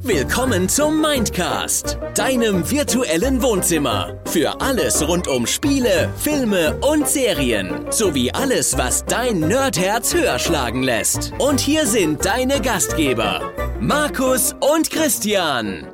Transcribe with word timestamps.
Willkommen 0.00 0.68
zum 0.68 1.02
Mindcast, 1.02 1.98
deinem 2.14 2.70
virtuellen 2.70 3.42
Wohnzimmer. 3.42 4.18
Für 4.24 4.60
alles 4.60 5.06
rund 5.06 5.28
um 5.28 5.46
Spiele, 5.46 6.10
Filme 6.16 6.78
und 6.80 7.06
Serien. 7.06 7.92
Sowie 7.92 8.30
alles, 8.32 8.78
was 8.78 9.04
dein 9.04 9.40
Nerdherz 9.40 10.14
höher 10.14 10.38
schlagen 10.38 10.82
lässt. 10.82 11.32
Und 11.38 11.60
hier 11.60 11.86
sind 11.86 12.24
deine 12.24 12.62
Gastgeber, 12.62 13.52
Markus 13.80 14.54
und 14.60 14.90
Christian. 14.90 15.86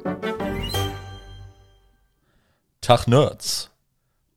Tag 2.80 3.08
Nerds. 3.08 3.70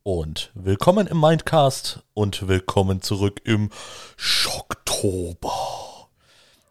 Und 0.02 0.50
willkommen 0.54 1.06
im 1.06 1.20
Mindcast 1.20 2.00
und 2.14 2.48
willkommen 2.48 3.00
zurück 3.02 3.42
im 3.44 3.70
Schocktober. 4.16 5.77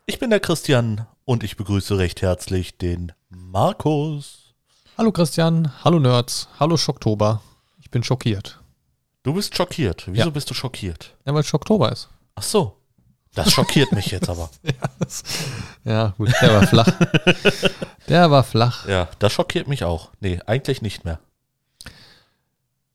Ich 0.09 0.19
bin 0.19 0.29
der 0.29 0.39
Christian 0.39 1.05
und 1.25 1.43
ich 1.43 1.57
begrüße 1.57 1.97
recht 1.97 2.21
herzlich 2.21 2.77
den 2.77 3.11
Markus. 3.29 4.53
Hallo 4.97 5.11
Christian, 5.11 5.73
hallo 5.83 5.99
Nerds, 5.99 6.47
hallo 6.59 6.77
Schocktober. 6.77 7.41
Ich 7.81 7.91
bin 7.91 8.03
schockiert. 8.03 8.59
Du 9.23 9.33
bist 9.33 9.55
schockiert. 9.55 10.05
Wieso 10.07 10.25
Ja. 10.27 10.29
bist 10.29 10.49
du 10.49 10.53
schockiert? 10.53 11.13
Ja, 11.25 11.33
weil 11.33 11.43
Schocktober 11.43 11.91
ist. 11.91 12.07
Ach 12.35 12.43
so. 12.43 12.77
Das 13.35 13.51
schockiert 13.51 13.91
mich 13.91 14.07
jetzt 14.07 14.29
aber. 14.29 14.49
Ja, 15.83 16.13
gut, 16.17 16.31
der 16.41 16.53
war 16.53 16.67
flach. 16.67 16.87
Der 18.07 18.31
war 18.31 18.43
flach. 18.43 18.87
Ja, 18.87 19.09
das 19.19 19.33
schockiert 19.33 19.67
mich 19.67 19.83
auch. 19.83 20.09
Nee, 20.21 20.39
eigentlich 20.45 20.81
nicht 20.81 21.03
mehr. 21.03 21.19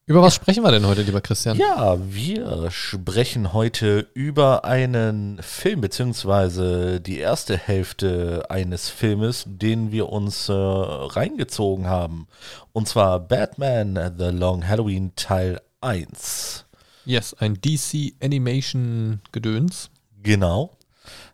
Über 0.04 0.20
was 0.20 0.34
sprechen 0.34 0.64
wir 0.64 0.72
denn 0.72 0.84
heute, 0.84 1.02
lieber 1.02 1.20
Christian? 1.20 1.56
Ja, 1.56 1.96
wir 2.12 2.72
sprechen 2.72 3.52
heute 3.52 4.08
über 4.14 4.64
einen 4.64 5.40
Film, 5.40 5.80
beziehungsweise 5.80 7.00
die 7.00 7.20
erste 7.20 7.56
Hälfte 7.56 8.46
eines 8.48 8.88
Filmes, 8.88 9.44
den 9.46 9.92
wir 9.92 10.08
uns 10.08 10.48
äh, 10.48 10.54
reingezogen 10.54 11.86
haben. 11.86 12.26
Und 12.72 12.88
zwar 12.88 13.20
Batman 13.20 13.94
The 14.18 14.30
Long 14.30 14.66
Halloween 14.66 15.12
Teil 15.14 15.60
1. 15.80 16.64
Yes, 17.04 17.34
ein 17.34 17.60
DC 17.60 18.14
Animation 18.20 19.20
Gedöns. 19.30 19.88
Genau. 20.20 20.72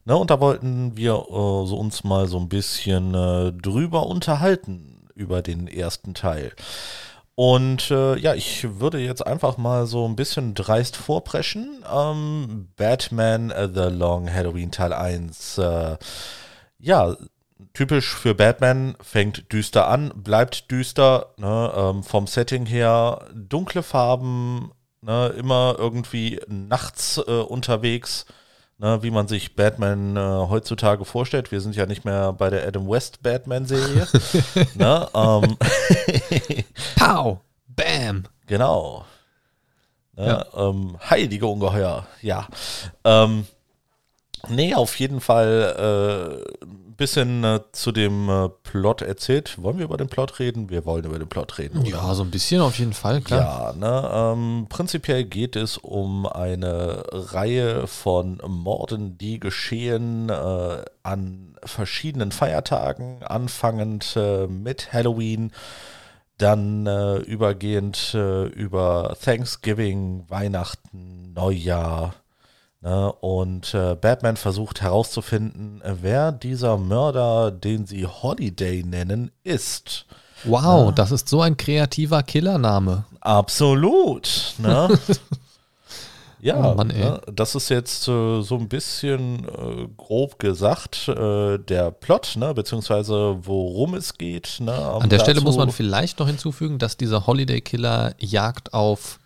Ne, 0.05 0.14
und 0.14 0.30
da 0.30 0.41
wollten 0.41 0.94
wir 0.94 1.14
äh, 1.14 1.66
so 1.66 1.78
uns 1.78 2.05
mal 2.05 2.28
so 2.28 2.38
ein 2.38 2.50
bisschen 2.50 3.14
äh, 3.14 3.50
drüber 3.50 4.06
unterhalten, 4.06 5.08
über 5.14 5.41
den 5.41 5.69
ersten 5.69 6.12
Teil. 6.12 6.53
Und 7.39 7.92
äh, 7.92 8.19
ja, 8.19 8.34
ich 8.34 8.81
würde 8.81 8.98
jetzt 8.98 9.25
einfach 9.25 9.58
mal 9.58 9.86
so 9.86 10.08
ein 10.08 10.17
bisschen 10.17 10.55
dreist 10.55 10.97
vorpreschen. 10.97 11.84
Ähm, 11.89 12.67
Batman 12.75 13.53
äh, 13.53 13.69
The 13.72 13.94
Long 13.97 14.28
Halloween 14.28 14.72
Teil 14.72 14.92
1. 14.92 15.59
Äh, 15.59 15.98
ja, 16.81 17.16
typisch 17.75 18.12
für 18.12 18.34
Batman, 18.34 18.97
fängt 19.00 19.53
düster 19.53 19.86
an, 19.86 20.11
bleibt 20.16 20.72
düster, 20.72 21.33
ne, 21.36 21.72
ähm, 21.77 22.03
vom 22.03 22.27
Setting 22.27 22.66
her, 22.66 23.28
dunkle 23.33 23.84
Farben, 23.84 24.72
ne, 25.00 25.28
immer 25.39 25.77
irgendwie 25.78 26.41
nachts 26.48 27.19
äh, 27.25 27.31
unterwegs, 27.31 28.27
ne, 28.79 29.03
wie 29.03 29.11
man 29.11 29.29
sich 29.29 29.55
Batman 29.57 30.17
äh, 30.17 30.21
heutzutage 30.21 31.05
vorstellt. 31.05 31.53
Wir 31.53 31.61
sind 31.61 31.77
ja 31.77 31.87
nicht 31.87 32.05
mehr 32.05 32.33
bei 32.33 32.51
der 32.51 32.67
Adam 32.67 32.89
West 32.89 33.23
Batman-Serie. 33.23 34.07
ne, 34.75 35.09
ähm, 35.15 35.57
Pow! 36.97 37.39
Bam! 37.69 38.25
Genau. 38.47 39.05
Ne, 40.17 40.27
Ja. 40.27 40.47
ähm, 40.69 40.97
heilige 41.09 41.47
Ungeheuer, 41.47 42.06
ja. 42.23 42.49
Ähm, 43.05 43.47
nee, 44.49 44.75
auf 44.75 44.99
jeden 44.99 45.21
Fall 45.21 46.43
äh, 46.65 46.67
bisschen 46.98 47.44
äh, 47.44 47.60
zu 47.72 47.92
dem 47.92 48.28
äh, 48.28 48.50
Plot 48.50 49.00
erzählt. 49.00 49.56
Wollen 49.62 49.78
wir 49.78 49.86
über 49.86 49.96
den 49.96 50.08
Plot 50.08 50.38
reden? 50.38 50.68
Wir 50.68 50.84
wollen 50.84 51.04
über 51.04 51.18
den 51.18 51.28
Plot 51.28 51.56
reden. 51.56 51.78
oder? 51.78 51.88
Ja, 51.88 52.14
so 52.14 52.22
ein 52.24 52.30
bisschen 52.30 52.60
auf 52.60 52.78
jeden 52.78 52.92
Fall, 52.92 53.22
klar. 53.22 53.41
Ja, 53.41 53.72
ne, 53.72 54.10
ähm, 54.12 54.66
prinzipiell 54.69 55.25
geht 55.25 55.56
es 55.56 55.78
um 55.78 56.26
eine 56.26 57.04
Reihe 57.10 57.87
von 57.87 58.42
Morden, 58.47 59.16
die 59.16 59.41
geschehen 59.41 60.28
äh, 60.28 60.84
an 61.03 61.56
verschiedenen 61.64 62.32
Feiertagen, 62.32 63.22
anfangend 63.22 64.14
äh, 64.16 64.47
mit 64.47 64.92
Halloween, 64.92 65.53
dann 66.37 66.87
äh, 66.87 67.16
übergehend 67.19 68.12
äh, 68.14 68.47
über 68.47 69.16
Thanksgiving, 69.22 70.25
Weihnachten, 70.28 71.32
Neujahr. 71.32 72.14
Ne, 72.81 73.12
und 73.12 73.75
äh, 73.75 73.97
Batman 73.97 74.37
versucht 74.37 74.83
herauszufinden, 74.83 75.83
äh, 75.83 75.97
wer 76.00 76.31
dieser 76.31 76.77
Mörder, 76.77 77.50
den 77.50 77.87
sie 77.87 78.06
Holiday 78.06 78.84
nennen, 78.84 79.33
ist. 79.43 80.06
Wow, 80.44 80.94
das 80.94 81.11
ist 81.11 81.28
so 81.28 81.41
ein 81.41 81.56
kreativer 81.56 82.22
Killername. 82.22 83.05
Absolut. 83.21 84.55
Ne? 84.59 84.97
ja, 86.41 86.71
Oh 86.71 86.75
Mann, 86.77 86.88
ne? 86.88 87.21
das 87.27 87.56
ist 87.56 87.69
jetzt 87.69 88.06
äh, 88.06 88.43
so 88.43 88.55
ein 88.55 88.69
bisschen 88.69 89.44
äh, 89.44 89.88
grob 89.97 90.38
gesagt 90.38 91.09
äh, 91.09 91.59
der 91.59 91.91
Plot, 91.91 92.37
ne? 92.37 92.55
beziehungsweise 92.55 93.38
worum 93.41 93.94
es 93.94 94.17
geht. 94.17 94.59
Ne? 94.61 94.72
An 94.72 95.09
der 95.09 95.19
Stelle 95.19 95.41
muss 95.41 95.56
man 95.56 95.72
vielleicht 95.72 96.21
noch 96.21 96.28
hinzufügen, 96.28 96.78
dass 96.78 96.97
dieser 96.97 97.27
Holiday 97.27 97.61
Killer 97.61 98.15
Jagd 98.21 98.72
auf 98.72 99.19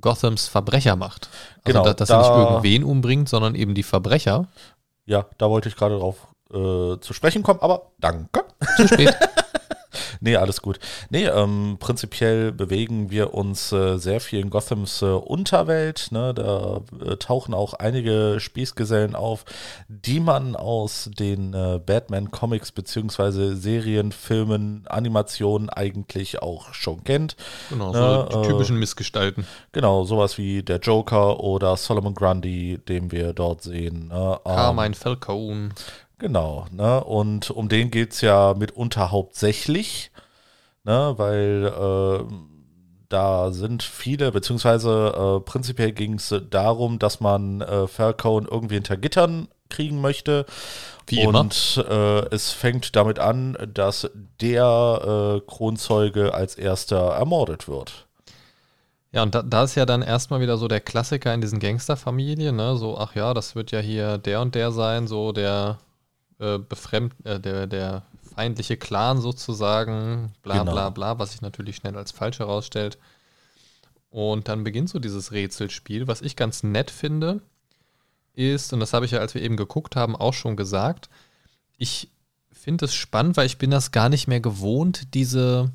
Gothams 0.00 0.48
Verbrecher 0.48 0.96
macht. 0.96 1.28
Also, 1.28 1.60
Genau, 1.64 1.84
da, 1.84 1.94
dass 1.94 2.10
er 2.10 2.18
nicht 2.18 2.28
da- 2.30 2.42
irgendwen 2.48 2.84
umbringt, 2.84 3.28
sondern 3.28 3.54
eben 3.54 3.74
die 3.74 3.82
Verbrecher. 3.82 4.46
Ja, 5.06 5.26
da 5.38 5.48
wollte 5.50 5.68
ich 5.68 5.76
gerade 5.76 5.98
drauf 5.98 6.28
äh, 6.52 6.98
zu 7.00 7.12
sprechen 7.12 7.42
kommen, 7.42 7.60
aber 7.60 7.92
danke. 7.98 8.44
Zu 8.76 8.88
spät. 8.88 9.14
Nee, 10.20 10.36
alles 10.36 10.60
gut. 10.60 10.78
Nee, 11.08 11.24
ähm, 11.26 11.78
prinzipiell 11.80 12.52
bewegen 12.52 13.10
wir 13.10 13.32
uns 13.34 13.72
äh, 13.72 13.96
sehr 13.96 14.20
viel 14.20 14.40
in 14.40 14.50
Gothams 14.50 15.00
äh, 15.00 15.06
Unterwelt. 15.06 16.08
Ne? 16.10 16.34
Da 16.34 16.82
äh, 17.04 17.16
tauchen 17.16 17.54
auch 17.54 17.74
einige 17.74 18.36
Spießgesellen 18.38 19.14
auf, 19.14 19.44
die 19.88 20.20
man 20.20 20.56
aus 20.56 21.10
den 21.18 21.54
äh, 21.54 21.80
Batman-Comics 21.84 22.72
beziehungsweise 22.72 23.56
Serien, 23.56 24.12
Filmen, 24.12 24.84
Animationen 24.88 25.70
eigentlich 25.70 26.42
auch 26.42 26.74
schon 26.74 27.02
kennt. 27.04 27.36
Genau, 27.70 27.94
Ja, 27.94 28.28
so 28.30 28.40
die 28.40 28.46
äh, 28.46 28.50
typischen 28.50 28.78
Missgestalten. 28.78 29.46
Genau, 29.72 30.04
sowas 30.04 30.36
wie 30.36 30.62
der 30.62 30.80
Joker 30.80 31.40
oder 31.40 31.76
Solomon 31.76 32.14
Grundy, 32.14 32.78
den 32.88 33.10
wir 33.10 33.32
dort 33.32 33.62
sehen. 33.62 34.08
Ne? 34.08 34.38
Ähm, 34.44 34.54
Carmine 34.54 34.94
Falcone. 34.94 35.70
Genau, 36.20 36.66
ne? 36.70 37.02
Und 37.02 37.50
um 37.50 37.70
den 37.70 37.90
geht 37.90 38.12
es 38.12 38.20
ja 38.20 38.54
mitunter 38.54 39.10
hauptsächlich, 39.10 40.12
ne? 40.84 41.14
Weil 41.16 41.72
äh, 41.74 42.24
da 43.08 43.52
sind 43.52 43.82
viele, 43.82 44.30
beziehungsweise 44.30 45.14
äh, 45.16 45.40
prinzipiell 45.40 45.92
ging 45.92 46.14
es 46.14 46.34
darum, 46.50 46.98
dass 46.98 47.20
man 47.20 47.62
äh, 47.62 47.86
Falcone 47.88 48.46
irgendwie 48.48 48.74
hinter 48.74 48.98
Gittern 48.98 49.48
kriegen 49.70 50.02
möchte. 50.02 50.44
Wie 51.06 51.22
immer. 51.22 51.40
Und 51.40 51.82
äh, 51.88 52.26
es 52.34 52.52
fängt 52.52 52.94
damit 52.96 53.18
an, 53.18 53.56
dass 53.72 54.10
der 54.42 55.38
äh, 55.38 55.50
Kronzeuge 55.50 56.34
als 56.34 56.54
erster 56.54 57.12
ermordet 57.12 57.66
wird. 57.66 58.06
Ja, 59.10 59.22
und 59.22 59.34
da, 59.34 59.42
da 59.42 59.64
ist 59.64 59.74
ja 59.74 59.86
dann 59.86 60.02
erstmal 60.02 60.40
wieder 60.40 60.58
so 60.58 60.68
der 60.68 60.80
Klassiker 60.80 61.32
in 61.32 61.40
diesen 61.40 61.60
Gangsterfamilien, 61.60 62.54
ne? 62.54 62.76
So, 62.76 62.98
ach 62.98 63.14
ja, 63.14 63.32
das 63.32 63.54
wird 63.54 63.70
ja 63.70 63.80
hier 63.80 64.18
der 64.18 64.42
und 64.42 64.54
der 64.54 64.70
sein, 64.70 65.08
so 65.08 65.32
der 65.32 65.78
äh, 66.40 66.58
befremd, 66.58 67.14
äh, 67.24 67.38
der, 67.38 67.66
der 67.66 68.02
feindliche 68.34 68.76
Clan 68.76 69.20
sozusagen, 69.20 70.32
bla 70.42 70.58
Genau. 70.60 70.72
bla 70.72 70.90
bla, 70.90 71.18
was 71.18 71.32
sich 71.32 71.42
natürlich 71.42 71.76
schnell 71.76 71.96
als 71.96 72.10
falsch 72.10 72.38
herausstellt. 72.38 72.98
Und 74.10 74.48
dann 74.48 74.64
beginnt 74.64 74.90
so 74.90 74.98
dieses 74.98 75.30
Rätselspiel. 75.32 76.08
Was 76.08 76.22
ich 76.22 76.34
ganz 76.34 76.62
nett 76.62 76.90
finde, 76.90 77.40
ist, 78.34 78.72
und 78.72 78.80
das 78.80 78.92
habe 78.92 79.04
ich 79.04 79.12
ja, 79.12 79.18
als 79.20 79.34
wir 79.34 79.42
eben 79.42 79.56
geguckt 79.56 79.96
haben, 79.96 80.16
auch 80.16 80.34
schon 80.34 80.56
gesagt, 80.56 81.08
ich 81.76 82.08
finde 82.52 82.86
es 82.86 82.94
spannend, 82.94 83.36
weil 83.36 83.46
ich 83.46 83.58
bin 83.58 83.70
das 83.70 83.92
gar 83.92 84.08
nicht 84.08 84.26
mehr 84.26 84.40
gewohnt, 84.40 85.14
diese, 85.14 85.70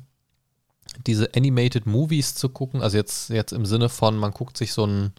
diese 1.06 1.34
Animated 1.34 1.86
Movies 1.86 2.34
zu 2.34 2.48
gucken. 2.48 2.82
Also 2.82 2.96
jetzt, 2.96 3.30
jetzt 3.30 3.52
im 3.52 3.66
Sinne 3.66 3.88
von, 3.88 4.16
man 4.16 4.32
guckt 4.32 4.56
sich 4.56 4.72
so 4.72 4.84
einen, 4.84 5.12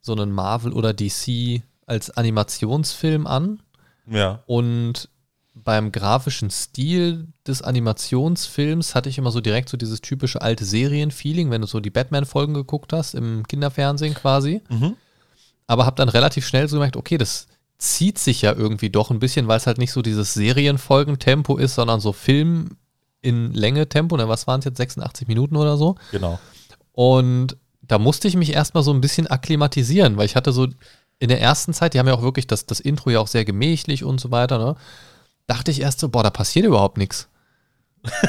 so 0.00 0.12
einen 0.12 0.30
Marvel 0.32 0.72
oder 0.72 0.92
DC 0.92 1.62
als 1.86 2.10
Animationsfilm 2.10 3.26
an 3.26 3.62
Ja. 4.08 4.42
und 4.46 5.08
beim 5.54 5.90
grafischen 5.90 6.50
Stil 6.50 7.28
des 7.46 7.62
Animationsfilms 7.62 8.94
hatte 8.94 9.08
ich 9.08 9.16
immer 9.16 9.30
so 9.30 9.40
direkt 9.40 9.70
so 9.70 9.76
dieses 9.78 10.02
typische 10.02 10.42
alte 10.42 10.66
Serienfeeling, 10.66 11.50
wenn 11.50 11.62
du 11.62 11.66
so 11.66 11.80
die 11.80 11.90
Batman-Folgen 11.90 12.52
geguckt 12.52 12.92
hast, 12.92 13.14
im 13.14 13.46
Kinderfernsehen 13.48 14.14
quasi. 14.14 14.62
Mhm. 14.68 14.96
Aber 15.66 15.86
habe 15.86 15.96
dann 15.96 16.10
relativ 16.10 16.46
schnell 16.46 16.68
so 16.68 16.76
gemerkt, 16.76 16.96
okay, 16.96 17.16
das 17.16 17.46
zieht 17.78 18.18
sich 18.18 18.42
ja 18.42 18.52
irgendwie 18.52 18.90
doch 18.90 19.10
ein 19.10 19.18
bisschen, 19.18 19.48
weil 19.48 19.56
es 19.56 19.66
halt 19.66 19.78
nicht 19.78 19.92
so 19.92 20.02
dieses 20.02 20.34
Serienfolgentempo 20.34 21.56
ist, 21.56 21.74
sondern 21.74 22.00
so 22.00 22.12
Film 22.12 22.76
in 23.22 23.52
Länge 23.52 23.88
Tempo. 23.88 24.16
Ne, 24.16 24.28
was 24.28 24.46
waren 24.46 24.60
es 24.60 24.66
jetzt, 24.66 24.76
86 24.76 25.26
Minuten 25.26 25.56
oder 25.56 25.76
so? 25.76 25.96
Genau. 26.12 26.38
Und 26.92 27.56
da 27.82 27.98
musste 27.98 28.28
ich 28.28 28.36
mich 28.36 28.52
erstmal 28.52 28.82
so 28.82 28.92
ein 28.92 29.00
bisschen 29.00 29.26
akklimatisieren, 29.26 30.16
weil 30.16 30.26
ich 30.26 30.36
hatte 30.36 30.52
so 30.52 30.68
in 31.18 31.28
der 31.28 31.40
ersten 31.40 31.72
Zeit, 31.72 31.94
die 31.94 31.98
haben 31.98 32.08
ja 32.08 32.14
auch 32.14 32.22
wirklich 32.22 32.46
das, 32.46 32.66
das 32.66 32.80
Intro 32.80 33.10
ja 33.10 33.20
auch 33.20 33.26
sehr 33.28 33.44
gemächlich 33.44 34.04
und 34.04 34.20
so 34.20 34.30
weiter, 34.30 34.58
ne? 34.58 34.76
Dachte 35.46 35.70
ich 35.70 35.80
erst 35.80 36.00
so, 36.00 36.08
boah, 36.08 36.22
da 36.22 36.30
passiert 36.30 36.66
überhaupt 36.66 36.98
nichts. 36.98 37.28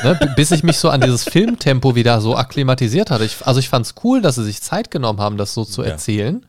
ne? 0.03 0.19
Bis 0.35 0.51
ich 0.51 0.63
mich 0.63 0.77
so 0.77 0.89
an 0.89 1.01
dieses 1.01 1.23
Filmtempo 1.23 1.95
wieder 1.95 2.21
so 2.21 2.35
akklimatisiert 2.35 3.11
hatte. 3.11 3.25
Ich, 3.25 3.45
also 3.45 3.59
ich 3.59 3.69
fand 3.69 3.85
es 3.85 3.95
cool, 4.03 4.21
dass 4.21 4.35
sie 4.35 4.43
sich 4.43 4.61
Zeit 4.61 4.91
genommen 4.91 5.19
haben, 5.19 5.37
das 5.37 5.53
so 5.53 5.65
zu 5.65 5.81
Ja. 5.83 5.89
erzählen. 5.89 6.45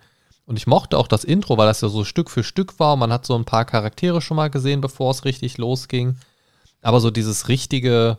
Und 0.46 0.56
ich 0.56 0.66
mochte 0.66 0.96
auch 0.96 1.08
das 1.08 1.24
Intro, 1.24 1.56
weil 1.58 1.66
das 1.66 1.80
ja 1.82 1.88
so 1.88 2.04
Stück 2.04 2.30
für 2.30 2.42
Stück 2.44 2.78
war. 2.78 2.94
Und 2.94 3.00
man 3.00 3.12
hat 3.12 3.26
so 3.26 3.34
ein 3.34 3.44
paar 3.44 3.64
Charaktere 3.64 4.20
schon 4.22 4.36
mal 4.36 4.48
gesehen, 4.50 4.80
bevor 4.80 5.10
es 5.10 5.24
richtig 5.24 5.58
losging. 5.58 6.16
Aber 6.80 7.00
so 7.00 7.10
dieses 7.10 7.48
richtige, 7.48 8.18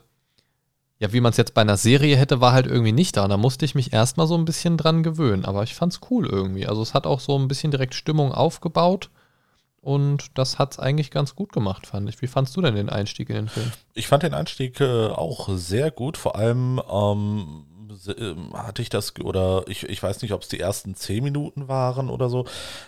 ja, 1.00 1.13
wie 1.13 1.22
man 1.22 1.31
es 1.31 1.38
jetzt 1.38 1.54
bei 1.54 1.62
einer 1.62 1.78
Serie 1.78 2.18
hätte, 2.18 2.42
war 2.42 2.51
halt 2.51 2.68
irgendwie 2.68 2.92
nicht 2.92 3.16
da. 3.16 3.24
Und 3.24 3.30
da 3.30 3.38
musste 3.38 3.63
ich 3.63 3.74
mich 3.74 3.94
erstmal 3.94 4.28
so 4.28 4.36
ein 4.36 4.44
bisschen 4.44 4.75
dran 4.78 5.01
gewöhnen. 5.01 5.46
Aber 5.46 5.63
ich 5.63 5.74
fand's 5.74 6.01
cool 6.10 6.28
irgendwie. 6.28 6.68
Also 6.68 6.81
es 6.81 6.94
hat 6.94 7.07
auch 7.07 7.22
so 7.22 7.38
ein 7.38 7.48
bisschen 7.48 7.72
direkt 7.72 7.96
Stimmung 7.96 8.34
aufgebaut. 8.34 9.10
Und 9.81 10.38
das 10.38 10.60
hat's 10.60 10.78
eigentlich 10.78 11.10
ganz 11.10 11.36
gut 11.36 11.54
gemacht, 11.54 11.88
fand 11.88 12.10
ich. 12.10 12.22
Wie 12.22 12.28
fandst 12.28 12.56
du 12.57 12.62
denn 12.62 12.75
den 12.75 12.90
Einstieg 12.90 13.30
in 13.30 13.36
den 13.36 13.48
Film? 13.48 13.72
Ich 13.94 14.07
fand 14.07 14.24
den 14.24 14.34
Einstieg 14.34 14.81
äh, 14.81 15.07
auch 15.07 15.48
sehr 15.54 15.90
gut. 15.90 16.18
Vor 16.18 16.36
allem 16.36 16.81
ähm, 16.92 17.66
ähm, 18.18 18.54
hatte 18.54 18.81
ich 18.81 18.90
das, 18.90 19.13
oder 19.24 19.63
ich, 19.68 19.84
ich 19.84 20.04
weiß 20.04 20.22
nicht, 20.22 20.34
ob 20.34 20.42
es 20.42 20.50
die 20.50 20.60
ersten 20.60 20.95
zehn 20.95 21.24
Minuten 21.24 21.69
waren 21.69 22.10
oder 22.10 22.28
so. 22.28 22.45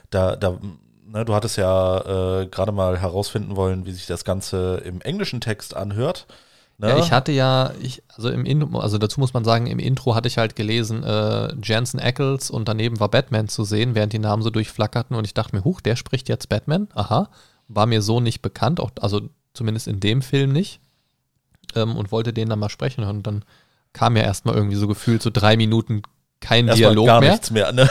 Da, 0.10 0.36
da, 0.36 0.58
ne, 1.06 1.24
du 1.24 1.34
hattest 1.34 1.58
ja 1.58 2.42
äh, 2.42 2.48
gerade 2.48 2.74
mal 2.74 3.00
herausfinden 3.00 3.56
wollen, 3.56 3.86
wie 3.86 3.94
sich 3.94 4.06
das 4.06 4.26
Ganze 4.26 4.82
im 4.84 5.00
englischen 5.00 5.40
Text 5.40 5.74
anhört. 5.78 6.28
Ne? 6.82 6.90
Ja, 6.90 6.98
ich 6.98 7.12
hatte 7.12 7.32
ja, 7.32 7.74
ich, 7.80 8.02
also 8.16 8.30
im 8.32 8.44
Intro, 8.44 8.80
also 8.80 8.98
dazu 8.98 9.20
muss 9.20 9.36
man 9.36 9.46
sagen, 9.46 9.68
im 9.68 9.78
Intro 9.78 10.16
hatte 10.16 10.28
ich 10.28 10.40
halt 10.40 10.56
gelesen, 10.56 11.04
äh, 11.04 11.54
Jensen 11.62 12.00
Ackles 12.00 12.50
und 12.50 12.68
daneben 12.68 13.00
war 13.00 13.08
Batman 13.08 13.48
zu 13.48 13.64
sehen, 13.64 13.94
während 13.94 14.14
die 14.14 14.20
Namen 14.20 14.42
so 14.42 14.50
durchflackerten 14.50 15.16
und 15.16 15.26
ich 15.26 15.36
dachte 15.36 15.56
mir, 15.56 15.64
huch, 15.64 15.80
der 15.80 15.96
spricht 15.96 16.28
jetzt 16.28 16.50
Batman? 16.50 16.88
Aha. 16.96 17.30
War 17.68 17.86
mir 17.86 18.02
so 18.02 18.20
nicht 18.20 18.42
bekannt, 18.42 18.80
auch, 18.80 18.90
also 19.00 19.22
zumindest 19.54 19.88
in 19.88 20.00
dem 20.00 20.24
Film 20.24 20.52
nicht. 20.54 20.80
Ähm, 21.76 21.96
und 21.96 22.12
wollte 22.12 22.34
den 22.34 22.50
dann 22.50 22.58
mal 22.58 22.70
sprechen 22.70 23.04
und 23.04 23.28
dann 23.28 23.46
kam 23.94 24.18
ja 24.18 24.24
erstmal 24.24 24.56
irgendwie 24.56 24.76
so 24.76 24.88
gefühlt 24.88 25.22
so 25.22 25.30
drei 25.32 25.58
Minuten 25.58 26.02
kein 26.40 26.68
Erstmal 26.68 26.90
Dialog 26.90 27.06
gar 27.06 27.20
mehr. 27.20 27.32
nichts 27.32 27.52
mehr. 27.52 27.72
Ne? 27.72 27.88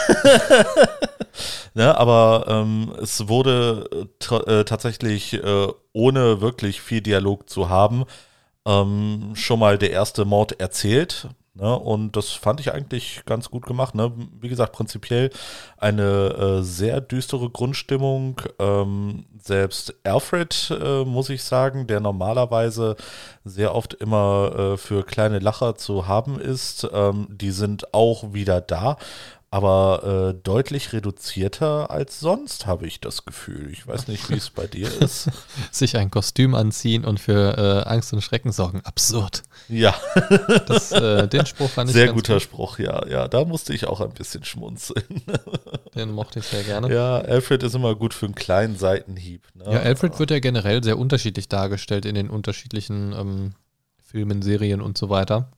ne, 1.75 1.97
aber 1.97 2.47
ähm, 2.49 2.93
es 3.01 3.29
wurde 3.29 3.89
äh, 4.29 4.35
äh, 4.35 4.65
tatsächlich, 4.65 5.35
äh, 5.35 5.69
ohne 5.93 6.41
wirklich 6.41 6.81
viel 6.81 7.01
Dialog 7.01 7.49
zu 7.49 7.69
haben, 7.69 8.05
ähm, 8.67 9.33
schon 9.35 9.59
mal 9.59 9.79
der 9.79 9.91
erste 9.91 10.25
Mord 10.25 10.61
erzählt. 10.61 11.29
Ne? 11.55 11.79
Und 11.79 12.17
das 12.17 12.31
fand 12.31 12.61
ich 12.61 12.73
eigentlich 12.73 13.23
ganz 13.27 13.51
gut 13.51 13.67
gemacht. 13.67 13.95
Ne? 13.95 14.13
Wie 14.41 14.49
gesagt, 14.49 14.73
prinzipiell 14.73 15.31
eine 15.77 16.03
äh, 16.61 16.63
sehr 16.63 17.01
düstere 17.01 17.51
Grundstimmung. 17.51 18.41
Ähm, 18.59 19.27
selbst 19.43 19.95
Alfred, 20.05 20.71
äh, 20.71 21.05
muss 21.05 21.29
ich 21.29 21.43
sagen, 21.43 21.87
der 21.87 22.01
normalerweise 22.01 22.97
sehr 23.45 23.75
oft 23.75 23.95
immer 23.95 24.53
äh, 24.57 24.77
für 24.77 25.05
kleine 25.05 25.39
Lacher 25.39 25.75
zu 25.75 26.07
haben 26.07 26.41
ist, 26.41 26.89
ähm, 26.93 27.27
die 27.31 27.51
sind 27.51 27.93
auch 27.93 28.33
wieder 28.33 28.61
da. 28.61 28.97
Aber 29.53 30.31
äh, 30.31 30.41
deutlich 30.45 30.93
reduzierter 30.93 31.91
als 31.91 32.21
sonst, 32.21 32.67
habe 32.67 32.87
ich 32.87 33.01
das 33.01 33.25
Gefühl. 33.25 33.73
Ich 33.73 33.85
weiß 33.85 34.07
nicht, 34.07 34.31
wie 34.31 34.37
es 34.37 34.51
bei 34.51 34.69
dir 34.69 34.87
ist. 35.03 35.29
Sich 35.73 35.97
ein 35.97 36.09
Kostüm 36.13 36.55
anziehen 36.55 37.05
und 37.05 37.19
für 37.19 37.59
äh, 37.59 37.89
Angst 37.89 38.13
und 38.13 38.23
Schrecken 38.23 38.53
sorgen. 38.53 38.81
Absurd. 38.85 39.43
Ja, 39.69 39.93
Das, 40.69 40.93
äh, 40.93 41.27
den 41.27 41.47
Spruch 41.47 41.69
fand 41.69 41.91
ich 41.91 41.97
sehr 41.97 42.13
guter 42.13 42.35
gut. 42.35 42.43
Spruch, 42.43 42.79
ja, 42.79 43.05
ja. 43.09 43.27
Da 43.27 43.45
musste 43.45 43.75
ich 43.75 43.87
auch 43.87 44.01
ein 44.01 44.13
bisschen 44.13 44.45
schmunzeln. 44.45 45.05
Den 45.97 46.13
mochte 46.13 46.39
ich 46.39 46.45
sehr 46.47 46.63
gerne. 46.63 46.93
Ja, 46.95 47.19
Alfred 47.19 47.65
ist 47.65 47.75
immer 47.75 47.97
gut 47.97 48.15
für 48.15 48.27
einen 48.27 48.37
kleinen 48.37 48.77
Seitenhieb. 48.77 49.49
Ne? 49.55 49.65
Ja, 49.65 49.81
Alfred 49.81 50.17
wird 50.21 50.31
ja 50.31 50.39
generell 50.39 50.85
sehr 50.85 50.97
unterschiedlich 50.97 51.49
dargestellt 51.49 52.05
in 52.05 52.15
den 52.15 52.31
unterschiedlichen 52.31 53.13
ähm, 53.13 53.55
Filmen, 54.01 54.43
Serien 54.43 54.81
und 54.81 54.97
so 54.97 55.09
weiter. 55.11 55.51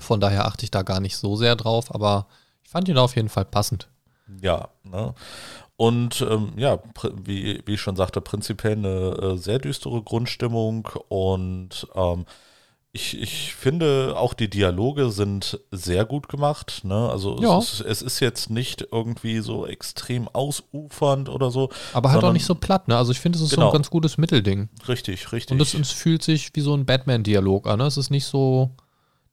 Von 0.00 0.20
daher 0.20 0.46
achte 0.46 0.64
ich 0.64 0.72
da 0.72 0.82
gar 0.82 0.98
nicht 1.00 1.16
so 1.16 1.36
sehr 1.36 1.54
drauf, 1.54 1.94
aber 1.94 2.26
fand 2.70 2.88
ihn 2.88 2.98
auf 2.98 3.16
jeden 3.16 3.28
Fall 3.28 3.44
passend. 3.44 3.88
Ja, 4.40 4.68
ne? 4.84 5.14
Und 5.76 6.20
ähm, 6.28 6.52
ja, 6.56 6.78
wie, 7.24 7.62
wie 7.66 7.74
ich 7.74 7.80
schon 7.80 7.96
sagte, 7.96 8.20
prinzipiell 8.20 8.74
eine 8.74 9.32
äh, 9.32 9.36
sehr 9.38 9.58
düstere 9.58 10.02
Grundstimmung 10.02 10.88
und 11.08 11.88
ähm, 11.94 12.26
ich, 12.92 13.20
ich 13.20 13.54
finde 13.54 14.14
auch 14.16 14.34
die 14.34 14.50
Dialoge 14.50 15.10
sind 15.10 15.60
sehr 15.70 16.04
gut 16.04 16.28
gemacht. 16.28 16.80
Ne? 16.84 17.08
Also 17.08 17.38
Ja. 17.40 17.56
es, 17.58 17.74
ist, 17.74 17.80
es 17.82 18.02
ist 18.02 18.20
jetzt 18.20 18.50
nicht 18.50 18.88
irgendwie 18.92 19.38
so 19.38 19.64
extrem 19.66 20.26
ausufernd 20.28 21.28
oder 21.28 21.50
so. 21.52 21.70
Aber 21.92 22.10
halt 22.10 22.24
auch 22.24 22.32
nicht 22.32 22.44
so 22.46 22.56
platt, 22.56 22.88
ne? 22.88 22.96
Also 22.96 23.12
ich 23.12 23.20
finde, 23.20 23.36
es 23.38 23.42
ist 23.44 23.50
so 23.50 23.56
Genau. 23.56 23.68
ein 23.68 23.72
ganz 23.74 23.90
gutes 23.90 24.18
Mittelding. 24.18 24.68
Richtig, 24.88 25.30
richtig. 25.32 25.54
Und 25.54 25.60
es, 25.62 25.72
es 25.74 25.92
fühlt 25.92 26.22
sich 26.24 26.50
wie 26.54 26.60
so 26.62 26.74
ein 26.74 26.84
Batman-Dialog 26.84 27.68
an. 27.68 27.78
Ne? 27.78 27.86
Es 27.86 27.96
ist 27.96 28.10
nicht 28.10 28.26
so, 28.26 28.70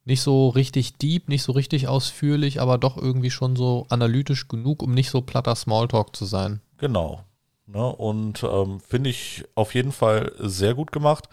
nicht 0.08 0.22
so 0.22 0.48
richtig 0.48 0.96
deep, 0.96 1.28
nicht 1.28 1.42
so 1.42 1.52
richtig 1.52 1.86
ausführlich, 1.86 2.62
aber 2.62 2.78
doch 2.78 2.96
irgendwie 2.96 3.30
schon 3.30 3.56
so 3.56 3.84
analytisch 3.90 4.48
genug, 4.48 4.82
um 4.82 4.92
nicht 4.92 5.10
so 5.10 5.20
platter 5.20 5.54
Smalltalk 5.54 6.16
zu 6.16 6.24
sein. 6.24 6.62
Genau. 6.78 7.24
Ne? 7.66 7.84
Und 7.84 8.42
ähm, 8.42 8.80
finde 8.80 9.10
ich 9.10 9.44
auf 9.54 9.74
jeden 9.74 9.92
Fall 9.92 10.32
sehr 10.38 10.74
gut 10.74 10.92
gemacht. 10.92 11.28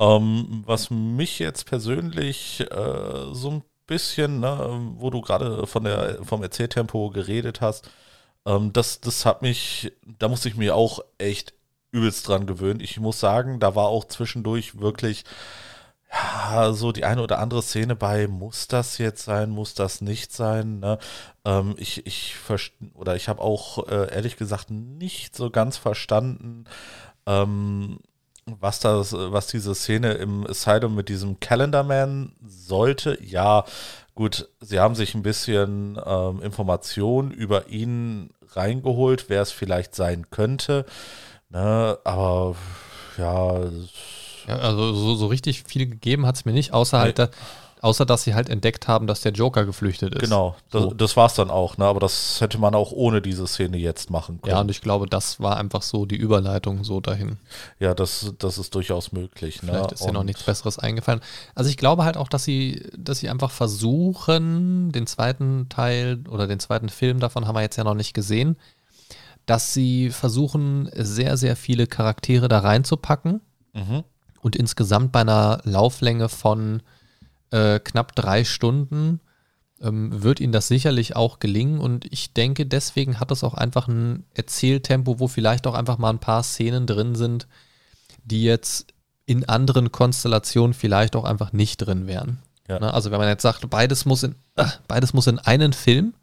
Ähm, 0.00 0.64
was 0.66 0.90
mich 0.90 1.38
jetzt 1.38 1.66
persönlich 1.66 2.60
äh, 2.72 3.32
so 3.32 3.50
ein 3.50 3.62
bisschen, 3.86 4.40
ne, 4.40 4.92
wo 4.96 5.10
du 5.10 5.20
gerade 5.20 5.64
von 5.68 5.84
der, 5.84 6.18
vom 6.24 6.42
Erzähltempo 6.42 7.10
geredet 7.10 7.60
hast, 7.60 7.88
ähm, 8.44 8.72
das, 8.72 9.00
das 9.00 9.26
hat 9.26 9.42
mich, 9.42 9.92
da 10.18 10.26
musste 10.26 10.48
ich 10.48 10.56
mir 10.56 10.74
auch 10.74 10.98
echt 11.18 11.54
übelst 11.92 12.26
dran 12.26 12.46
gewöhnen. 12.46 12.80
Ich 12.80 12.98
muss 12.98 13.20
sagen, 13.20 13.60
da 13.60 13.76
war 13.76 13.86
auch 13.86 14.06
zwischendurch 14.06 14.80
wirklich 14.80 15.24
ja, 16.10 16.72
so 16.72 16.92
die 16.92 17.04
eine 17.04 17.22
oder 17.22 17.38
andere 17.38 17.62
Szene 17.62 17.94
bei, 17.94 18.26
muss 18.28 18.68
das 18.68 18.98
jetzt 18.98 19.24
sein, 19.24 19.50
muss 19.50 19.74
das 19.74 20.00
nicht 20.00 20.32
sein, 20.32 20.80
ne? 20.80 20.98
Ähm, 21.44 21.74
ich, 21.78 22.06
ich 22.06 22.34
oder 22.94 23.14
ich 23.16 23.28
habe 23.28 23.42
auch 23.42 23.88
äh, 23.88 24.12
ehrlich 24.14 24.36
gesagt 24.36 24.70
nicht 24.70 25.36
so 25.36 25.50
ganz 25.50 25.76
verstanden, 25.76 26.64
ähm, 27.26 27.98
was 28.46 28.80
das, 28.80 29.12
was 29.12 29.48
diese 29.48 29.74
Szene 29.74 30.12
im 30.14 30.46
Asylum 30.46 30.94
mit 30.94 31.08
diesem 31.10 31.40
Calendarman 31.40 32.32
sollte. 32.46 33.18
Ja, 33.22 33.64
gut, 34.14 34.48
sie 34.60 34.80
haben 34.80 34.94
sich 34.94 35.14
ein 35.14 35.22
bisschen 35.22 36.00
ähm, 36.04 36.42
Informationen 36.42 37.30
über 37.30 37.68
ihn 37.68 38.30
reingeholt, 38.54 39.26
wer 39.28 39.42
es 39.42 39.52
vielleicht 39.52 39.94
sein 39.94 40.30
könnte. 40.30 40.86
Ne? 41.50 41.98
Aber 42.04 42.56
ja, 43.18 43.60
Ja, 44.48 44.56
also 44.56 44.92
so, 44.94 45.14
so 45.14 45.26
richtig 45.26 45.62
viel 45.64 45.86
gegeben 45.86 46.26
hat 46.26 46.36
es 46.36 46.44
mir 46.44 46.52
nicht, 46.52 46.72
außer 46.72 46.98
halt, 46.98 47.18
da, 47.18 47.28
außer 47.82 48.04
dass 48.06 48.24
sie 48.24 48.34
halt 48.34 48.48
entdeckt 48.48 48.88
haben, 48.88 49.06
dass 49.06 49.20
der 49.20 49.32
Joker 49.32 49.64
geflüchtet 49.64 50.14
ist. 50.14 50.20
genau, 50.20 50.56
das, 50.70 50.82
So. 50.82 50.94
das 50.94 51.16
war 51.16 51.26
es 51.26 51.34
dann 51.34 51.50
auch. 51.50 51.76
Ne? 51.76 51.84
Aber 51.84 52.00
das 52.00 52.40
hätte 52.40 52.58
man 52.58 52.74
auch 52.74 52.90
ohne 52.90 53.20
diese 53.22 53.46
Szene 53.46 53.76
jetzt 53.76 54.10
machen 54.10 54.40
können. 54.40 54.54
Ja, 54.54 54.60
und 54.62 54.70
ich 54.70 54.80
glaube, 54.80 55.06
das 55.06 55.38
war 55.38 55.58
einfach 55.58 55.82
so 55.82 56.06
die 56.06 56.16
Überleitung 56.16 56.82
so 56.82 57.00
dahin. 57.00 57.36
Ja, 57.78 57.94
das, 57.94 58.34
das 58.38 58.58
ist 58.58 58.74
durchaus 58.74 59.12
möglich. 59.12 59.62
Ne? 59.62 59.72
Vielleicht 59.72 59.92
ist 59.92 60.04
dir 60.04 60.12
noch 60.12 60.24
nichts 60.24 60.42
Besseres 60.42 60.78
eingefallen. 60.78 61.20
Also 61.54 61.70
ich 61.70 61.76
glaube 61.76 62.04
halt 62.04 62.16
auch, 62.16 62.28
dass 62.28 62.42
sie, 62.44 62.82
dass 62.96 63.18
sie 63.18 63.28
einfach 63.28 63.50
versuchen, 63.52 64.90
den 64.92 65.06
zweiten 65.06 65.68
Teil 65.68 66.24
oder 66.28 66.46
den 66.46 66.58
zweiten 66.60 66.88
Film 66.88 67.20
davon 67.20 67.46
haben 67.46 67.54
wir 67.54 67.62
jetzt 67.62 67.76
ja 67.76 67.84
noch 67.84 67.94
nicht 67.94 68.14
gesehen, 68.14 68.56
dass 69.46 69.72
sie 69.72 70.10
versuchen, 70.10 70.90
sehr, 70.94 71.36
sehr 71.36 71.56
viele 71.56 71.86
Charaktere 71.86 72.48
da 72.48 72.58
reinzupacken 72.60 73.40
Mhm. 73.74 74.02
Und 74.40 74.56
insgesamt 74.56 75.12
bei 75.12 75.20
einer 75.20 75.60
Lauflänge 75.64 76.28
von 76.28 76.82
äh, 77.50 77.78
knapp 77.80 78.14
drei 78.14 78.44
Stunden 78.44 79.20
ähm, 79.80 80.22
wird 80.22 80.40
ihnen 80.40 80.52
das 80.52 80.68
sicherlich 80.68 81.16
auch 81.16 81.38
gelingen 81.38 81.78
und 81.78 82.04
ich 82.12 82.32
denke, 82.32 82.66
deswegen 82.66 83.20
hat 83.20 83.30
es 83.30 83.44
auch 83.44 83.54
einfach 83.54 83.88
ein 83.88 84.24
Erzähltempo, 84.34 85.20
wo 85.20 85.28
vielleicht 85.28 85.66
auch 85.66 85.74
einfach 85.74 85.98
mal 85.98 86.10
ein 86.10 86.18
paar 86.18 86.42
Szenen 86.42 86.86
drin 86.86 87.14
sind, 87.14 87.46
die 88.24 88.44
jetzt 88.44 88.92
in 89.26 89.48
anderen 89.48 89.92
Konstellationen 89.92 90.74
vielleicht 90.74 91.14
auch 91.14 91.24
einfach 91.24 91.52
nicht 91.52 91.78
drin 91.78 92.06
wären. 92.06 92.38
Ja. 92.68 92.80
Ne? 92.80 92.92
Also 92.92 93.10
wenn 93.10 93.18
man 93.18 93.28
jetzt 93.28 93.42
sagt, 93.42 93.68
beides 93.70 94.04
muss 94.04 94.22
in, 94.22 94.34
äh, 94.56 94.66
beides 94.88 95.12
muss 95.12 95.26
in 95.26 95.38
einen 95.38 95.72
Film, 95.72 96.14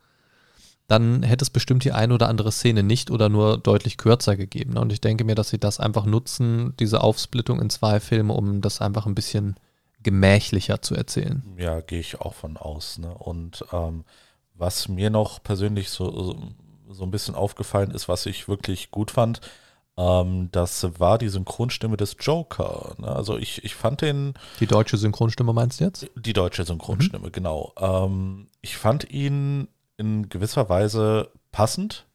dann 0.88 1.24
hätte 1.24 1.44
es 1.44 1.50
bestimmt 1.50 1.84
die 1.84 1.92
eine 1.92 2.13
oder 2.13 2.30
andere 2.30 2.51
Szene 2.51 2.84
nicht 2.84 3.10
oder 3.10 3.30
nur 3.30 3.58
deutlich 3.58 3.98
kürzer 3.98 4.38
gegeben. 4.38 4.74
Ne? 4.74 4.82
Und 4.82 4.94
ich 4.94 5.01
denke 5.01 5.24
mir, 5.24 5.36
dass 5.36 5.50
sie 5.50 5.58
das 5.58 5.80
einfach 5.80 6.06
nutzen, 6.06 6.75
diese 6.80 7.01
Aufsplittung 7.01 7.60
in 7.60 7.70
zwei 7.70 8.00
Filme, 8.00 8.34
um 8.34 8.62
das 8.62 8.82
einfach 8.82 9.06
ein 9.06 9.15
bisschen 9.15 9.56
gemächlicher 10.04 10.84
zu 10.84 10.94
erzählen. 10.94 11.44
Ja, 11.58 11.82
gehe 11.82 12.00
ich 12.00 12.22
auch 12.22 12.36
von 12.36 12.58
aus. 12.58 13.00
Ne? 13.00 13.12
Und 13.12 13.65
ähm, 13.74 14.06
was 14.54 14.88
mir 14.88 15.10
noch 15.10 15.42
persönlich 15.42 15.89
so, 15.89 16.38
so, 16.89 17.04
ein 17.04 17.12
bisschen 17.12 17.34
aufgefallen 17.34 17.89
ist, 17.92 18.08
was 18.08 18.27
ich 18.27 18.48
wirklich 18.48 18.92
gut 18.92 19.10
fand, 19.10 19.42
ähm, 19.98 20.50
das 20.51 21.00
war 21.00 21.18
die 21.18 21.30
Synchronstimme 21.30 21.98
des 21.98 22.15
Joker. 22.20 22.94
Ne? 23.00 23.08
Also 23.08 23.38
ich, 23.38 23.63
ich 23.63 23.74
fand 23.74 24.01
den, 24.01 24.36
Die 24.60 24.68
deutsche 24.68 24.98
Synchronstimme 24.98 25.54
meinst 25.54 25.80
du 25.80 25.86
jetzt? 25.86 26.08
die 26.15 26.34
deutsche 26.34 26.65
Synchronstimme, 26.65 27.32
genau. 27.32 27.74
Ähm, 27.80 28.48
ich 28.62 28.77
fand 28.77 29.10
ihn 29.10 29.68
in 29.98 30.30
gewisser 30.30 30.70
Weise 30.70 31.30
passend. 31.52 32.06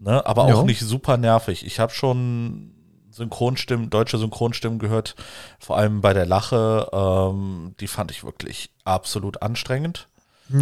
Ne? 0.00 0.24
Aber 0.26 0.44
auch 0.44 0.48
Ja. 0.48 0.62
nicht 0.62 0.80
super 0.80 1.16
nervig. 1.16 1.66
Ich 1.66 1.80
habe 1.80 1.92
schon 1.92 2.72
Synchronstimmen, 3.10 3.90
deutsche 3.90 4.18
Synchronstimmen 4.18 4.78
gehört, 4.78 5.16
vor 5.58 5.76
allem 5.76 6.00
bei 6.00 6.12
der 6.14 6.26
Lache. 6.26 6.88
Ähm, 6.92 7.74
die 7.80 7.88
fand 7.88 8.10
ich 8.10 8.22
wirklich 8.24 8.70
absolut 8.84 9.42
anstrengend. 9.42 10.08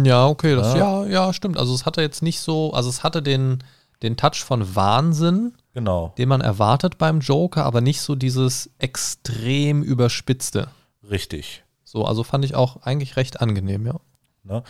Ja, 0.03 0.25
okay, 0.27 0.55
das, 0.55 0.73
Ja. 0.75 1.03
ja, 1.03 1.05
ja, 1.27 1.33
stimmt. 1.33 1.57
Also 1.57 1.73
es 1.73 1.85
hatte 1.85 2.01
jetzt 2.01 2.21
nicht 2.23 2.39
so, 2.39 2.73
also 2.73 2.89
es 2.89 3.03
hatte 3.03 3.21
den, 3.21 3.63
den 4.01 4.17
Touch 4.17 4.43
von 4.43 4.75
Wahnsinn, 4.75 5.53
Genau, 5.73 6.13
den 6.17 6.27
man 6.29 6.41
erwartet 6.41 6.97
beim 6.97 7.19
Joker, 7.19 7.63
aber 7.63 7.79
nicht 7.81 8.01
so 8.01 8.15
dieses 8.15 8.69
extrem 8.79 9.83
überspitzte. 9.83 10.69
richtig. 11.09 11.63
So, 11.83 12.03
also 12.03 12.23
fand 12.23 12.43
ich 12.43 12.53
auch 12.55 12.81
eigentlich 12.83 13.15
recht 13.15 13.39
angenehm, 13.39 13.85
ja. 13.85 13.95
Ne? 14.43 14.61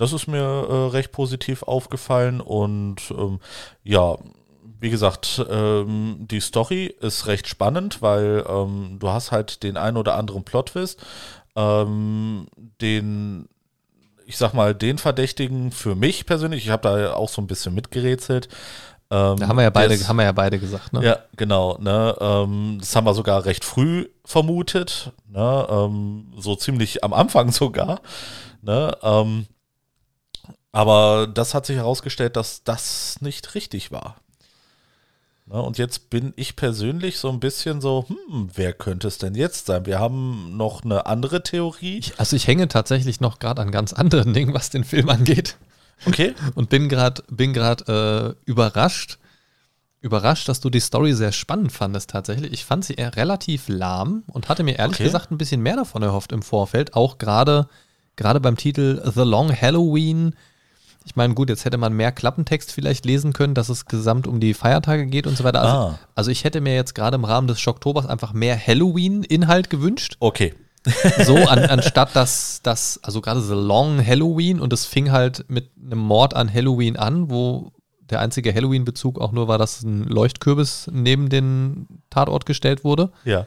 Das 0.00 0.12
ist 0.12 0.26
mir 0.26 0.38
äh, 0.38 0.88
recht 0.90 1.12
positiv 1.12 1.62
aufgefallen 1.62 2.40
und 2.40 2.96
ähm, 3.10 3.38
ja, 3.84 4.16
wie 4.80 4.88
gesagt, 4.90 5.44
ähm, 5.50 6.16
die 6.30 6.40
Story 6.40 6.86
ist 7.00 7.26
recht 7.26 7.46
spannend, 7.46 8.00
weil 8.00 8.44
ähm, 8.48 8.96
du 8.98 9.08
hast 9.10 9.30
halt 9.30 9.62
den 9.62 9.76
ein 9.76 9.96
oder 9.98 10.14
anderen 10.16 10.42
Plot-Twist, 10.42 10.98
ähm, 11.54 12.46
den, 12.80 13.48
ich 14.26 14.38
sag 14.38 14.54
mal, 14.54 14.74
den 14.74 14.96
Verdächtigen 14.98 15.70
für 15.70 15.94
mich 15.94 16.24
persönlich, 16.24 16.64
ich 16.64 16.70
habe 16.70 16.88
da 16.88 17.12
auch 17.14 17.28
so 17.28 17.42
ein 17.42 17.46
bisschen 17.46 17.74
mitgerätselt. 17.74 18.48
Ähm, 19.10 19.36
Da 19.36 19.48
haben 19.48 19.56
wir 19.56 19.64
ja 19.64 19.70
beide, 19.70 19.92
ist- 19.94 20.08
haben 20.08 20.16
wir 20.16 20.24
ja 20.24 20.32
beide 20.32 20.58
gesagt, 20.58 20.92
ne? 20.92 21.04
ja, 21.04 21.18
genau. 21.36 21.76
Ne, 21.78 22.16
ähm, 22.20 22.76
das 22.80 22.94
haben 22.96 23.04
wir 23.04 23.12
sogar 23.14 23.44
recht 23.44 23.64
früh 23.64 24.08
vermutet. 24.24 25.12
Ne, 25.28 25.66
ähm, 25.68 26.32
so 26.38 26.54
ziemlich 26.56 27.02
am 27.04 27.12
Anfang 27.12 27.50
sogar. 27.52 28.00
Ne, 28.62 28.96
ähm, 29.02 29.46
aber 30.72 31.26
das 31.26 31.54
hat 31.54 31.66
sich 31.66 31.76
herausgestellt, 31.76 32.36
dass 32.36 32.62
das 32.64 33.20
nicht 33.20 33.54
richtig 33.54 33.90
war. 33.90 34.16
Ne, 35.46 35.60
und 35.60 35.78
jetzt 35.78 36.10
bin 36.10 36.32
ich 36.36 36.54
persönlich 36.54 37.18
so 37.18 37.28
ein 37.28 37.40
bisschen 37.40 37.80
so, 37.80 38.06
hm, 38.08 38.50
wer 38.54 38.72
könnte 38.72 39.08
es 39.08 39.18
denn 39.18 39.34
jetzt 39.34 39.66
sein? 39.66 39.84
Wir 39.84 39.98
haben 39.98 40.56
noch 40.56 40.84
eine 40.84 41.06
andere 41.06 41.42
Theorie. 41.42 41.98
Ich, 41.98 42.20
also 42.20 42.36
ich 42.36 42.46
hänge 42.46 42.68
tatsächlich 42.68 43.20
noch 43.20 43.40
gerade 43.40 43.60
an 43.60 43.72
ganz 43.72 43.92
anderen 43.92 44.32
Dingen, 44.32 44.54
was 44.54 44.70
den 44.70 44.84
Film 44.84 45.08
angeht. 45.08 45.56
Okay. 46.06 46.34
Und 46.54 46.70
bin 46.70 46.88
gerade 46.88 47.24
bin 47.28 47.52
grad, 47.52 47.88
äh, 47.88 48.32
überrascht, 48.44 49.18
überrascht, 50.00 50.48
dass 50.48 50.60
du 50.60 50.70
die 50.70 50.80
Story 50.80 51.14
sehr 51.14 51.32
spannend 51.32 51.72
fandest 51.72 52.10
tatsächlich. 52.10 52.52
Ich 52.52 52.64
fand 52.64 52.84
sie 52.84 52.94
eher 52.94 53.16
relativ 53.16 53.68
lahm 53.68 54.22
und 54.28 54.48
hatte 54.48 54.62
mir 54.62 54.78
ehrlich 54.78 54.96
Okay. 54.96 55.04
gesagt 55.04 55.30
ein 55.30 55.36
bisschen 55.36 55.60
mehr 55.60 55.76
davon 55.76 56.02
erhofft 56.02 56.32
im 56.32 56.42
Vorfeld. 56.42 56.94
Auch 56.94 57.18
gerade 57.18 57.68
gerade 58.16 58.40
beim 58.40 58.56
Titel 58.56 59.02
The 59.04 59.22
Long 59.22 59.50
Halloween. 59.54 60.34
Ich 61.04 61.16
meine, 61.16 61.34
gut, 61.34 61.48
jetzt 61.48 61.64
hätte 61.64 61.78
man 61.78 61.92
mehr 61.94 62.12
Klappentext 62.12 62.72
vielleicht 62.72 63.04
lesen 63.06 63.32
können, 63.32 63.54
dass 63.54 63.68
es 63.68 63.86
gesamt 63.86 64.26
um 64.26 64.38
die 64.38 64.54
Feiertage 64.54 65.06
geht 65.06 65.26
und 65.26 65.36
so 65.36 65.44
weiter. 65.44 65.62
Also, 65.62 65.74
Ah. 65.76 65.98
also 66.14 66.30
ich 66.30 66.44
hätte 66.44 66.60
mir 66.60 66.74
jetzt 66.74 66.94
gerade 66.94 67.14
im 67.16 67.24
Rahmen 67.24 67.46
des 67.48 67.58
Schocktobers 67.60 68.06
einfach 68.06 68.32
mehr 68.32 68.58
Halloween-Inhalt 68.58 69.70
gewünscht. 69.70 70.16
Okay. 70.20 70.54
So, 71.24 71.36
an, 71.36 71.58
anstatt 71.58 72.16
dass 72.16 72.60
das, 72.62 73.00
also 73.02 73.20
gerade 73.20 73.42
The 73.42 73.52
Long 73.54 74.04
Halloween 74.06 74.60
und 74.60 74.72
es 74.72 74.86
fing 74.86 75.10
halt 75.12 75.44
mit 75.48 75.70
einem 75.84 75.98
Mord 75.98 76.32
an 76.34 76.52
Halloween 76.52 76.96
an, 76.96 77.30
wo 77.30 77.72
der 78.08 78.20
einzige 78.20 78.52
Halloween-Bezug 78.54 79.20
auch 79.20 79.32
nur 79.32 79.46
war, 79.46 79.58
dass 79.58 79.82
ein 79.82 80.04
Leuchtkürbis 80.04 80.88
neben 80.92 81.28
den 81.28 81.86
Tatort 82.08 82.46
gestellt 82.46 82.82
wurde. 82.82 83.10
Ja. 83.24 83.46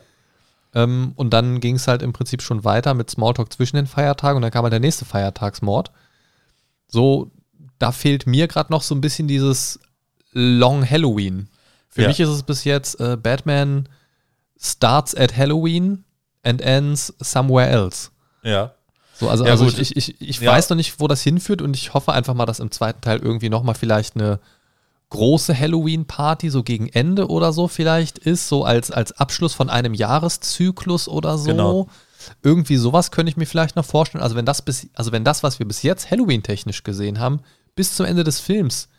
Ähm, 0.75 1.13
und 1.15 1.33
dann 1.33 1.59
ging 1.59 1.75
es 1.75 1.87
halt 1.87 2.01
im 2.03 2.13
Prinzip 2.13 2.41
schon 2.43 2.63
weiter 2.63 2.93
mit 2.93 3.09
Smalltalk 3.09 3.51
zwischen 3.51 3.75
den 3.77 3.87
Feiertagen 3.87 4.37
und 4.37 4.41
dann 4.43 4.51
kam 4.51 4.63
halt 4.63 4.73
der 4.73 4.79
nächste 4.79 5.05
Feiertagsmord. 5.05 5.91
So, 6.87 7.31
da 7.79 7.91
fehlt 7.91 8.27
mir 8.27 8.47
gerade 8.47 8.71
noch 8.71 8.81
so 8.83 8.95
ein 8.95 9.01
bisschen 9.01 9.27
dieses 9.27 9.79
Long 10.31 10.89
Halloween. 10.89 11.49
Für 11.89 12.03
Ja. 12.03 12.07
mich 12.07 12.19
ist 12.19 12.29
es 12.29 12.43
bis 12.43 12.63
jetzt 12.63 12.99
äh, 12.99 13.17
Batman 13.17 13.87
starts 14.59 15.15
at 15.15 15.35
Halloween 15.37 16.03
and 16.43 16.61
ends 16.61 17.13
somewhere 17.19 17.67
else. 17.69 18.09
Ja. 18.43 18.73
So, 19.19 19.29
also, 19.29 19.45
Ja, 19.45 19.51
also 19.51 19.65
gut. 19.65 19.77
ich, 19.77 19.95
ich, 19.95 20.19
ich 20.21 20.39
Ja. 20.39 20.51
weiß 20.51 20.69
noch 20.69 20.77
nicht, 20.77 20.99
wo 20.99 21.07
das 21.07 21.21
hinführt 21.21 21.61
und 21.61 21.75
ich 21.75 21.93
hoffe 21.93 22.13
einfach 22.13 22.33
mal, 22.33 22.45
dass 22.45 22.59
im 22.59 22.71
zweiten 22.71 23.01
Teil 23.01 23.19
irgendwie 23.19 23.49
nochmal 23.49 23.75
vielleicht 23.75 24.15
eine 24.15 24.39
große 25.09 25.57
Halloween-Party 25.57 26.49
so 26.49 26.63
gegen 26.63 26.89
Ende 26.89 27.27
oder 27.27 27.53
so 27.53 27.67
vielleicht 27.67 28.17
ist, 28.17 28.47
so 28.49 28.65
als, 28.65 28.89
als 28.89 29.11
Abschluss 29.11 29.53
von 29.53 29.69
einem 29.69 29.93
Jahreszyklus 29.93 31.07
oder 31.07 31.37
so. 31.37 31.45
Genau. 31.51 31.87
Irgendwie 32.41 32.77
sowas 32.77 33.11
könnte 33.11 33.29
ich 33.29 33.37
mir 33.37 33.45
vielleicht 33.45 33.75
noch 33.75 33.85
vorstellen. 33.85 34.23
Also 34.23 34.35
wenn 34.35 34.45
das 34.45 34.63
bis, 34.63 34.87
also 34.95 35.11
wenn 35.11 35.23
das, 35.23 35.43
was 35.43 35.59
wir 35.59 35.67
bis 35.67 35.83
jetzt 35.83 36.09
Halloween-technisch 36.09 36.81
gesehen 36.83 37.19
haben, 37.19 37.41
bis 37.75 37.95
zum 37.95 38.05
Ende 38.05 38.23
des 38.23 38.39
Films 38.39 38.89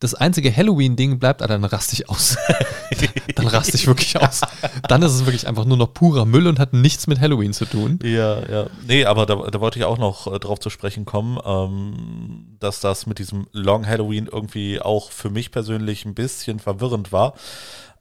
das 0.00 0.14
einzige 0.14 0.54
Halloween-Ding 0.54 1.18
bleibt, 1.18 1.42
ah, 1.42 1.46
dann 1.46 1.62
raste 1.62 1.92
ich 1.92 2.08
aus. 2.08 2.38
dann 3.34 3.46
raste 3.46 3.76
ich 3.76 3.86
wirklich 3.86 4.18
aus. 4.18 4.40
Dann 4.88 5.02
ist 5.02 5.12
es 5.12 5.26
wirklich 5.26 5.46
einfach 5.46 5.66
nur 5.66 5.76
noch 5.76 5.92
purer 5.92 6.24
Müll 6.24 6.46
und 6.46 6.58
hat 6.58 6.72
nichts 6.72 7.06
mit 7.06 7.20
Halloween 7.20 7.52
zu 7.52 7.66
tun. 7.66 7.98
Ja, 8.02 8.40
ja. 8.48 8.66
Nee, 8.86 9.04
aber 9.04 9.26
da, 9.26 9.36
da 9.36 9.60
wollte 9.60 9.78
ich 9.78 9.84
auch 9.84 9.98
noch 9.98 10.26
äh, 10.26 10.38
drauf 10.38 10.58
zu 10.58 10.70
sprechen 10.70 11.04
kommen, 11.04 11.38
ähm, 11.44 12.56
dass 12.58 12.80
das 12.80 13.06
mit 13.06 13.18
diesem 13.18 13.46
Long 13.52 13.86
Halloween 13.86 14.26
irgendwie 14.26 14.80
auch 14.80 15.10
für 15.10 15.28
mich 15.28 15.50
persönlich 15.50 16.06
ein 16.06 16.14
bisschen 16.14 16.60
verwirrend 16.60 17.12
war. 17.12 17.34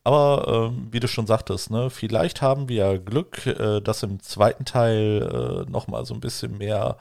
Aber 0.05 0.71
ähm, 0.71 0.87
wie 0.91 1.01
du 1.01 1.09
schon 1.09 1.27
sagtest, 1.27 1.69
ne, 1.69 1.89
vielleicht 1.89 2.41
haben 2.41 2.69
wir 2.69 2.75
ja 2.77 2.97
Glück, 2.97 3.45
äh, 3.45 3.81
dass 3.81 4.03
im 4.03 4.21
zweiten 4.21 4.63
Teil 4.63 5.65
äh, 5.67 5.69
nochmal 5.69 6.05
so 6.05 6.13
ein 6.13 6.21
bisschen 6.21 6.57
mehr, 6.57 6.95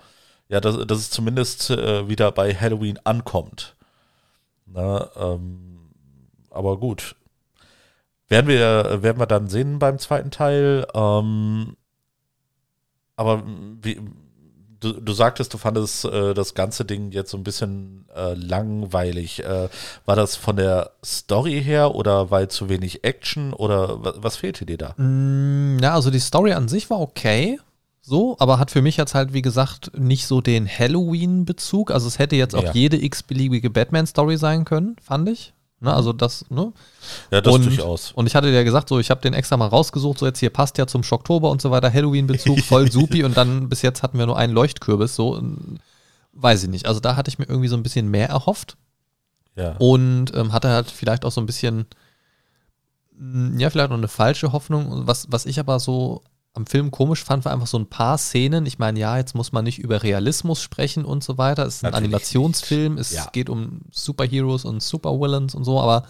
ja, 0.49 0.61
dass, 0.61 0.77
dass 0.87 0.99
es 0.99 1.11
zumindest 1.11 1.71
äh, 1.71 2.09
wieder 2.09 2.33
bei 2.33 2.55
Halloween 2.55 2.99
ankommt. 3.05 3.77
Ne, 4.67 5.09
ähm, 5.17 5.91
aber 6.51 6.79
gut. 6.79 7.15
Werden 8.29 8.49
wir, 8.49 9.03
werden 9.03 9.19
wir 9.19 9.27
dann 9.27 9.49
sehen 9.49 9.79
beim 9.79 9.99
zweiten 9.99 10.31
Teil. 10.31 10.87
Ähm, 10.95 11.77
aber 13.17 13.43
wie, 13.81 14.01
du, 14.81 14.93
du 14.93 15.13
sagtest, 15.13 15.55
du 15.55 15.59
fandest 15.59 16.05
äh, 16.05 16.35
das 16.35 16.55
ganze 16.55 16.85
Ding 16.85 17.11
jetzt 17.11 17.31
so 17.31 17.37
ein 17.37 17.45
bisschen 17.45 18.07
äh, 18.15 18.35
langweilig. 18.35 19.45
Äh, 19.45 19.69
war 20.05 20.17
das 20.17 20.37
von 20.37 20.57
der 20.57 20.91
Story 21.05 21.63
her 21.63 21.95
oder 21.95 22.31
weil 22.31 22.49
zu 22.49 22.69
wenig 22.69 23.05
Action 23.05 23.53
oder 23.53 24.05
was, 24.05 24.15
was 24.19 24.37
fehlte 24.37 24.67
dir 24.67 24.79
da? 24.79 24.95
Mm, 25.03 25.79
Ja, 25.83 25.95
also 25.95 26.11
die 26.11 26.21
Story 26.21 26.53
an 26.53 26.69
sich 26.69 26.91
war 26.91 27.01
okay, 27.01 27.59
so, 28.09 28.37
aber 28.39 28.59
hat 28.59 28.71
für 28.71 28.83
mich 28.83 28.97
jetzt 28.97 29.15
halt, 29.15 29.33
wie 29.33 29.43
gesagt, 29.43 29.93
nicht 29.99 30.27
so 30.27 30.41
den 30.41 30.67
Halloween-Bezug. 30.69 31.91
Also 31.91 32.09
es 32.09 32.19
hätte 32.19 32.37
jetzt 32.37 32.55
auch 32.55 32.65
Ja. 32.65 32.73
jede 32.73 33.03
x-beliebige 33.03 33.71
Batman-Story 33.71 34.37
sein 34.37 34.65
können, 34.65 34.97
fand 35.03 35.29
ich. 35.29 35.53
Ne, 35.81 35.95
also 35.95 36.13
das, 36.13 36.45
ne? 36.51 36.73
Ja, 37.31 37.41
das 37.41 37.55
und, 37.55 37.67
durchaus. 37.67 38.11
Und 38.11 38.27
ich 38.27 38.35
hatte 38.35 38.51
dir 38.51 38.65
gesagt, 38.65 38.89
so, 38.89 38.99
ich 38.99 39.11
habe 39.11 39.21
den 39.21 39.33
extra 39.33 39.57
mal 39.57 39.69
rausgesucht, 39.69 40.19
so 40.19 40.27
jetzt 40.27 40.41
hier 40.41 40.51
passt 40.51 40.77
ja 40.77 40.89
zum 40.89 41.05
Schocktober 41.05 41.51
und 41.51 41.63
so 41.63 41.71
weiter, 41.71 41.93
Halloween-Bezug, 41.93 42.59
voll 42.65 42.91
supi 42.91 43.23
und 43.23 43.37
dann 43.37 43.69
bis 43.69 43.83
jetzt 43.83 44.03
hatten 44.03 44.19
wir 44.19 44.27
nur 44.27 44.37
einen 44.37 44.53
Leuchtkürbis, 44.53 45.15
so, 45.15 45.41
weiß 46.33 46.65
ich 46.65 46.69
nicht. 46.69 46.87
Also 46.87 46.99
da 46.99 47.15
hatte 47.15 47.29
ich 47.29 47.39
mir 47.39 47.45
irgendwie 47.49 47.69
so 47.69 47.77
ein 47.77 47.85
bisschen 47.85 48.09
mehr 48.11 48.29
erhofft 48.29 48.77
Ja. 49.55 49.77
und 49.79 50.35
ähm, 50.35 50.53
hatte 50.53 50.69
halt 50.69 50.91
vielleicht 50.91 51.25
auch 51.25 51.31
so 51.31 51.41
ein 51.41 51.47
bisschen, 51.47 51.87
ja, 53.57 53.71
vielleicht 53.71 53.91
noch 53.91 53.99
eine 53.99 54.09
falsche 54.09 54.51
Hoffnung. 54.53 55.07
Was, 55.07 55.27
was 55.31 55.47
ich 55.47 55.61
aber 55.61 55.79
so 55.81 56.23
am 56.59 56.67
Film 56.67 56.91
komisch 56.91 57.25
fand, 57.25 57.45
war 57.45 57.53
einfach 57.53 57.67
so 57.67 57.79
ein 57.79 57.87
paar 57.87 58.19
Szenen. 58.19 58.67
Ich 58.67 58.79
meine, 58.79 58.99
ja, 59.01 59.17
jetzt 59.17 59.35
muss 59.35 59.53
man 59.53 59.65
nicht 59.65 59.79
über 59.79 60.03
Realismus 60.03 60.61
sprechen 60.61 61.05
und 61.05 61.25
so 61.25 61.39
weiter. 61.39 61.65
Es 61.65 61.77
ist 61.77 61.85
ein 61.85 61.93
Natürlich 61.93 62.07
Animationsfilm, 62.09 62.99
es 62.99 63.13
Ja. 63.13 63.29
geht 63.33 63.49
um 63.49 63.81
Superheroes 63.91 64.65
und 64.65 64.83
Supervillains 64.83 65.55
und 65.55 65.65
so, 65.65 65.81
aber 65.81 66.05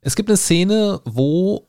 es 0.00 0.14
gibt 0.16 0.28
eine 0.28 0.36
Szene, 0.36 1.00
wo 1.04 1.66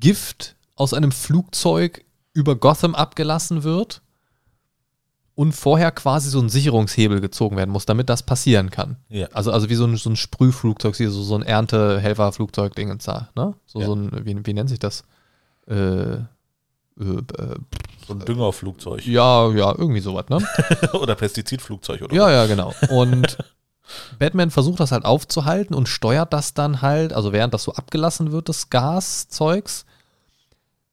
Gift 0.00 0.56
aus 0.76 0.92
einem 0.94 1.12
Flugzeug 1.12 2.04
über 2.32 2.56
Gotham 2.56 2.94
abgelassen 2.94 3.62
wird 3.62 4.02
und 5.34 5.52
vorher 5.52 5.90
quasi 5.92 6.28
so 6.28 6.40
ein 6.40 6.48
Sicherungshebel 6.48 7.20
gezogen 7.20 7.56
werden 7.56 7.70
muss, 7.70 7.86
damit 7.86 8.08
das 8.08 8.22
passieren 8.24 8.70
kann. 8.70 8.96
Ja. 9.08 9.28
Also, 9.28 9.52
also 9.52 9.68
wie 9.70 9.74
so 9.74 9.84
ein, 9.86 9.96
so 9.96 10.10
ein 10.10 10.16
Sprühflugzeug, 10.16 10.96
so, 10.96 11.08
so 11.10 11.34
ein 11.34 11.42
Erntehelferflugzeug-Ding 11.42 12.98
da, 13.04 13.28
ne? 13.36 13.54
So, 13.66 13.80
Ja. 13.80 13.86
so 13.86 13.94
ein, 13.94 14.24
wie, 14.26 14.44
wie 14.44 14.52
nennt 14.54 14.68
sich 14.68 14.78
das? 14.78 15.04
Äh, 15.70 15.74
äh, 15.74 16.18
äh, 16.98 17.56
So 18.06 18.14
ein 18.14 18.20
Düngerflugzeug 18.20 19.06
ja, 19.06 19.50
ja, 19.50 19.74
irgendwie 19.76 20.00
sowas, 20.00 20.28
ne? 20.28 20.38
oder 20.92 21.14
Pestizidflugzeug 21.14 22.02
oder 22.02 22.14
Ja, 22.14 22.30
ja, 22.30 22.46
genau. 22.46 22.74
Und 22.90 23.38
Batman 24.18 24.50
versucht 24.50 24.80
das 24.80 24.92
halt 24.92 25.04
aufzuhalten 25.04 25.74
und 25.74 25.88
steuert 25.88 26.32
das 26.32 26.54
dann 26.54 26.82
halt, 26.82 27.12
also 27.12 27.32
während 27.32 27.54
das 27.54 27.64
so 27.64 27.74
abgelassen 27.74 28.32
wird, 28.32 28.48
das 28.48 28.70
Gaszeugs, 28.70 29.86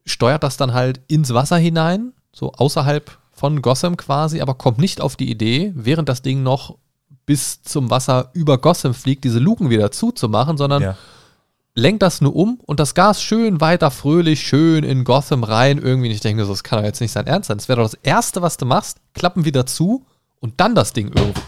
steuert 0.06 0.44
das 0.44 0.58
dann 0.58 0.74
halt 0.74 1.02
ins 1.08 1.34
Wasser 1.34 1.58
hinein, 1.58 2.14
so 2.32 2.54
außerhalb 2.54 3.18
von 3.34 3.62
Gotham 3.62 3.98
quasi, 3.98 4.42
aber 4.42 4.56
kommt 4.56 4.80
nicht 4.80 5.02
auf 5.02 5.16
die 5.16 5.30
Idee, 5.30 5.74
während 5.76 6.10
das 6.10 6.22
Ding 6.22 6.44
noch 6.44 6.78
bis 7.26 7.62
zum 7.62 7.90
Wasser 7.90 8.30
über 8.34 8.58
Gotham 8.58 8.94
fliegt, 8.94 9.24
diese 9.26 9.40
Luken 9.40 9.70
wieder 9.70 9.92
zuzumachen, 9.92 10.58
sondern 10.58 10.82
Ja. 10.82 10.98
Lenkt 11.78 12.02
das 12.02 12.22
nur 12.22 12.36
um 12.36 12.60
und 12.66 12.80
das 12.80 12.96
Gas 12.96 13.22
schön 13.22 13.62
weiter 13.62 13.92
fröhlich, 13.92 14.42
schön 14.42 14.84
in 14.84 15.04
Gotham 15.04 15.44
rein. 15.44 15.78
Irgendwie, 15.78 16.10
ich 16.10 16.22
denke 16.22 16.42
mir 16.42 16.46
so, 16.48 16.54
das 16.54 16.64
kann 16.64 16.80
doch 16.80 16.86
jetzt 16.86 17.00
nicht 17.02 17.12
sein 17.12 17.28
Ernst 17.28 17.48
sein. 17.48 17.58
Das 17.58 17.70
wäre 17.70 17.80
doch 17.80 17.90
das 17.90 18.00
Erste, 18.02 18.42
was 18.42 18.58
du 18.58 18.66
machst, 18.66 18.98
Klappen 19.14 19.46
wieder 19.46 19.68
zu 19.68 20.04
und 20.40 20.60
dann 20.60 20.74
das 20.74 20.92
Ding 20.92 21.12
irgendwie. 21.16 21.40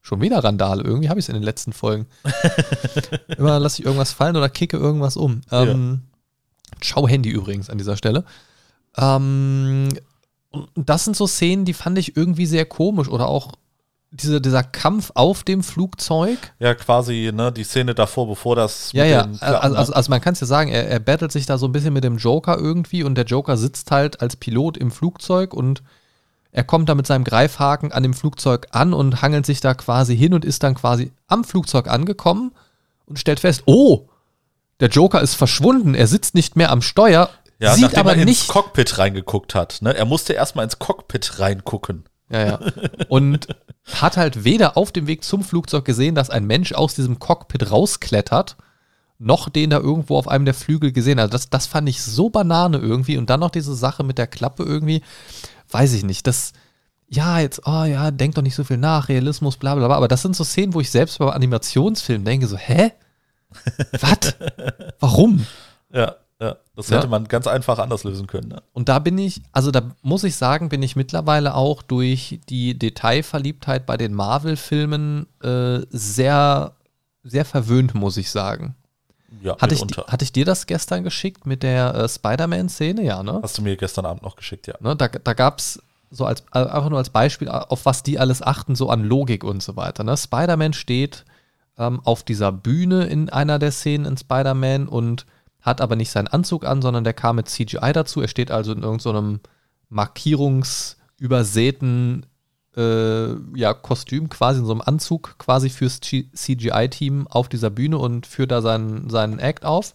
Schon 0.00 0.22
wieder 0.22 0.42
Randale. 0.42 0.82
Irgendwie 0.82 1.10
habe 1.10 1.20
ich 1.20 1.26
es 1.26 1.28
in 1.28 1.34
den 1.34 1.44
letzten 1.44 1.72
Folgen. 1.72 2.06
Immer 3.36 3.60
lasse 3.60 3.80
ich 3.80 3.86
irgendwas 3.86 4.12
fallen 4.12 4.36
oder 4.36 4.48
kicke 4.48 4.78
irgendwas 4.78 5.16
um. 5.16 5.42
Ähm, 5.52 6.00
Ciao 6.80 7.06
Handy 7.06 7.28
übrigens 7.28 7.68
an 7.68 7.78
dieser 7.78 7.96
Stelle. 7.98 8.24
Ähm, 8.96 9.90
und 10.50 10.88
das 10.88 11.04
sind 11.04 11.16
so 11.16 11.26
Szenen, 11.26 11.66
die 11.66 11.74
fand 11.74 11.98
ich 11.98 12.16
irgendwie 12.16 12.46
sehr 12.46 12.64
komisch. 12.64 13.08
Oder 13.08 13.28
auch 13.28 13.52
diese, 14.14 14.40
dieser 14.42 14.62
Kampf 14.62 15.10
auf 15.14 15.42
dem 15.42 15.62
Flugzeug. 15.62 16.38
Ja, 16.58 16.74
quasi, 16.74 17.30
ne, 17.34 17.50
die 17.50 17.64
Szene 17.64 17.94
davor, 17.94 18.28
bevor 18.28 18.54
das. 18.56 18.92
Ja, 18.92 19.04
mit 19.04 19.12
ja. 19.12 19.22
Klappen- 19.22 19.40
Also, 19.42 19.76
also, 19.76 19.92
also 19.94 20.10
man 20.10 20.20
kann 20.20 20.34
es 20.34 20.40
ja 20.40 20.46
sagen, 20.46 20.70
er, 20.70 20.86
er 20.88 21.00
battelt 21.00 21.32
sich 21.32 21.46
da 21.46 21.56
so 21.56 21.66
ein 21.66 21.72
bisschen 21.72 21.94
mit 21.94 22.04
dem 22.04 22.18
Joker 22.18 22.58
irgendwie 22.58 23.02
und 23.04 23.14
der 23.16 23.24
Joker 23.24 23.56
sitzt 23.56 23.90
halt 23.90 24.20
als 24.20 24.36
Pilot 24.36 24.76
im 24.76 24.90
Flugzeug 24.90 25.54
und 25.54 25.82
er 26.50 26.64
kommt 26.64 26.90
da 26.90 26.94
mit 26.94 27.06
seinem 27.06 27.24
Greifhaken 27.24 27.90
an 27.92 28.02
dem 28.02 28.12
Flugzeug 28.12 28.66
an 28.72 28.92
und 28.92 29.22
hangelt 29.22 29.46
sich 29.46 29.60
da 29.62 29.72
quasi 29.72 30.14
hin 30.14 30.34
und 30.34 30.44
ist 30.44 30.62
dann 30.62 30.74
quasi 30.74 31.10
am 31.26 31.44
Flugzeug 31.44 31.88
angekommen 31.88 32.52
und 33.06 33.18
stellt 33.18 33.40
fest, 33.40 33.62
oh, 33.64 34.08
der 34.80 34.90
Joker 34.90 35.22
ist 35.22 35.34
verschwunden, 35.34 35.94
er 35.94 36.06
sitzt 36.06 36.34
nicht 36.34 36.54
mehr 36.56 36.70
am 36.70 36.82
Steuer, 36.82 37.30
ja, 37.58 37.72
sieht 37.72 37.84
nachdem 37.84 38.00
aber 38.00 38.10
er 38.10 38.16
ins 38.16 38.26
nicht, 38.26 38.48
Cockpit 38.48 38.98
reingeguckt 38.98 39.54
hat. 39.54 39.78
Ne? 39.80 39.94
Er 39.96 40.04
musste 40.04 40.34
erstmal 40.34 40.64
ins 40.66 40.78
Cockpit 40.78 41.38
reingucken. 41.38 42.04
Ja, 42.32 42.46
ja. 42.46 42.60
Und 43.08 43.46
hat 43.92 44.16
halt 44.16 44.44
weder 44.44 44.76
auf 44.76 44.90
dem 44.90 45.06
Weg 45.06 45.22
zum 45.22 45.44
Flugzeug 45.44 45.84
gesehen, 45.84 46.14
dass 46.14 46.30
ein 46.30 46.46
Mensch 46.46 46.72
aus 46.72 46.94
diesem 46.94 47.18
Cockpit 47.18 47.70
rausklettert, 47.70 48.56
noch 49.18 49.48
den 49.48 49.70
da 49.70 49.78
irgendwo 49.78 50.16
auf 50.16 50.28
einem 50.28 50.46
der 50.46 50.54
Flügel 50.54 50.92
gesehen. 50.92 51.18
Also 51.18 51.30
das, 51.30 51.50
das 51.50 51.66
fand 51.66 51.88
ich 51.88 52.02
so 52.02 52.30
Banane 52.30 52.78
irgendwie. 52.78 53.18
Und 53.18 53.28
dann 53.30 53.40
noch 53.40 53.50
diese 53.50 53.74
Sache 53.74 54.02
mit 54.02 54.18
der 54.18 54.26
Klappe 54.26 54.62
irgendwie, 54.62 55.02
weiß 55.70 55.92
ich 55.92 56.04
nicht. 56.04 56.26
Das, 56.26 56.52
ja, 57.08 57.38
jetzt, 57.38 57.62
oh 57.66 57.84
ja, 57.84 58.10
denk 58.10 58.34
doch 58.34 58.42
nicht 58.42 58.54
so 58.54 58.64
viel 58.64 58.78
nach, 58.78 59.08
Realismus, 59.08 59.58
bla 59.58 59.74
bla 59.74 59.86
bla. 59.86 59.96
Aber 59.96 60.08
das 60.08 60.22
sind 60.22 60.34
so 60.34 60.42
Szenen, 60.42 60.74
wo 60.74 60.80
ich 60.80 60.90
selbst 60.90 61.18
beim 61.18 61.28
Animationsfilm 61.28 62.24
denke, 62.24 62.46
so, 62.46 62.56
hä? 62.56 62.92
Was? 64.00 64.34
Warum? 64.98 65.46
Ja, 65.92 66.16
ja. 66.42 66.56
Das 66.74 66.88
Ja. 66.88 66.96
hätte 66.98 67.08
man 67.08 67.28
ganz 67.28 67.46
einfach 67.46 67.78
anders 67.78 68.04
lösen 68.04 68.26
können. 68.26 68.48
Ne? 68.48 68.62
Und 68.72 68.88
da 68.88 68.98
bin 68.98 69.16
ich, 69.18 69.42
also 69.52 69.70
da 69.70 69.82
muss 70.02 70.24
ich 70.24 70.36
sagen, 70.36 70.68
bin 70.68 70.82
ich 70.82 70.96
mittlerweile 70.96 71.54
auch 71.54 71.82
durch 71.82 72.40
die 72.48 72.78
Detailverliebtheit 72.78 73.86
bei 73.86 73.96
den 73.96 74.14
Marvel-Filmen 74.14 75.26
äh, 75.42 75.80
sehr, 75.90 76.72
sehr 77.22 77.44
verwöhnt, 77.44 77.94
muss 77.94 78.16
ich 78.16 78.30
sagen. 78.30 78.74
Ja, 79.42 79.56
Hatte 79.58 79.74
ich, 79.74 79.80
hatte 79.82 80.24
ich 80.24 80.32
dir 80.32 80.44
das 80.44 80.66
gestern 80.66 81.04
geschickt 81.04 81.46
mit 81.46 81.62
der 81.62 81.94
äh, 81.94 82.08
Spider-Man-Szene? 82.08 83.02
Ja, 83.02 83.22
ne? 83.22 83.40
Hast 83.42 83.58
du 83.58 83.62
mir 83.62 83.76
gestern 83.76 84.04
Abend 84.04 84.22
noch 84.22 84.36
geschickt, 84.36 84.66
ja. 84.66 84.74
ne 84.80 84.94
da 84.94 85.08
da 85.08 85.32
gab 85.32 85.58
es 85.58 85.82
so 86.10 86.26
als, 86.26 86.40
äh, 86.52 86.58
einfach 86.58 86.90
nur 86.90 86.98
als 86.98 87.10
Beispiel, 87.10 87.48
auf 87.48 87.86
was 87.86 88.02
die 88.02 88.18
alles 88.18 88.42
achten, 88.42 88.74
so 88.74 88.90
an 88.90 89.02
Logik 89.02 89.44
und 89.44 89.62
so 89.62 89.76
weiter. 89.76 90.04
Ne? 90.04 90.16
Spider-Man 90.16 90.74
steht 90.74 91.24
ähm, 91.78 92.00
auf 92.04 92.22
dieser 92.22 92.52
Bühne 92.52 93.04
in 93.06 93.30
einer 93.30 93.58
der 93.58 93.72
Szenen 93.72 94.04
in 94.04 94.16
Spider-Man 94.18 94.88
und 94.88 95.24
hat 95.62 95.80
aber 95.80 95.96
nicht 95.96 96.10
seinen 96.10 96.28
Anzug 96.28 96.66
an, 96.66 96.82
sondern 96.82 97.04
der 97.04 97.14
kam 97.14 97.36
mit 97.36 97.48
CGI 97.48 97.92
dazu. 97.92 98.20
Er 98.20 98.28
steht 98.28 98.50
also 98.50 98.72
in 98.72 98.82
irgendeinem 98.82 99.40
markierungsübersäten 99.88 102.26
äh, 102.76 103.34
ja, 103.54 103.72
Kostüm, 103.74 104.28
quasi 104.28 104.60
in 104.60 104.66
so 104.66 104.72
einem 104.72 104.82
Anzug, 104.82 105.36
quasi 105.38 105.70
fürs 105.70 106.00
CGI-Team 106.00 107.28
auf 107.28 107.48
dieser 107.48 107.70
Bühne 107.70 107.98
und 107.98 108.26
führt 108.26 108.50
da 108.50 108.62
seinen, 108.62 109.08
seinen 109.08 109.38
Act 109.38 109.64
auf. 109.64 109.94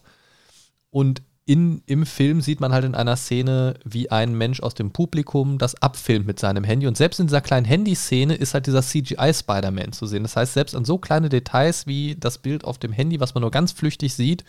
Und 0.90 1.22
in, 1.44 1.82
im 1.86 2.04
Film 2.04 2.42
sieht 2.42 2.60
man 2.60 2.72
halt 2.72 2.84
in 2.84 2.94
einer 2.94 3.16
Szene, 3.16 3.74
wie 3.84 4.10
ein 4.10 4.36
Mensch 4.36 4.60
aus 4.60 4.74
dem 4.74 4.90
Publikum 4.90 5.56
das 5.56 5.80
abfilmt 5.80 6.26
mit 6.26 6.38
seinem 6.38 6.62
Handy. 6.62 6.86
Und 6.86 6.98
selbst 6.98 7.20
in 7.20 7.26
dieser 7.26 7.40
kleinen 7.40 7.64
Handy-Szene 7.64 8.34
ist 8.34 8.52
halt 8.52 8.66
dieser 8.66 8.82
CGI-Spider-Man 8.82 9.92
zu 9.92 10.06
sehen. 10.06 10.24
Das 10.24 10.36
heißt, 10.36 10.52
selbst 10.52 10.76
an 10.76 10.84
so 10.84 10.98
kleine 10.98 11.30
Details 11.30 11.86
wie 11.86 12.16
das 12.16 12.38
Bild 12.38 12.64
auf 12.64 12.78
dem 12.78 12.92
Handy, 12.92 13.18
was 13.18 13.34
man 13.34 13.40
nur 13.40 13.50
ganz 13.50 13.72
flüchtig 13.72 14.14
sieht, 14.14 14.44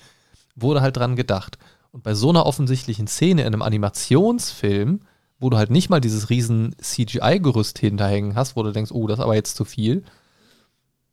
wurde 0.62 0.82
halt 0.82 0.98
dran 0.98 1.16
gedacht. 1.16 1.58
Und 1.92 2.04
bei 2.04 2.14
so 2.14 2.30
einer 2.30 2.46
offensichtlichen 2.46 3.08
Szene 3.08 3.42
in 3.42 3.48
einem 3.48 3.62
Animationsfilm, 3.62 5.02
wo 5.40 5.50
du 5.50 5.58
halt 5.58 5.72
nicht 5.72 5.90
mal 5.90 6.02
dieses 6.02 6.30
riesen 6.30 6.76
CGI-Gerüst 6.80 7.80
hinterhängen 7.80 8.36
hast, 8.36 8.56
wo 8.56 8.64
du 8.64 8.72
denkst, 8.72 8.92
oh, 8.92 9.08
das 9.08 9.20
ist 9.20 9.24
aber 9.24 9.36
jetzt 9.36 9.56
zu 9.56 9.66
viel, 9.66 10.04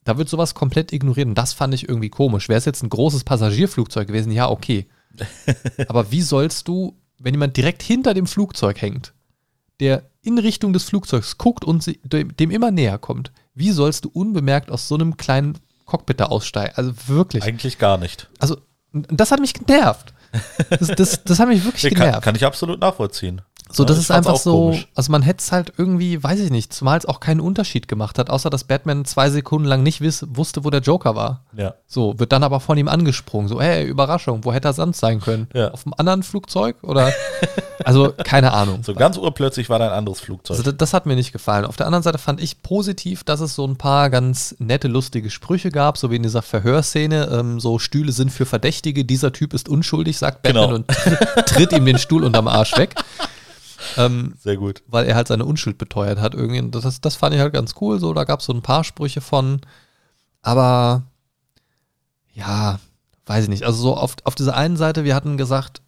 da 0.05 0.19
wird 0.19 0.29
sowas 0.29 0.55
komplett 0.55 0.93
ignoriert. 0.93 1.29
Und 1.29 1.37
das 1.37 1.53
fand 1.53 1.75
ich 1.75 1.89
irgendwie 1.89 2.11
komisch. 2.11 2.49
Wäre 2.49 2.59
es 2.59 2.65
jetzt 2.65 2.83
ein 2.83 2.91
großes 2.91 3.25
Passagierflugzeug 3.25 4.07
gewesen, 4.07 4.33
ja, 4.33 4.49
okay. 4.49 4.87
Aber 5.89 6.11
wie 6.13 6.23
sollst 6.23 6.69
du, 6.69 6.97
wenn 7.19 7.35
jemand 7.35 7.57
direkt 7.57 7.83
hinter 7.83 8.15
dem 8.15 8.27
Flugzeug 8.27 8.81
hängt, 8.81 9.15
der 9.81 10.09
in 10.23 10.39
Richtung 10.39 10.73
des 10.73 10.85
Flugzeugs 10.85 11.39
guckt 11.39 11.65
und 11.65 11.91
dem 12.05 12.51
immer 12.51 12.71
näher 12.71 12.99
kommt, 12.99 13.33
wie 13.55 13.71
sollst 13.71 14.05
du 14.05 14.11
unbemerkt 14.13 14.71
aus 14.71 14.89
so 14.89 14.95
einem 14.95 15.17
kleinen 15.17 15.59
Cockpit 15.87 16.21
da 16.21 16.27
aussteigen? 16.27 16.75
Also 16.77 16.93
wirklich. 17.07 17.43
Eigentlich 17.43 17.79
gar 17.79 17.99
nicht. 17.99 18.29
Also, 18.39 18.59
das 19.09 19.31
hat 19.31 19.41
mich 19.41 19.55
genervt. 19.55 20.13
Das, 20.71 20.89
das, 20.89 21.25
das 21.25 21.39
hat 21.39 21.49
mich 21.49 21.65
wirklich 21.65 21.85
Nee, 21.85 21.91
kann, 21.91 22.07
genervt. 22.07 22.23
kann 22.25 22.35
ich 22.35 22.45
absolut 22.45 22.81
nachvollziehen. 22.81 23.41
So, 23.71 23.85
das 23.85 23.97
ich 23.97 24.05
ist 24.05 24.11
einfach 24.11 24.37
so, 24.37 24.53
komisch. 24.53 24.89
also 24.95 25.11
man 25.11 25.23
hätte 25.23 25.43
es 25.43 25.51
halt 25.51 25.73
irgendwie, 25.77 26.23
weiß 26.23 26.39
ich 26.41 26.51
nicht, 26.51 26.73
zumal 26.73 26.99
es 26.99 27.07
auch 27.07 27.19
keinen 27.21 27.41
Unterschied 27.41 27.89
gemacht 27.89 28.19
hat, 28.19 28.31
außer 28.31 28.49
dass 28.49 28.65
Batman 28.65 29.05
zwei 29.05 29.29
Sekunden 29.29 29.67
lang 29.67 29.83
nicht 29.83 30.01
wiss, 30.01 30.25
wusste, 30.31 30.65
wo 30.65 30.71
der 30.71 30.81
Joker 30.81 31.17
war. 31.17 31.45
Ja. 31.57 31.75
So, 31.87 32.19
wird 32.19 32.33
dann 32.33 32.45
aber 32.45 32.61
von 32.61 32.79
ihm 32.79 32.89
angesprungen. 32.89 33.49
So, 33.49 33.61
hey, 33.61 33.85
Überraschung, 33.85 34.45
wo 34.45 34.53
hätte 34.53 34.69
er 34.69 34.73
sonst 34.73 35.01
sein 35.01 35.21
können? 35.21 35.49
Ja. 35.53 35.73
Auf 35.73 35.85
einem 35.85 35.95
anderen 35.97 36.23
Flugzeug? 36.23 36.77
Oder? 36.83 37.13
Also, 37.85 38.13
keine 38.25 38.53
Ahnung. 38.53 38.83
So 38.83 38.95
ganz 38.95 39.17
urplötzlich 39.17 39.69
war 39.69 39.79
da 39.79 39.89
ein 39.89 39.93
anderes 39.93 40.19
Flugzeug. 40.19 40.57
Also 40.59 40.71
das, 40.73 40.79
das 40.79 40.93
hat 40.95 41.07
mir 41.07 41.15
nicht 41.15 41.33
gefallen. 41.33 41.65
Auf 41.67 41.77
der 41.77 41.87
anderen 41.87 42.03
Seite 42.03 42.19
fand 42.19 42.41
ich 42.41 42.63
positiv, 42.63 43.23
dass 43.23 43.39
es 43.41 43.55
so 43.55 43.65
ein 43.65 43.77
paar 43.77 44.11
ganz 44.11 44.57
nette, 44.59 44.89
lustige 44.89 45.31
Sprüche 45.31 45.71
gab, 45.71 45.97
so 45.97 46.11
wie 46.11 46.17
in 46.17 46.23
dieser 46.25 46.43
Verhörszene. 46.43 47.29
Ähm, 47.31 47.61
so 47.61 47.79
Stühle 47.79 48.11
sind 48.11 48.33
für 48.33 48.47
Verdächtige, 48.47 49.05
dieser 49.05 49.31
Typ 49.33 49.55
ist 49.55 49.69
unschuldig, 49.69 50.19
sagt 50.19 50.43
Batman 50.43 50.63
Genau. 50.65 50.75
und 50.75 50.89
tritt 51.47 51.73
ihm 51.73 51.85
den 51.85 51.99
Stuhl 51.99 52.25
unterm 52.25 52.49
Arsch 52.49 52.77
weg. 52.77 52.95
Ähm, 53.97 54.35
Sehr 54.39 54.57
gut. 54.57 54.83
weil 54.87 55.07
er 55.07 55.15
halt 55.15 55.29
seine 55.29 55.45
Unschuld 55.45 55.79
beteuert 55.79 56.19
hat. 56.21 56.35
Irgendwie. 56.35 56.71
Das, 56.71 57.01
das 57.01 57.17
fand 57.17 57.35
ich 57.35 57.41
halt 57.41 57.53
ganz 57.55 57.75
cool. 57.81 57.99
So, 57.99 58.13
da 58.15 58.25
gab 58.25 58.41
es 58.41 58.47
so 58.47 58.53
ein 58.53 58.63
paar 58.63 58.85
Sprüche 58.85 59.21
von. 59.21 59.61
Aber 60.43 61.03
ja, 62.33 62.79
weiß 63.27 63.45
ich 63.45 63.51
nicht. 63.51 63.65
Also 63.65 63.79
so 63.81 63.97
auf, 63.97 64.17
auf 64.25 64.35
dieser 64.35 64.55
einen 64.57 64.77
Seite, 64.77 65.05
wir 65.05 65.15
hatten 65.15 65.37
gesagt, 65.37 65.83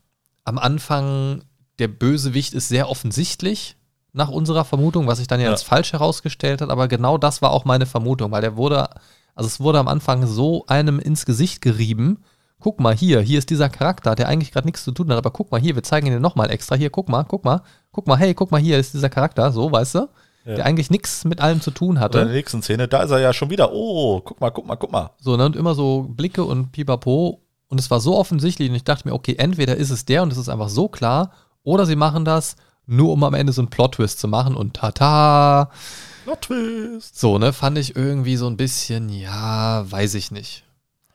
am 0.44 0.58
Anfang, 0.58 1.44
der 1.78 1.88
Bösewicht 1.88 2.54
ist 2.54 2.68
sehr 2.68 2.88
offensichtlich 2.88 3.76
nach 4.12 4.30
unserer 4.30 4.64
Vermutung, 4.64 5.06
was 5.06 5.18
sich 5.18 5.28
dann 5.28 5.40
ja, 5.40 5.46
Ja. 5.46 5.52
als 5.52 5.62
falsch 5.62 5.92
herausgestellt 5.92 6.60
hat. 6.60 6.70
Aber 6.70 6.88
genau 6.88 7.18
das 7.18 7.42
war 7.42 7.50
auch 7.50 7.64
meine 7.64 7.86
Vermutung, 7.86 8.32
weil 8.32 8.40
der 8.40 8.56
wurde, 8.56 8.88
also 9.34 9.46
es 9.46 9.60
wurde 9.60 9.78
am 9.78 9.88
Anfang 9.88 10.26
so 10.26 10.64
einem 10.66 10.98
ins 10.98 11.26
Gesicht 11.26 11.60
gerieben. 11.60 12.24
Guck 12.60 12.80
mal 12.80 12.94
hier, 12.94 13.20
hier 13.20 13.38
ist 13.38 13.50
dieser 13.50 13.68
Charakter, 13.68 14.14
der 14.16 14.28
eigentlich 14.28 14.50
gerade 14.50 14.66
nichts 14.66 14.82
zu 14.82 14.90
tun 14.90 15.10
hat, 15.10 15.16
aber 15.16 15.30
guck 15.30 15.52
mal 15.52 15.60
hier, 15.60 15.76
wir 15.76 15.82
zeigen 15.84 16.08
ihn 16.08 16.12
dir 16.12 16.20
nochmal 16.20 16.50
extra. 16.50 16.74
Hier, 16.74 16.90
guck 16.90 17.08
mal, 17.08 17.24
guck 17.24 17.44
mal, 17.44 17.62
guck 17.92 18.06
mal, 18.08 18.16
hey, 18.16 18.34
guck 18.34 18.50
mal, 18.50 18.60
hier 18.60 18.78
ist 18.78 18.94
dieser 18.94 19.08
Charakter, 19.08 19.52
so, 19.52 19.70
weißt 19.70 19.94
du? 19.94 20.08
Ja. 20.44 20.54
Der 20.56 20.66
eigentlich 20.66 20.90
nichts 20.90 21.24
mit 21.24 21.40
allem 21.40 21.60
zu 21.60 21.70
tun 21.70 21.90
Oder 21.90 21.96
in 21.96 22.00
hatte. 22.00 22.18
der 22.18 22.28
nächsten 22.28 22.62
Szene, 22.62 22.88
da 22.88 23.02
ist 23.02 23.10
er 23.10 23.20
ja 23.20 23.32
schon 23.32 23.50
wieder. 23.50 23.72
Oh, 23.72 24.20
guck 24.22 24.40
mal, 24.40 24.50
guck 24.50 24.66
mal, 24.66 24.76
guck 24.76 24.90
mal. 24.90 25.10
So, 25.20 25.36
ne, 25.36 25.46
und 25.46 25.56
immer 25.56 25.74
so 25.74 26.06
Blicke 26.08 26.42
und 26.42 26.72
pipapo. 26.72 27.42
Und 27.68 27.78
es 27.78 27.90
war 27.90 28.00
so 28.00 28.16
offensichtlich 28.16 28.70
und 28.70 28.74
ich 28.74 28.84
dachte 28.84 29.06
mir, 29.06 29.14
okay, 29.14 29.36
entweder 29.38 29.76
ist 29.76 29.90
es 29.90 30.06
der 30.06 30.22
und 30.22 30.32
es 30.32 30.38
ist 30.38 30.48
einfach 30.48 30.70
so 30.70 30.88
klar, 30.88 31.32
oder 31.64 31.84
sie 31.84 31.96
machen 31.96 32.24
das 32.24 32.56
nur, 32.86 33.12
um 33.12 33.22
am 33.24 33.34
Ende 33.34 33.52
so 33.52 33.60
einen 33.60 33.68
Plot-Twist 33.68 34.18
zu 34.18 34.26
machen 34.26 34.56
und 34.56 34.74
tata. 34.74 35.70
Plot 36.24 36.40
Twist. 36.40 37.20
So, 37.20 37.38
ne, 37.38 37.52
fand 37.52 37.76
ich 37.76 37.94
irgendwie 37.94 38.36
so 38.36 38.46
ein 38.46 38.56
bisschen, 38.56 39.10
ja, 39.10 39.84
weiß 39.90 40.14
ich 40.14 40.30
nicht. 40.30 40.64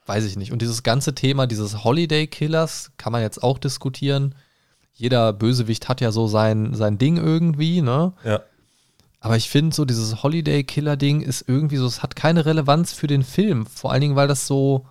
Weiß 0.05 0.25
ich 0.25 0.35
nicht. 0.35 0.51
Und 0.51 0.61
dieses 0.61 0.83
ganze 0.83 1.15
Thema 1.15 1.47
dieses 1.47 1.83
Holiday 1.83 2.27
Killers 2.27 2.91
kann 2.97 3.11
man 3.11 3.21
jetzt 3.21 3.41
auch 3.41 3.57
diskutieren. 3.57 4.35
Jeder 4.93 5.33
Bösewicht 5.33 5.89
hat 5.89 6.01
ja 6.01 6.11
so 6.11 6.27
sein, 6.27 6.73
sein 6.73 6.97
Ding 6.97 7.17
irgendwie, 7.17 7.81
ne? 7.81 8.13
Ja. 8.23 8.41
Aber 9.19 9.37
ich 9.37 9.49
finde 9.49 9.73
so, 9.73 9.85
dieses 9.85 10.21
Holiday 10.21 10.65
Killer 10.65 10.97
Ding 10.97 11.21
ist 11.21 11.45
irgendwie 11.47 11.77
so, 11.77 11.85
es 11.85 12.03
hat 12.03 12.17
keine 12.17 12.45
Relevanz 12.45 12.91
für 12.91 13.07
den 13.07 13.23
Film. 13.23 13.65
Vor 13.65 13.91
allen 13.91 14.01
Dingen, 14.01 14.17
weil 14.17 14.27
das 14.27 14.47
so, 14.47 14.85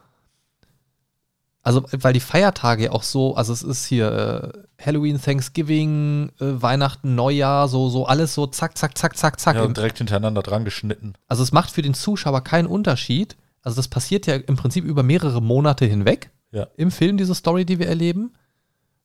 also 1.63 1.85
weil 1.93 2.15
die 2.15 2.21
Feiertage 2.21 2.85
ja 2.85 2.93
auch 2.93 3.03
so, 3.03 3.37
also 3.37 3.53
es 3.53 3.63
ist 3.63 3.85
hier 3.85 4.55
äh, 4.79 4.83
Halloween, 4.85 5.21
Thanksgiving, 5.21 6.31
äh, 6.41 6.63
Weihnachten, 6.63 7.15
Neujahr, 7.15 7.69
so, 7.69 7.91
so 7.91 8.07
alles 8.07 8.35
so 8.35 8.47
zack, 8.47 8.79
zack, 8.79 8.97
zack, 8.97 9.19
zack, 9.19 9.39
zack. 9.39 9.57
ja 9.57 9.63
und 9.63 9.77
direkt 9.77 9.99
hintereinander 9.99 10.43
dran 10.43 10.65
geschnitten. 10.65 11.13
also 11.29 11.43
es 11.43 11.53
macht 11.53 11.71
für 11.71 11.83
den 11.83 11.95
Zuschauer 11.95 12.43
keinen 12.43 12.67
Unterschied. 12.67 13.37
Also 13.63 13.77
das 13.77 13.89
passiert 13.89 14.27
ja 14.27 14.35
im 14.37 14.57
Prinzip 14.57 14.85
über 14.85 15.03
mehrere 15.03 15.41
Monate 15.41 15.85
hinweg 15.87 16.31
Ja. 16.51 16.67
im 16.77 16.91
Film, 16.91 17.17
diese 17.17 17.35
Story, 17.35 17.65
die 17.65 17.79
wir 17.79 17.89
erleben. 17.89 18.35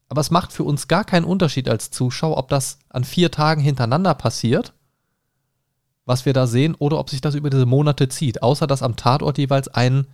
Aber 0.10 0.22
es 0.22 0.32
macht 0.32 0.54
für 0.54 0.64
uns 0.64 0.88
gar 0.88 1.04
keinen 1.04 1.26
Unterschied 1.26 1.68
als 1.70 1.92
Zuschauer, 1.92 2.38
ob 2.38 2.48
das 2.50 2.80
an 2.90 3.04
vier 3.04 3.30
Tagen 3.32 3.62
hintereinander 3.62 4.14
passiert, 4.14 4.74
was 6.06 6.26
wir 6.26 6.32
da 6.34 6.48
sehen, 6.48 6.76
oder 6.76 6.98
ob 7.00 7.10
sich 7.10 7.20
das 7.22 7.36
über 7.36 7.50
diese 7.50 7.66
Monate 7.66 8.08
zieht. 8.08 8.42
Außer 8.42 8.68
dass 8.68 8.82
am 8.84 8.96
Tatort 8.96 9.38
jeweils 9.38 9.68
ein 9.68 10.08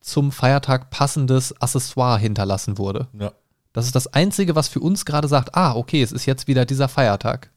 zum 0.00 0.32
Feiertag 0.32 0.90
passendes 0.90 1.58
Accessoire 1.62 2.18
hinterlassen 2.18 2.76
wurde. 2.76 3.08
Ja. 3.18 3.32
Das 3.72 3.86
ist 3.86 3.94
das 3.94 4.08
Einzige, 4.08 4.54
was 4.54 4.68
für 4.68 4.80
uns 4.80 5.06
gerade 5.06 5.28
sagt, 5.28 5.54
ah, 5.54 5.74
okay, 5.74 6.02
es 6.02 6.12
ist 6.12 6.26
jetzt 6.26 6.46
wieder 6.46 6.66
dieser 6.66 6.88
Feiertag. 6.88 7.50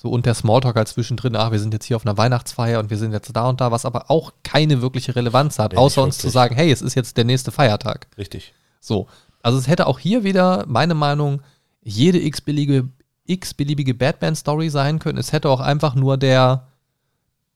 So 0.00 0.10
und 0.10 0.26
der 0.26 0.34
Smalltalk 0.34 0.76
halt 0.76 0.86
zwischendrin, 0.86 1.34
ach, 1.34 1.50
wir 1.50 1.58
sind 1.58 1.74
jetzt 1.74 1.84
hier 1.86 1.96
auf 1.96 2.06
einer 2.06 2.16
Weihnachtsfeier 2.16 2.78
und 2.78 2.88
wir 2.88 2.96
sind 2.98 3.10
jetzt 3.10 3.34
da 3.34 3.48
und 3.48 3.60
da, 3.60 3.72
was 3.72 3.84
aber 3.84 4.12
auch 4.12 4.32
keine 4.44 4.80
wirkliche 4.80 5.16
Relevanz 5.16 5.58
hat, 5.58 5.72
Nee, 5.72 5.78
außer 5.78 6.04
uns 6.04 6.18
zu 6.18 6.28
sagen, 6.28 6.54
hey, 6.54 6.70
es 6.70 6.82
ist 6.82 6.94
jetzt 6.94 7.16
der 7.16 7.24
nächste 7.24 7.50
Feiertag. 7.50 8.06
Richtig. 8.16 8.54
So. 8.78 9.08
Also 9.42 9.58
es 9.58 9.66
hätte 9.66 9.88
auch 9.88 9.98
hier 9.98 10.22
wieder, 10.22 10.64
meine 10.68 10.94
Meinung, 10.94 11.42
jede 11.82 12.20
x-beliebige 12.20 12.88
x-beliebige 13.26 13.92
Batman-Story 13.92 14.70
sein 14.70 15.00
können. 15.00 15.18
Es 15.18 15.32
hätte 15.32 15.48
auch 15.50 15.58
einfach 15.60 15.96
nur 15.96 16.16
der 16.16 16.68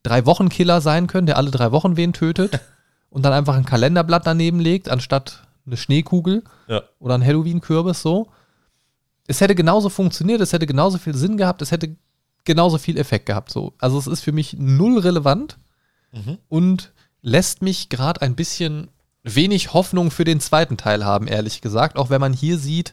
Drei-Wochen-Killer 0.03 0.81
sein 0.81 1.07
können, 1.07 1.29
der 1.29 1.37
alle 1.37 1.53
drei 1.53 1.71
Wochen 1.71 1.97
wen 1.97 2.13
tötet 2.13 2.59
und 3.09 3.25
dann 3.25 3.33
einfach 3.33 3.55
ein 3.55 3.65
Kalenderblatt 3.65 4.27
daneben 4.27 4.59
legt, 4.59 4.89
anstatt 4.89 5.45
eine 5.65 5.77
Schneekugel 5.77 6.43
Ja. 6.67 6.83
oder 6.99 7.15
ein 7.15 7.25
Halloween-Kürbis 7.25 8.03
so. 8.03 8.31
Es 9.29 9.41
hätte 9.41 9.55
genauso 9.55 9.89
funktioniert, 9.91 10.41
es 10.41 10.53
hätte 10.53 10.67
genauso 10.67 10.99
viel 10.99 11.15
Sinn 11.15 11.37
gehabt, 11.37 11.63
es 11.63 11.71
hätte 11.71 11.95
genauso 12.45 12.79
viel 12.79 12.97
Effekt 12.99 13.27
gehabt. 13.27 13.51
So. 13.51 13.75
Also 13.79 13.99
es 13.99 14.07
ist 14.07 14.21
für 14.23 14.33
mich 14.33 14.57
null 14.59 14.99
relevant 14.99 15.59
Mhm. 16.15 16.39
und 16.49 16.93
lässt 17.23 17.63
mich 17.63 17.89
gerade 17.89 18.21
ein 18.21 18.35
bisschen 18.37 18.89
wenig 19.23 19.73
Hoffnung 19.73 20.11
für 20.11 20.25
den 20.25 20.41
zweiten 20.41 20.77
Teil 20.77 21.05
haben, 21.07 21.27
ehrlich 21.27 21.61
gesagt. 21.63 21.97
Auch 21.97 22.11
wenn 22.11 22.21
man 22.21 22.33
hier 22.35 22.59
sieht, 22.59 22.93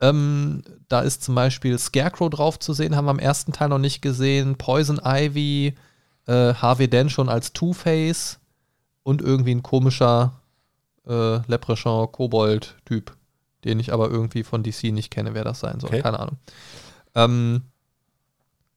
ähm, 0.00 0.62
da 0.88 1.00
ist 1.00 1.22
zum 1.22 1.34
Beispiel 1.34 1.78
Scarecrow 1.78 2.30
drauf 2.30 2.58
zu 2.58 2.72
sehen, 2.72 2.96
haben 2.96 3.04
wir 3.04 3.10
am 3.10 3.18
ersten 3.18 3.52
Teil 3.52 3.68
noch 3.68 3.78
nicht 3.78 4.00
gesehen. 4.00 4.56
Poison 4.56 4.98
Ivy, 5.04 5.74
äh, 6.26 6.54
Harvey 6.54 6.88
Dent 6.88 7.12
schon 7.12 7.28
als 7.28 7.52
Two-Face 7.52 8.38
und 9.02 9.20
irgendwie 9.20 9.54
ein 9.54 9.62
komischer 9.62 10.40
äh, 11.06 11.40
Leprechaun-Kobold-Typ, 11.46 13.16
den 13.64 13.80
ich 13.80 13.92
aber 13.92 14.08
irgendwie 14.10 14.44
von 14.44 14.62
DC 14.62 14.84
nicht 14.92 15.10
kenne, 15.10 15.34
wer 15.34 15.44
das 15.44 15.60
sein 15.60 15.80
soll. 15.80 15.90
Okay. 15.90 16.02
Keine 16.02 16.20
Ahnung. 16.20 16.36
Ähm, 17.14 17.62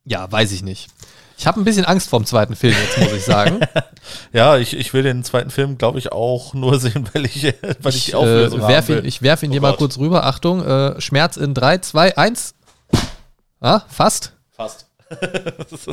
ja, 0.05 0.31
weiß 0.31 0.51
ich 0.51 0.63
nicht. 0.63 0.89
Ich 1.37 1.47
habe 1.47 1.59
ein 1.59 1.63
bisschen 1.63 1.85
Angst 1.85 2.09
vorm 2.09 2.25
zweiten 2.25 2.55
Film 2.55 2.75
jetzt, 2.79 2.97
muss 2.99 3.13
ich 3.13 3.25
sagen. 3.25 3.59
Ja, 4.33 4.57
ich, 4.57 4.75
ich 4.75 4.93
will 4.93 5.01
den 5.03 5.23
zweiten 5.23 5.49
Film, 5.49 5.77
glaube 5.77 5.97
ich, 5.97 6.11
auch 6.11 6.53
nur 6.53 6.77
sehen, 6.77 7.09
weil 7.13 7.25
ich, 7.25 7.43
weil 7.43 7.95
ich, 7.95 8.05
die 8.05 8.09
Ich, 8.11 8.15
Auflösung 8.15 8.59
äh, 8.59 8.67
werf 8.67 8.89
ihn, 8.89 8.95
will. 8.97 9.05
ich 9.05 9.21
werfe 9.21 9.45
ihn 9.45 9.51
Oh 9.51 9.53
dir 9.53 9.61
mal 9.61 9.77
kurz 9.77 9.97
rüber. 9.97 10.25
Achtung, 10.25 10.61
äh, 10.65 10.99
Schmerz 10.99 11.37
in 11.37 11.53
3, 11.53 11.77
2, 11.77 12.17
1. 12.17 12.53
Ah, 13.61 13.81
fast. 13.87 14.33
Fast. 14.51 14.87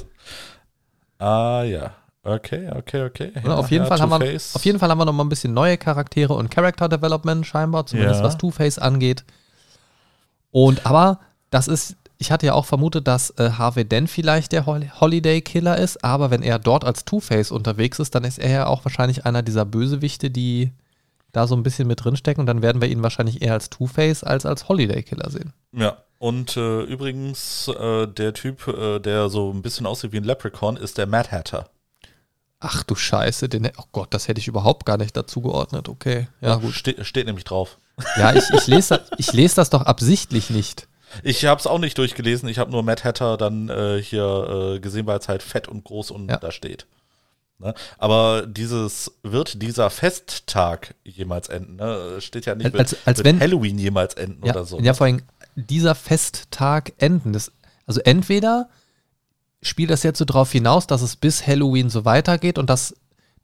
ah, 1.19 1.63
ja. 1.63 1.95
Okay, 2.23 2.69
okay, 2.75 3.05
okay. 3.05 3.33
Ja, 3.45 3.55
auf, 3.55 3.71
jeden 3.71 3.85
ja, 3.85 3.89
Fall 3.89 4.01
haben 4.01 4.11
wir, 4.11 4.37
auf 4.55 4.65
jeden 4.65 4.79
Fall 4.79 4.91
haben 4.91 4.99
wir 4.99 5.05
noch 5.05 5.13
mal 5.13 5.25
ein 5.25 5.29
bisschen 5.29 5.55
neue 5.55 5.79
Charaktere 5.79 6.35
und 6.35 6.51
Character 6.51 6.89
Development 6.89 7.47
scheinbar, 7.47 7.87
zumindest 7.87 8.21
Ja. 8.21 8.27
was 8.27 8.37
Two-Face 8.37 8.79
angeht. 8.79 9.25
Und 10.51 10.85
aber 10.85 11.21
das 11.51 11.69
ist, 11.69 11.97
ich 12.21 12.31
hatte 12.31 12.47
ja 12.47 12.53
auch 12.53 12.67
vermutet, 12.67 13.09
dass 13.09 13.31
äh, 13.39 13.53
Harvey 13.53 13.87
Dent 13.87 14.11
vielleicht 14.11 14.53
der 14.53 14.67
Hol 14.67 14.87
Holiday 15.01 15.41
Killer 15.41 15.79
ist, 15.79 16.05
aber 16.05 16.31
wenn 16.31 16.43
er 16.43 16.59
dort 16.59 16.85
als 16.85 17.07
Two-Face 17.07 17.51
unterwegs 17.51 17.99
ist, 17.99 18.15
dann 18.15 18.25
ist 18.25 18.39
er 18.39 18.51
ja 18.51 18.67
auch 18.67 18.85
wahrscheinlich 18.85 19.25
einer 19.25 19.43
dieser 19.43 19.65
Bösewichte, 19.65 20.31
die 20.31 20.71
da 21.33 21.47
so 21.47 21.57
ein 21.57 21.63
bisschen 21.63 21.89
mit 21.89 22.05
drinstecken 22.05 22.43
und 22.43 22.47
dann 22.47 22.61
werden 22.61 22.83
wir 22.83 22.89
ihn 22.89 23.03
wahrscheinlich 23.03 23.41
eher 23.41 23.55
als 23.55 23.71
Two-Face 23.71 24.23
als 24.23 24.45
als 24.45 24.69
Holiday 24.69 25.03
Killer 25.03 25.31
sehen. 25.31 25.55
Ja, 25.73 25.97
und 26.19 26.59
äh, 26.59 26.83
übrigens, 26.83 27.69
äh, 27.69 28.07
der 28.07 28.35
Typ, 28.35 28.69
äh, 28.69 28.99
der 28.99 29.31
so 29.31 29.51
ein 29.51 29.63
bisschen 29.63 29.87
aussieht 29.87 30.13
wie 30.13 30.19
ein 30.19 30.25
Leprechaun, 30.25 30.77
ist 30.77 30.99
der 30.99 31.07
Mad 31.07 31.31
Hatter. 31.31 31.71
Ach 32.59 32.83
du 32.83 32.95
Scheiße, 32.95 33.49
den, 33.49 33.71
oh 33.79 33.85
Gott, 33.93 34.13
das 34.13 34.29
hätte 34.29 34.41
ich 34.41 34.49
überhaupt 34.49 34.85
gar 34.85 34.99
nicht 34.99 35.17
dazu 35.17 35.41
geordnet. 35.41 35.89
Okay, 35.89 36.29
ja 36.43 36.57
gut. 36.57 36.75
Ste 36.75 37.03
steht 37.03 37.25
nämlich 37.25 37.45
drauf. 37.45 37.79
Ja, 38.19 38.35
ich, 38.35 38.45
ich, 38.51 38.67
lese, 38.67 39.01
ich 39.17 39.33
lese 39.33 39.57
das 39.57 39.71
doch 39.71 39.83
absichtlich 39.83 40.51
nicht. 40.51 40.87
Ich 41.23 41.45
habe 41.45 41.59
es 41.61 41.67
auch 41.67 41.79
nicht 41.79 41.99
durchgelesen. 41.99 42.49
Ich 42.49 42.59
habe 42.59 42.71
nur 42.71 42.83
Mad 42.83 43.03
Hatter 43.05 43.37
dann 43.37 43.69
äh, 43.69 44.01
hier 44.03 44.75
äh, 44.77 44.81
gesehen, 44.81 45.07
weil 45.07 45.19
es 45.19 45.29
halt 45.29 45.43
fett 45.43 45.69
und 45.69 45.85
groß 45.85 46.11
und 46.11 46.29
Ja. 46.31 46.37
da 46.39 46.51
steht. 46.53 46.87
Ne? 47.59 47.75
Aber 47.99 48.47
dieses 48.47 49.13
wird 49.23 49.61
dieser 49.63 49.91
Festtag 49.91 50.95
jemals 51.05 51.49
enden? 51.49 51.77
Ne? 51.77 52.21
Steht 52.21 52.47
ja 52.47 52.55
nicht, 52.55 52.75
Als- 52.75 52.93
wird, 52.93 53.01
als 53.07 53.19
wird 53.19 53.27
wenn- 53.27 53.41
Halloween 53.41 53.79
jemals 53.79 54.15
enden 54.15 54.45
Ja, 54.47 54.53
oder 54.55 54.65
so. 54.65 54.81
ja, 54.81 54.95
vor 54.95 55.07
allem 55.07 55.23
dieser 55.57 55.95
Festtag 55.95 56.93
enden. 56.99 57.33
Das, 57.33 57.53
also 57.87 58.01
entweder 58.01 58.69
spielt 59.63 59.91
das 59.91 60.03
jetzt 60.05 60.19
so 60.19 60.25
drauf 60.25 60.53
hinaus, 60.53 60.87
dass 60.87 61.03
es 61.03 61.17
bis 61.17 61.47
Halloween 61.47 61.91
so 61.91 62.05
weitergeht 62.07 62.57
und 62.59 62.71
dass 62.71 62.95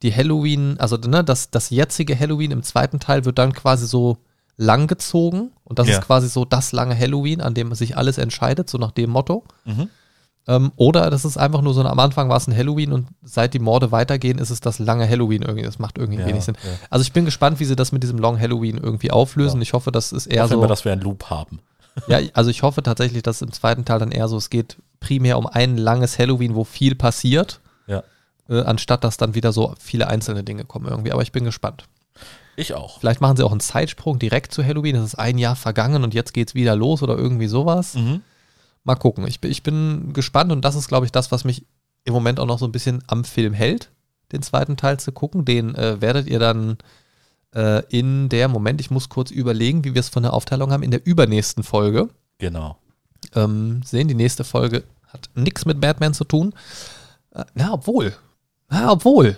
die 0.02 0.14
Halloween, 0.14 0.76
also 0.78 0.96
ne, 0.96 1.22
das, 1.24 1.50
das 1.50 1.70
jetzige 1.70 2.18
Halloween 2.18 2.52
im 2.52 2.62
zweiten 2.62 3.00
Teil 3.00 3.24
wird 3.24 3.38
dann 3.38 3.52
quasi 3.52 3.86
so 3.86 4.18
langgezogen 4.56 5.52
und 5.64 5.78
das 5.78 5.88
Ja. 5.88 5.94
ist 5.98 6.04
quasi 6.06 6.28
so 6.28 6.44
das 6.44 6.72
lange 6.72 6.98
Halloween, 6.98 7.40
an 7.40 7.54
dem 7.54 7.74
sich 7.74 7.96
alles 7.96 8.18
entscheidet, 8.18 8.68
so 8.70 8.78
nach 8.78 8.90
dem 8.92 9.10
Motto. 9.10 9.44
Mhm. 9.64 9.88
Ähm, 10.48 10.72
oder 10.76 11.10
das 11.10 11.24
ist 11.24 11.36
einfach 11.36 11.60
nur 11.60 11.74
so, 11.74 11.82
am 11.82 11.98
Anfang 11.98 12.28
war 12.28 12.36
es 12.36 12.46
ein 12.46 12.56
Halloween 12.56 12.92
und 12.92 13.08
seit 13.22 13.52
die 13.52 13.58
Morde 13.58 13.90
weitergehen, 13.90 14.38
ist 14.38 14.50
es 14.50 14.60
das 14.60 14.78
lange 14.78 15.08
Halloween 15.08 15.42
irgendwie. 15.42 15.64
Das 15.64 15.78
macht 15.80 15.98
irgendwie 15.98 16.20
Ja, 16.20 16.26
wenig 16.26 16.44
Sinn. 16.44 16.56
ja. 16.62 16.70
Also 16.88 17.02
ich 17.02 17.12
bin 17.12 17.24
gespannt, 17.24 17.58
wie 17.58 17.64
sie 17.64 17.74
das 17.76 17.90
mit 17.90 18.02
diesem 18.04 18.18
Long 18.18 18.38
Halloween 18.38 18.78
irgendwie 18.78 19.10
auflösen. 19.10 19.60
Ich 19.60 19.72
hoffe, 19.72 19.90
das 19.90 20.12
ist 20.12 20.26
eher 20.26 20.44
Hoffen 20.44 20.54
so. 20.54 20.60
wir, 20.60 20.68
dass 20.68 20.84
wir 20.84 20.92
einen 20.92 21.02
Loop 21.02 21.30
haben. 21.30 21.60
Ja, 22.08 22.18
also 22.34 22.50
ich 22.50 22.62
hoffe 22.62 22.82
tatsächlich, 22.82 23.22
dass 23.22 23.40
im 23.40 23.52
zweiten 23.52 23.86
Teil 23.86 23.98
dann 23.98 24.10
eher 24.12 24.28
so, 24.28 24.36
es 24.36 24.50
geht 24.50 24.76
primär 25.00 25.38
um 25.38 25.46
ein 25.46 25.78
langes 25.78 26.18
Halloween, 26.18 26.54
wo 26.54 26.62
viel 26.64 26.94
passiert, 26.94 27.60
Ja. 27.86 28.02
äh, 28.50 28.60
anstatt 28.60 29.02
dass 29.02 29.16
dann 29.16 29.34
wieder 29.34 29.50
so 29.50 29.74
viele 29.80 30.06
einzelne 30.06 30.44
Dinge 30.44 30.64
kommen 30.66 30.86
irgendwie. 30.86 31.10
Aber 31.12 31.22
ich 31.22 31.32
bin 31.32 31.44
gespannt. 31.44 31.84
Ich 32.56 32.72
auch. 32.74 33.00
Vielleicht 33.00 33.20
machen 33.20 33.36
sie 33.36 33.44
auch 33.44 33.50
einen 33.50 33.60
Zeitsprung 33.60 34.18
direkt 34.18 34.52
zu 34.52 34.64
Halloween. 34.64 34.96
Es 34.96 35.04
ist 35.04 35.14
ein 35.16 35.38
Jahr 35.38 35.56
vergangen 35.56 36.02
und 36.04 36.14
jetzt 36.14 36.32
geht's 36.32 36.54
wieder 36.54 36.74
los 36.74 37.02
oder 37.02 37.16
irgendwie 37.16 37.46
sowas. 37.48 37.94
Mhm. 37.94 38.22
Mal 38.84 38.94
gucken. 38.96 39.26
Ich, 39.28 39.40
bin- 39.40 39.50
ich 39.50 39.62
bin 39.62 40.12
gespannt 40.12 40.50
und 40.52 40.64
das 40.64 40.74
ist, 40.74 40.88
glaube 40.88 41.04
ich, 41.06 41.12
das, 41.12 41.30
was 41.32 41.44
mich 41.44 41.66
im 42.04 42.14
Moment 42.14 42.40
auch 42.40 42.46
noch 42.46 42.58
so 42.58 42.64
ein 42.66 42.72
bisschen 42.72 43.02
am 43.08 43.24
Film 43.24 43.52
hält, 43.52 43.90
den 44.32 44.42
zweiten 44.42 44.76
Teil 44.76 44.98
zu 44.98 45.12
gucken. 45.12 45.44
Den 45.44 45.74
äh, 45.74 46.00
werdet 46.00 46.28
ihr 46.28 46.38
dann 46.38 46.78
äh, 47.54 47.82
in 47.88 48.28
der, 48.28 48.48
Moment, 48.48 48.80
ich 48.80 48.90
muss 48.90 49.08
kurz 49.08 49.30
überlegen, 49.30 49.84
wie 49.84 49.92
wir 49.94 50.00
es 50.00 50.08
von 50.08 50.22
der 50.22 50.32
Aufteilung 50.32 50.70
haben, 50.72 50.82
in 50.82 50.90
der 50.92 51.04
übernächsten 51.04 51.62
Folge 51.62 52.08
Genau. 52.38 52.78
ähm, 53.34 53.82
sehen. 53.84 54.08
Die 54.08 54.14
nächste 54.14 54.44
Folge 54.44 54.84
hat 55.08 55.28
nichts 55.34 55.64
mit 55.66 55.80
Batman 55.80 56.14
zu 56.14 56.24
tun. 56.24 56.54
Äh, 57.32 57.44
na, 57.54 57.72
obwohl. 57.74 58.14
Na, 58.68 58.92
obwohl. 58.92 59.36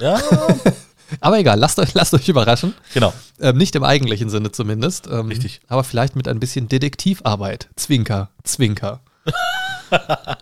Ja, 0.00 0.18
Aber 1.20 1.38
egal, 1.38 1.58
lasst 1.58 1.78
euch, 1.78 1.94
lasst 1.94 2.14
euch 2.14 2.28
überraschen. 2.28 2.74
genau. 2.94 3.12
Ähm, 3.40 3.56
nicht 3.56 3.74
im 3.76 3.84
eigentlichen 3.84 4.30
Sinne 4.30 4.52
zumindest. 4.52 5.06
Ähm, 5.06 5.28
Richtig. 5.28 5.60
Aber 5.68 5.84
vielleicht 5.84 6.16
mit 6.16 6.28
ein 6.28 6.40
bisschen 6.40 6.68
Detektivarbeit. 6.68 7.68
Zwinker, 7.76 8.30
Zwinker. 8.44 9.00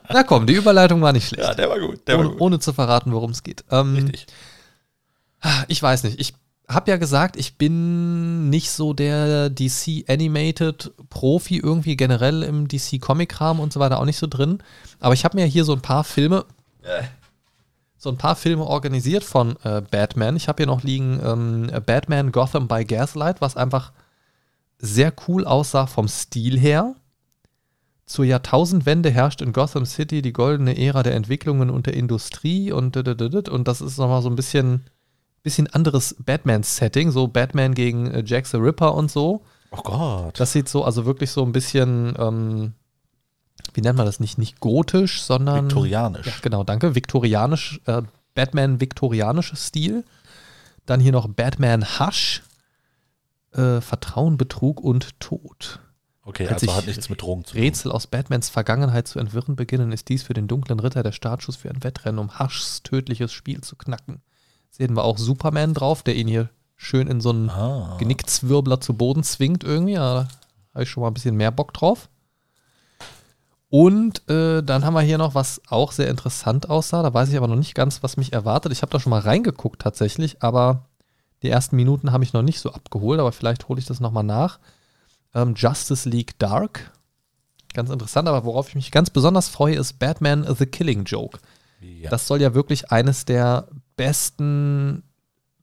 Na 0.09 0.22
komm, 0.22 0.46
die 0.46 0.55
Überleitung 0.55 1.03
war 1.03 1.12
nicht 1.12 1.29
schlecht. 1.29 1.44
Ja, 1.46 1.55
der 1.55 1.68
war 1.68 1.79
gut. 1.79 2.07
Der 2.07 2.16
war 2.16 2.24
ohne, 2.24 2.31
gut. 2.31 2.40
ohne 2.40 2.59
zu 2.59 2.72
verraten, 2.72 3.12
worum 3.12 3.31
es 3.31 3.42
geht. 3.42 3.64
Ähm, 3.70 3.94
Richtig. 3.94 4.27
ich 5.68 5.83
weiß 5.83 6.05
nicht. 6.05 6.20
Ich 6.20 6.35
habe 6.68 6.90
ja 6.90 6.96
gesagt, 6.96 7.37
ich 7.37 7.57
bin 7.59 8.48
nicht 8.48 8.70
so 8.70 8.94
der 8.94 9.50
DC 9.50 10.05
Animated 10.09 10.92
Profi 11.11 11.59
irgendwie 11.59 11.96
generell 11.96 12.42
im 12.42 12.68
DC 12.68 13.00
Comic 13.00 13.31
Kram 13.31 13.61
und 13.61 13.72
so 13.72 13.81
weiter 13.81 13.98
auch 14.00 14.07
nicht 14.07 14.18
so 14.18 14.27
drin. 14.27 14.62
Aber 15.00 15.14
ich 15.14 15.24
habe 15.24 15.37
mir 15.37 15.44
hier 15.46 15.64
so 15.64 15.74
ein 15.74 15.83
paar 15.83 16.05
Filme, 16.05 16.46
so 18.05 18.11
ein 18.11 18.19
paar 18.19 18.37
Filme 18.37 18.64
organisiert 18.64 19.25
von 19.25 19.57
äh, 19.64 19.83
Batman. 19.83 20.37
Ich 20.37 20.47
habe 20.47 20.59
hier 20.59 20.67
noch 20.67 20.85
liegen 20.85 21.21
ähm, 21.25 21.71
Batman 21.85 22.31
Gotham 22.31 22.69
by 22.69 22.85
Gaslight, 22.85 23.40
was 23.40 23.57
einfach 23.57 23.93
sehr 24.79 25.12
cool 25.27 25.45
aussah 25.45 25.87
vom 25.87 26.07
Stil 26.07 26.59
her. 26.59 26.95
Zur 28.07 28.27
Jahrtausendwende 28.27 29.11
herrscht 29.11 29.40
in 29.40 29.53
Gotham 29.53 29.87
City 29.87 30.21
die 30.23 30.35
goldene 30.35 30.77
Ära 30.79 31.03
der 31.03 31.14
Entwicklungen 31.14 31.71
und 31.71 31.87
der 31.87 31.95
Industrie 31.95 32.71
und 32.71 32.97
und 32.97 33.69
das 33.69 33.81
ist 33.81 33.99
nochmal 33.99 34.23
so 34.23 34.29
ein 34.29 34.37
bisschen, 34.37 34.85
bisschen 35.43 35.67
anderes 35.69 36.14
Batman-Setting, 36.19 37.11
so 37.11 37.27
Batman 37.27 37.75
gegen 37.75 38.11
äh, 38.11 38.23
Jack 38.25 38.47
the 38.47 38.59
Ripper 38.59 38.95
und 38.95 39.11
so. 39.11 39.43
Oh 39.71 39.83
Gott. 39.83 40.38
Das 40.38 40.53
sieht 40.53 40.69
so, 40.69 40.85
also 40.85 41.07
wirklich 41.07 41.31
so 41.31 41.43
ein 41.43 41.53
bisschen, 41.53 42.14
ähm, 42.19 42.75
wie 43.75 43.81
nennt 43.81 43.97
man 43.97 44.07
das 44.07 44.21
nicht, 44.21 44.39
nicht 44.39 44.61
gotisch, 44.61 45.23
sondern 45.23 45.67
Viktorianisch. 45.67 46.27
ja, 46.27 46.33
genau, 46.43 46.65
danke. 46.65 46.95
Viktorianisch, 46.95 47.81
äh, 47.87 48.03
Batman 48.35 48.81
viktorianisches 48.81 49.69
Stil. 49.69 50.05
Dann 50.87 51.01
hier 51.01 51.13
noch 51.13 51.29
Batman 51.29 51.85
Hush. 51.99 52.43
Äh, 53.53 53.81
Vertrauen, 53.81 54.37
Betrug 54.37 54.81
und 54.81 55.19
Tod. 55.21 55.79
Okay, 56.23 56.49
Als 56.49 56.63
also 56.63 56.75
hat 56.75 56.87
nichts 56.87 57.09
mit 57.09 57.21
Drogen 57.23 57.45
zu 57.45 57.53
tun. 57.53 57.61
Rätsel 57.63 57.93
aus 57.93 58.07
Batmans 58.07 58.49
Vergangenheit 58.49 59.07
zu 59.07 59.19
entwirren 59.19 59.57
beginnen, 59.57 59.93
ist 59.93 60.09
dies 60.09 60.23
für 60.23 60.33
den 60.35 60.49
dunklen 60.49 60.81
Ritter 60.81 61.03
der 61.03 61.13
Startschuss 61.13 61.57
für 61.57 61.69
ein 61.71 61.85
Wettrennen, 61.85 62.19
um 62.19 62.39
Hushs 62.39 62.83
tödliches 62.83 63.33
Spiel 63.33 63.61
zu 63.61 63.77
knacken. 63.77 64.23
Sehen 64.71 64.97
wir 64.97 65.05
auch 65.05 65.19
Superman 65.19 65.75
drauf, 65.75 66.03
der 66.03 66.17
ihn 66.17 66.27
hier 66.27 66.49
schön 66.77 67.07
in 67.07 67.21
so 67.21 67.31
einen 67.31 67.51
Ah. 67.51 67.97
Genickzwirbler 68.01 68.81
zu 68.81 68.95
Boden 68.95 69.23
zwingt 69.23 69.63
irgendwie. 69.63 69.95
Da 69.95 70.29
habe 70.73 70.83
ich 70.83 70.91
schon 70.91 71.03
mal 71.03 71.09
ein 71.09 71.15
bisschen 71.15 71.37
mehr 71.37 71.53
Bock 71.53 71.73
drauf. 71.75 72.09
Und 73.77 74.31
äh, 74.31 74.63
dann 74.63 74.85
haben 74.85 74.95
wir 74.95 75.01
hier 75.01 75.19
noch, 75.19 75.35
was 75.35 75.61
auch 75.67 75.91
sehr 75.91 76.09
interessant 76.09 76.71
aussah. 76.71 77.03
Da 77.03 77.13
weiß 77.13 77.31
ich 77.31 77.37
aber 77.37 77.49
noch 77.49 77.57
nicht 77.57 77.75
ganz, 77.75 78.05
was 78.05 78.17
mich 78.17 78.33
erwartet. 78.33 78.71
Ich 78.71 78.83
habe 78.83 78.93
da 78.93 79.01
schon 79.01 79.11
mal 79.11 79.19
reingeguckt 79.19 79.83
tatsächlich, 79.83 80.45
aber 80.45 80.85
die 81.43 81.49
ersten 81.49 81.75
Minuten 81.75 82.13
habe 82.13 82.23
ich 82.23 82.33
noch 82.33 82.43
nicht 82.43 82.61
so 82.61 82.71
abgeholt. 82.71 83.19
Aber 83.19 83.33
vielleicht 83.33 83.69
hole 83.69 83.81
ich 83.81 83.87
das 83.87 83.99
nochmal 83.99 84.23
nach. 84.23 84.61
Ähm, 85.35 85.55
Justice 85.57 86.09
League 86.09 86.39
Dark. 86.39 86.93
ganz 87.73 87.91
interessant. 87.91 88.29
Aber 88.29 88.45
worauf 88.45 88.69
ich 88.69 88.77
mich 88.77 88.93
ganz 88.93 89.11
besonders 89.11 89.49
freue, 89.49 89.75
ist 89.75 89.99
Batman 89.99 90.47
The 90.57 90.67
Killing 90.67 91.03
Joke. 91.03 91.41
Ja. 91.81 92.11
Das 92.11 92.29
soll 92.29 92.41
ja 92.41 92.55
wirklich 92.55 92.93
eines 92.93 93.25
der 93.25 93.67
besten 93.97 95.03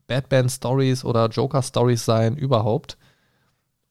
Batman-Stories 0.07 1.05
oder 1.05 1.29
Joker-Stories 1.29 2.03
sein 2.03 2.35
überhaupt. 2.35 2.97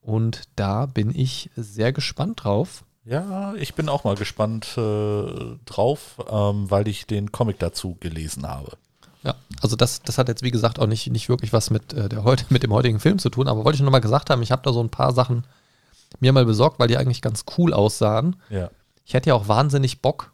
Und 0.03 0.43
da 0.57 0.85
bin 0.85 1.11
ich 1.19 1.51
sehr 1.57 1.95
gespannt 1.95 2.45
drauf. 2.45 2.85
Ja, 3.05 3.55
ich 3.55 3.75
bin 3.75 3.89
auch 3.89 4.05
mal 4.05 4.17
gespannt 4.17 4.77
äh, 4.77 5.57
drauf, 5.65 6.17
ähm, 6.31 6.71
weil 6.71 6.89
ich 6.89 7.07
den 7.07 7.33
Comic 7.33 7.59
dazu 7.59 7.97
gelesen 8.01 8.47
habe. 8.47 8.73
Ja, 9.23 9.35
also 9.61 9.77
das, 9.77 10.03
das 10.03 10.17
hat 10.19 10.29
jetzt 10.29 10.43
wie 10.43 10.51
gesagt 10.51 10.79
auch 10.79 10.87
nicht, 10.87 11.11
nicht 11.11 11.29
wirklich 11.29 11.53
was 11.53 11.71
mit, 11.71 11.93
äh, 11.93 12.09
der 12.09 12.25
heute, 12.25 12.45
mit 12.51 12.63
dem 12.63 12.73
heutigen 12.73 13.01
Film 13.01 13.19
zu 13.19 13.31
tun, 13.31 13.49
aber 13.49 13.65
wollte 13.65 13.77
ich 13.77 13.83
nur 13.83 13.91
mal 13.91 14.01
gesagt 14.01 14.31
haben, 14.31 14.43
ich 14.43 14.53
habe 14.53 14.63
da 14.63 14.73
so 14.73 14.83
ein 14.83 14.91
paar 14.91 15.13
Sachen 15.13 15.45
mir 16.21 16.33
mal 16.33 16.45
besorgt, 16.45 16.79
weil 16.79 16.89
die 16.89 16.97
eigentlich 16.97 17.23
ganz 17.23 17.45
cool 17.57 17.73
aussahen. 17.73 18.37
Ja. 18.49 18.71
Ich 19.05 19.15
hätte 19.15 19.31
ja 19.31 19.35
auch 19.35 19.49
wahnsinnig 19.49 20.03
Bock, 20.03 20.33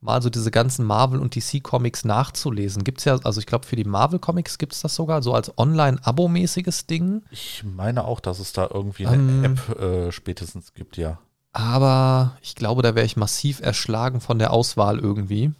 mal 0.00 0.20
so 0.20 0.28
diese 0.30 0.50
ganzen 0.50 0.84
Marvel- 0.84 1.20
und 1.20 1.34
DC-Comics 1.34 2.04
nachzulesen. 2.04 2.84
Gibt 2.84 2.98
es 2.98 3.06
ja, 3.06 3.18
also 3.24 3.40
ich 3.40 3.46
glaube, 3.46 3.66
für 3.66 3.76
die 3.76 3.84
Marvel-Comics 3.84 4.58
gibt 4.58 4.74
es 4.74 4.82
das 4.82 4.94
sogar 4.94 5.22
so 5.22 5.32
als 5.32 5.56
Online-Abo-mäßiges 5.56 6.86
Ding. 6.86 7.22
Ich 7.30 7.64
meine 7.64 8.04
auch, 8.04 8.20
dass 8.20 8.38
es 8.38 8.52
da 8.52 8.68
irgendwie 8.72 9.06
eine 9.06 9.16
Ähm. 9.16 9.44
App 9.44 9.80
äh, 9.80 10.12
spätestens 10.12 10.74
gibt, 10.74 10.98
ja. 10.98 11.18
Aber 11.54 12.36
ich 12.42 12.56
glaube, 12.56 12.82
da 12.82 12.96
wäre 12.96 13.06
ich 13.06 13.16
massiv 13.16 13.60
erschlagen 13.60 14.20
von 14.20 14.40
der 14.40 14.52
Auswahl 14.52 14.98
irgendwie. 14.98 15.52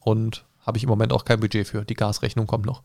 Und 0.00 0.44
habe 0.66 0.78
ich 0.78 0.82
im 0.82 0.88
Moment 0.88 1.12
auch 1.12 1.24
kein 1.24 1.38
Budget 1.38 1.66
für. 1.66 1.84
Die 1.84 1.94
Gasrechnung 1.94 2.48
kommt 2.48 2.66
noch. 2.66 2.82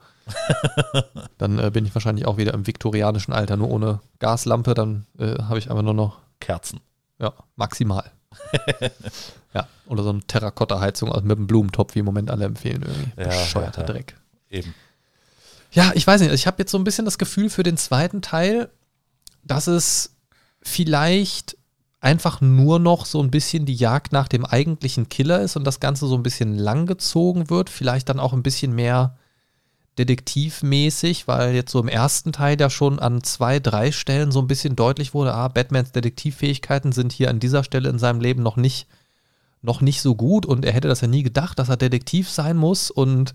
dann 1.39 1.58
äh, 1.58 1.71
bin 1.71 1.86
ich 1.86 1.95
wahrscheinlich 1.95 2.28
auch 2.28 2.38
wieder 2.38 2.54
im 2.54 2.67
viktorianischen 2.67 3.34
Alter, 3.34 3.58
nur 3.58 3.71
ohne 3.71 4.02
Gaslampe. 4.19 4.76
Dann 4.76 5.08
äh, 5.17 5.41
habe 5.43 5.58
ich 5.58 5.71
einfach 5.71 5.82
nur 5.82 5.95
noch, 5.95 6.19
Kerzen. 6.39 6.80
ja, 7.19 7.34
maximal. 7.56 8.12
ja, 9.56 9.67
oder 9.88 10.04
so 10.04 10.10
eine 10.10 10.21
Terrakotta-Heizung 10.21 11.12
also 11.12 11.26
mit 11.26 11.38
einem 11.38 11.47
Blumentopf, 11.47 11.95
wie 11.95 12.00
im 12.00 12.06
Moment 12.06 12.30
alle 12.30 12.45
empfehlen 12.45 12.84
irgendwie. 12.84 13.19
Ja, 13.19 13.28
Bescheuerter 13.30 13.82
ja, 13.82 13.88
ja. 13.88 13.93
Dreck. 13.93 14.15
Eben. 14.52 14.76
Ja, 15.71 15.91
ich 15.95 16.06
weiß 16.06 16.21
nicht. 16.21 16.34
Ich 16.34 16.45
habe 16.45 16.58
jetzt 16.60 16.71
so 16.71 16.78
ein 16.78 16.84
bisschen 16.84 17.06
das 17.06 17.17
Gefühl 17.17 17.50
für 17.50 17.63
den 17.63 17.78
zweiten 17.78 18.21
Teil, 18.21 18.69
dass 19.43 19.65
es 19.65 20.15
vielleicht 20.62 21.58
einfach 21.99 22.41
nur 22.41 22.79
noch 22.79 23.05
so 23.05 23.21
ein 23.21 23.31
bisschen 23.31 23.65
die 23.65 23.75
Jagd 23.75 24.12
nach 24.12 24.27
dem 24.27 24.45
eigentlichen 24.45 25.10
Killer 25.10 25.41
ist 25.41 25.55
und 25.55 25.63
das 25.63 25.79
Ganze 25.79 26.07
so 26.07 26.15
ein 26.15 26.23
bisschen 26.23 26.57
langgezogen 26.57 27.49
wird. 27.49 27.69
Vielleicht 27.69 28.10
dann 28.10 28.19
auch 28.19 28.33
ein 28.33 28.43
bisschen 28.43 28.73
mehr 28.73 29.17
detektivmäßig, 29.97 31.27
weil 31.27 31.55
jetzt 31.55 31.71
so 31.71 31.79
im 31.79 31.88
ersten 31.88 32.31
Teil 32.31 32.60
ja 32.60 32.69
schon 32.69 32.99
an 32.99 33.23
zwei, 33.23 33.60
drei 33.60 33.91
Stellen 33.91 34.31
so 34.31 34.39
ein 34.39 34.47
bisschen 34.47 34.75
deutlich 34.75 35.13
wurde, 35.13 35.33
ah, 35.33 35.47
Batmans 35.47 35.91
Detektivfähigkeiten 35.91 36.91
sind 36.91 37.12
hier 37.12 37.29
an 37.29 37.39
dieser 37.39 37.63
Stelle 37.63 37.89
in 37.89 37.97
seinem 37.97 38.21
Leben 38.21 38.43
noch 38.43 38.57
nicht, 38.57 38.88
noch 39.63 39.81
nicht 39.81 40.01
so 40.01 40.13
gut 40.13 40.45
und 40.45 40.65
er 40.65 40.73
hätte 40.73 40.88
das 40.88 41.01
ja 41.01 41.07
nie 41.07 41.23
gedacht, 41.23 41.57
dass 41.57 41.69
er 41.69 41.77
Detektiv 41.77 42.29
sein 42.29 42.57
muss 42.57 42.91
und 42.91 43.33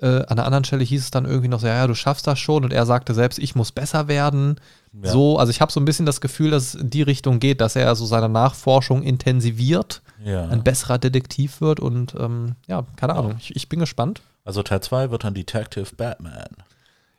äh, 0.00 0.24
an 0.26 0.36
der 0.36 0.46
anderen 0.46 0.64
Stelle 0.64 0.82
hieß 0.84 1.02
es 1.02 1.10
dann 1.10 1.24
irgendwie 1.26 1.48
noch 1.48 1.60
so, 1.60 1.66
ja, 1.66 1.74
ja, 1.76 1.86
du 1.86 1.94
schaffst 1.94 2.26
das 2.26 2.38
schon 2.38 2.64
und 2.64 2.72
er 2.72 2.86
sagte 2.86 3.14
selbst, 3.14 3.38
ich 3.38 3.54
muss 3.54 3.72
besser 3.72 4.08
werden. 4.08 4.56
Ja. 4.92 5.10
So, 5.10 5.38
also 5.38 5.50
ich 5.50 5.60
habe 5.60 5.70
so 5.70 5.78
ein 5.80 5.84
bisschen 5.84 6.06
das 6.06 6.20
Gefühl, 6.20 6.50
dass 6.50 6.74
es 6.74 6.74
in 6.74 6.90
die 6.90 7.02
Richtung 7.02 7.38
geht, 7.38 7.60
dass 7.60 7.76
er 7.76 7.94
so 7.94 8.06
seine 8.06 8.28
Nachforschung 8.28 9.02
intensiviert, 9.02 10.02
Ja. 10.24 10.48
ein 10.48 10.64
besserer 10.64 10.98
Detektiv 10.98 11.60
wird 11.60 11.80
und 11.80 12.14
ähm, 12.18 12.56
ja, 12.66 12.84
keine 12.96 13.14
Ahnung, 13.14 13.36
ich, 13.38 13.54
ich 13.54 13.68
bin 13.68 13.78
gespannt. 13.80 14.22
Also 14.44 14.62
Teil 14.62 14.80
2 14.80 15.10
wird 15.10 15.24
dann 15.24 15.34
Detective 15.34 15.94
Batman. 15.96 16.48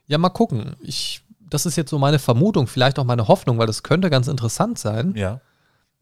Ja, 0.08 0.18
mal 0.18 0.28
gucken. 0.30 0.76
Ich, 0.82 1.22
das 1.48 1.64
ist 1.66 1.76
jetzt 1.76 1.90
so 1.90 1.98
meine 1.98 2.18
Vermutung, 2.18 2.66
vielleicht 2.66 2.98
auch 2.98 3.04
meine 3.04 3.28
Hoffnung, 3.28 3.58
weil 3.58 3.66
das 3.68 3.82
könnte 3.82 4.10
ganz 4.10 4.26
interessant 4.28 4.78
sein. 4.78 5.14
Ja. 5.16 5.40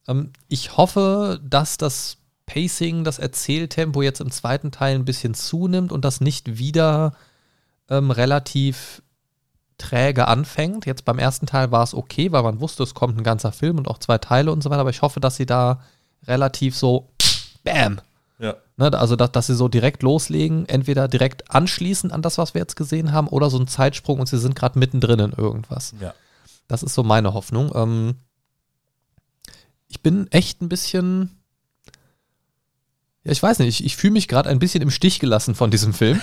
Ähm, 0.08 0.30
ich 0.48 0.76
hoffe, 0.78 1.40
dass 1.44 1.76
das 1.76 2.16
Pacing, 2.52 3.04
das 3.04 3.18
Erzähltempo 3.20 4.02
jetzt 4.02 4.20
im 4.20 4.32
zweiten 4.32 4.72
Teil 4.72 4.96
ein 4.96 5.04
bisschen 5.04 5.34
zunimmt 5.34 5.92
und 5.92 6.04
das 6.04 6.20
nicht 6.20 6.58
wieder 6.58 7.12
ähm, 7.88 8.10
relativ 8.10 9.02
träge 9.78 10.26
anfängt. 10.26 10.84
Jetzt 10.84 11.04
beim 11.04 11.18
ersten 11.18 11.46
Teil 11.46 11.70
war 11.70 11.84
es 11.84 11.94
okay, 11.94 12.32
weil 12.32 12.42
man 12.42 12.60
wusste, 12.60 12.82
es 12.82 12.94
kommt 12.94 13.16
ein 13.16 13.22
ganzer 13.22 13.52
Film 13.52 13.78
und 13.78 13.86
auch 13.86 13.98
zwei 13.98 14.18
Teile 14.18 14.50
und 14.50 14.62
so 14.62 14.70
weiter, 14.70 14.80
aber 14.80 14.90
ich 14.90 15.02
hoffe, 15.02 15.20
dass 15.20 15.36
sie 15.36 15.46
da 15.46 15.80
relativ 16.26 16.76
so 16.76 17.08
Bam! 17.62 18.00
Ja. 18.40 18.56
Ne, 18.76 18.92
also, 18.98 19.16
dass, 19.16 19.30
dass 19.32 19.46
sie 19.46 19.54
so 19.54 19.68
direkt 19.68 20.02
loslegen, 20.02 20.68
entweder 20.68 21.06
direkt 21.06 21.50
anschließen 21.50 22.10
an 22.10 22.22
das, 22.22 22.38
was 22.38 22.54
wir 22.54 22.60
jetzt 22.60 22.74
gesehen 22.74 23.12
haben, 23.12 23.28
oder 23.28 23.50
so 23.50 23.58
ein 23.58 23.68
Zeitsprung 23.68 24.18
und 24.18 24.26
sie 24.26 24.38
sind 24.38 24.56
gerade 24.56 24.78
mittendrin 24.78 25.20
in 25.20 25.32
irgendwas. 25.32 25.94
Ja. 26.00 26.14
Das 26.66 26.82
ist 26.82 26.94
so 26.94 27.02
meine 27.02 27.34
Hoffnung. 27.34 27.70
Ähm, 27.74 28.14
ich 29.88 30.00
bin 30.00 30.26
echt 30.32 30.62
ein 30.62 30.68
bisschen. 30.68 31.39
Ja, 33.24 33.32
ich 33.32 33.42
weiß 33.42 33.58
nicht, 33.58 33.80
ich, 33.80 33.84
ich 33.84 33.96
fühle 33.96 34.14
mich 34.14 34.28
gerade 34.28 34.48
ein 34.48 34.58
bisschen 34.58 34.82
im 34.82 34.90
Stich 34.90 35.20
gelassen 35.20 35.54
von 35.54 35.70
diesem 35.70 35.92
Film. 35.92 36.20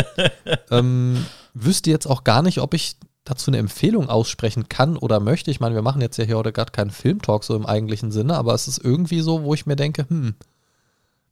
ähm, 0.70 1.26
wüsste 1.54 1.90
jetzt 1.90 2.06
auch 2.06 2.24
gar 2.24 2.42
nicht, 2.42 2.60
ob 2.60 2.74
ich 2.74 2.96
dazu 3.24 3.50
eine 3.50 3.58
Empfehlung 3.58 4.08
aussprechen 4.08 4.68
kann 4.68 4.96
oder 4.96 5.20
möchte. 5.20 5.50
Ich 5.50 5.60
meine, 5.60 5.74
wir 5.74 5.82
machen 5.82 6.00
jetzt 6.00 6.16
ja 6.16 6.24
hier 6.24 6.36
heute 6.36 6.52
gerade 6.52 6.72
keinen 6.72 6.90
Filmtalk 6.90 7.44
so 7.44 7.54
im 7.56 7.66
eigentlichen 7.66 8.12
Sinne, 8.12 8.36
aber 8.36 8.54
es 8.54 8.68
ist 8.68 8.78
irgendwie 8.78 9.20
so, 9.20 9.42
wo 9.42 9.54
ich 9.54 9.66
mir 9.66 9.76
denke, 9.76 10.06
hm, 10.08 10.34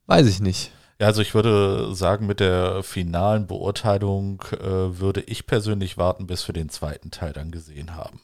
weiß 0.07 0.27
ich 0.27 0.41
nicht. 0.41 0.73
Ja, 1.01 1.07
also 1.07 1.23
ich 1.23 1.33
würde 1.33 1.95
sagen, 1.95 2.27
mit 2.27 2.41
der 2.41 2.83
finalen 2.83 3.47
Beurteilung 3.47 4.43
äh, 4.53 4.99
würde 4.99 5.21
ich 5.21 5.47
persönlich 5.47 5.97
warten, 5.97 6.27
bis 6.27 6.49
wir 6.49 6.53
den 6.53 6.71
zweiten 6.71 7.13
Teil 7.13 7.33
dann 7.33 7.53
gesehen 7.53 7.95
haben. 7.95 8.21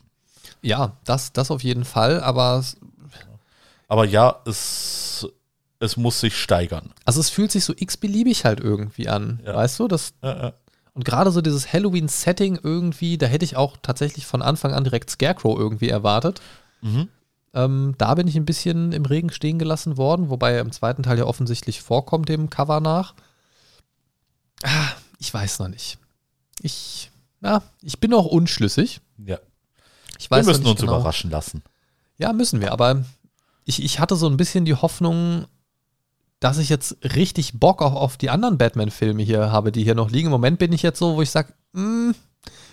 Ja, 0.60 0.96
das, 1.04 1.32
das 1.32 1.52
auf 1.52 1.62
jeden 1.62 1.84
Fall, 1.84 2.20
aber 2.20 2.64
Aber 3.86 4.04
ja, 4.04 4.40
es, 4.44 5.28
es 5.84 5.96
muss 5.96 6.20
sich 6.20 6.36
steigern. 6.36 6.92
also 7.04 7.20
es 7.20 7.30
fühlt 7.30 7.52
sich 7.52 7.64
so 7.64 7.74
x-beliebig 7.76 8.44
halt 8.44 8.60
irgendwie 8.60 9.08
an. 9.08 9.40
Ja. 9.44 9.54
Weißt 9.54 9.78
du, 9.78 9.88
das, 9.88 10.14
Äh, 10.22 10.48
äh. 10.48 10.52
Und 10.94 11.04
gerade 11.04 11.32
so 11.32 11.40
dieses 11.40 11.72
Halloween-Setting 11.72 12.60
irgendwie, 12.62 13.18
da 13.18 13.26
hätte 13.26 13.44
ich 13.44 13.56
auch 13.56 13.76
tatsächlich 13.82 14.26
von 14.26 14.42
Anfang 14.42 14.72
an 14.72 14.84
direkt 14.84 15.10
Scarecrow 15.10 15.58
irgendwie 15.58 15.88
erwartet. 15.88 16.40
Mhm. 16.82 17.08
Ähm, 17.52 17.94
da 17.98 18.14
bin 18.14 18.28
ich 18.28 18.36
ein 18.36 18.44
bisschen 18.44 18.92
im 18.92 19.04
Regen 19.04 19.30
stehen 19.30 19.58
gelassen 19.58 19.96
worden, 19.96 20.30
wobei 20.30 20.52
er 20.52 20.60
im 20.60 20.70
zweiten 20.72 21.02
Teil 21.02 21.18
ja 21.18 21.24
offensichtlich 21.24 21.82
vorkommt, 21.82 22.28
dem 22.28 22.48
Cover 22.48 22.80
nach. 22.80 23.14
Ah, 24.62 24.90
ich 25.18 25.32
weiß 25.34 25.58
noch 25.58 25.68
nicht. 25.68 25.98
Ich, 26.62 27.10
ja, 27.40 27.62
ich 27.82 27.98
bin 27.98 28.14
auch 28.14 28.26
unschlüssig. 28.26 29.00
Ja. 29.18 29.38
Ich 30.18 30.30
Wir 30.30 30.36
weiß 30.38 30.46
noch 30.46 30.52
müssen 30.52 30.66
uns 30.66 30.80
genau. 30.80 30.96
überraschen 30.96 31.30
lassen. 31.30 31.62
Ja, 32.18 32.32
müssen 32.32 32.60
wir, 32.60 32.70
aber 32.72 33.04
ich, 33.64 33.82
ich 33.82 33.98
hatte 33.98 34.14
so 34.14 34.28
ein 34.28 34.36
bisschen 34.36 34.64
die 34.64 34.74
Hoffnung, 34.74 35.46
dass 36.40 36.58
ich 36.58 36.68
jetzt 36.68 36.96
richtig 37.02 37.58
Bock 37.58 37.80
auch 37.82 37.94
auf 37.94 38.16
die 38.16 38.30
anderen 38.30 38.58
Batman-Filme 38.58 39.22
hier 39.22 39.50
habe, 39.50 39.72
die 39.72 39.84
hier 39.84 39.94
noch 39.94 40.10
liegen. 40.10 40.26
Im 40.26 40.32
Moment 40.32 40.58
bin 40.58 40.72
ich 40.72 40.82
jetzt 40.82 40.98
so, 40.98 41.16
wo 41.16 41.22
ich 41.22 41.30
sage, 41.30 41.54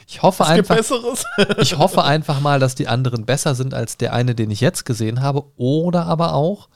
ich 0.08 0.22
hoffe 0.22 0.44
Es 0.44 0.56
gibt 0.56 0.72
einfach, 0.72 0.76
Besseres. 0.76 1.24
ich 1.60 1.78
hoffe 1.78 2.04
einfach 2.04 2.42
mal, 2.42 2.60
dass 2.60 2.76
die 2.76 2.88
anderen 2.88 3.26
besser 3.26 3.56
sind 3.56 3.74
als 3.74 3.98
der 3.98 4.14
eine, 4.14 4.36
den 4.36 4.52
ich 4.52 4.62
jetzt 4.62 4.86
gesehen 4.86 5.22
habe. 5.22 5.46
Oder 5.56 6.06
aber 6.06 6.34
auch, 6.34 6.70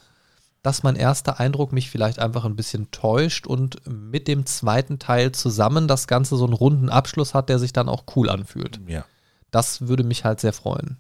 dass 0.63 0.84
mein 0.84 0.95
erster 0.95 1.39
Eindruck 1.39 1.74
mich 1.74 1.89
vielleicht 1.91 2.19
einfach 2.19 2.45
ein 2.45 2.56
bisschen 2.56 2.89
täuscht 2.91 3.45
und 3.45 3.82
mit 3.88 4.28
dem 4.28 4.45
zweiten 4.45 4.98
Teil 4.98 5.32
zusammen 5.32 5.88
das 5.88 6.08
Ganze 6.08 6.38
so 6.38 6.45
einen 6.45 6.54
runden 6.54 6.89
Abschluss 6.89 7.34
hat, 7.34 7.50
der 7.50 7.60
sich 7.60 7.74
dann 7.74 7.89
auch 7.89 8.06
cool 8.15 8.30
anfühlt. 8.30 8.80
ja. 8.88 9.06
Das 9.52 9.88
würde 9.88 10.04
mich 10.04 10.26
halt 10.26 10.41
sehr 10.41 10.52
freuen. 10.52 10.98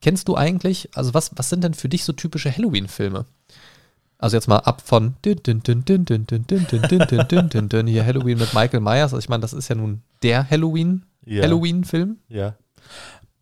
Kennst 0.00 0.28
du 0.28 0.36
eigentlich, 0.36 0.90
also 0.94 1.12
was, 1.14 1.32
was 1.34 1.48
sind 1.48 1.64
denn 1.64 1.74
für 1.74 1.88
dich 1.88 2.04
so 2.04 2.12
typische 2.12 2.54
Halloween-Filme? 2.54 3.24
Also 4.18 4.36
jetzt 4.36 4.48
mal 4.48 4.58
ab 4.58 4.82
von 4.82 5.14
hier 7.86 8.06
Halloween 8.06 8.38
mit 8.38 8.54
Michael 8.54 8.80
Myers. 8.80 9.12
Also 9.12 9.18
ich 9.18 9.28
meine, 9.28 9.42
das 9.42 9.52
ist 9.52 9.68
ja 9.68 9.74
nun 9.74 10.02
der 10.22 10.48
Halloween, 10.48 11.04
ja. 11.24 11.42
Halloween-Film. 11.42 12.18
Ja. 12.28 12.54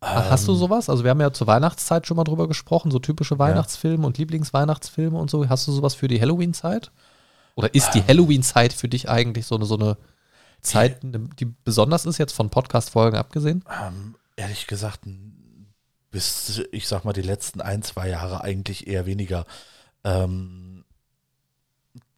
Hast 0.01 0.47
du 0.47 0.53
sowas? 0.53 0.89
Also 0.89 1.03
wir 1.03 1.11
haben 1.11 1.21
ja 1.21 1.31
zur 1.33 1.47
Weihnachtszeit 1.47 2.05
schon 2.05 2.17
mal 2.17 2.25
drüber 2.25 2.47
gesprochen, 2.47 2.91
so 2.91 2.99
typische 2.99 3.39
Weihnachtsfilme 3.39 4.03
ja. 4.03 4.07
und 4.07 4.17
Lieblingsweihnachtsfilme 4.17 5.17
und 5.17 5.29
so. 5.31 5.47
Hast 5.49 5.67
du 5.67 5.71
sowas 5.71 5.95
für 5.95 6.07
die 6.07 6.19
Halloween-Zeit? 6.21 6.91
Oder 7.55 7.73
ist 7.73 7.91
die 7.91 8.03
Halloween-Zeit 8.03 8.73
für 8.73 8.89
dich 8.89 9.09
eigentlich 9.09 9.45
so 9.45 9.55
eine, 9.55 9.65
so 9.65 9.77
eine 9.77 9.97
Zeit, 10.61 10.99
die 11.03 11.45
besonders 11.45 12.05
ist, 12.05 12.17
jetzt 12.17 12.33
von 12.33 12.49
Podcast-Folgen 12.49 13.17
abgesehen? 13.17 13.63
Ehrlich 14.35 14.67
gesagt, 14.67 15.01
bis, 16.11 16.61
ich 16.71 16.87
sag 16.87 17.05
mal, 17.05 17.13
die 17.13 17.21
letzten 17.21 17.61
ein, 17.61 17.81
zwei 17.81 18.09
Jahre 18.09 18.43
eigentlich 18.43 18.87
eher 18.87 19.05
weniger. 19.05 19.45
Ähm, 20.05 20.85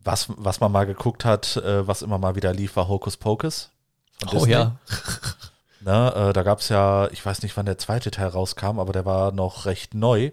was, 0.03 0.27
was 0.29 0.59
man 0.59 0.71
mal 0.71 0.85
geguckt 0.85 1.25
hat, 1.25 1.57
äh, 1.57 1.87
was 1.87 2.01
immer 2.03 2.17
mal 2.17 2.35
wieder 2.35 2.53
lief, 2.53 2.75
war 2.75 2.87
Hocus 2.87 3.17
Pocus. 3.17 3.71
Oh 4.25 4.29
Disney. 4.29 4.51
ja. 4.51 4.75
Ne, 5.79 6.13
äh, 6.15 6.33
da 6.33 6.41
gab 6.41 6.59
es 6.59 6.69
ja, 6.69 7.07
ich 7.11 7.23
weiß 7.23 7.43
nicht, 7.43 7.55
wann 7.55 7.67
der 7.67 7.77
zweite 7.77 8.09
Teil 8.09 8.27
rauskam, 8.27 8.79
aber 8.79 8.91
der 8.93 9.05
war 9.05 9.31
noch 9.31 9.65
recht 9.65 9.93
neu. 9.93 10.31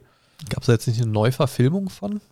Gab 0.49 0.63
es 0.63 0.67
da 0.67 0.73
jetzt 0.73 0.89
nicht 0.89 1.01
eine 1.03 1.11
Neuverfilmung 1.11 1.91
von? 1.91 2.23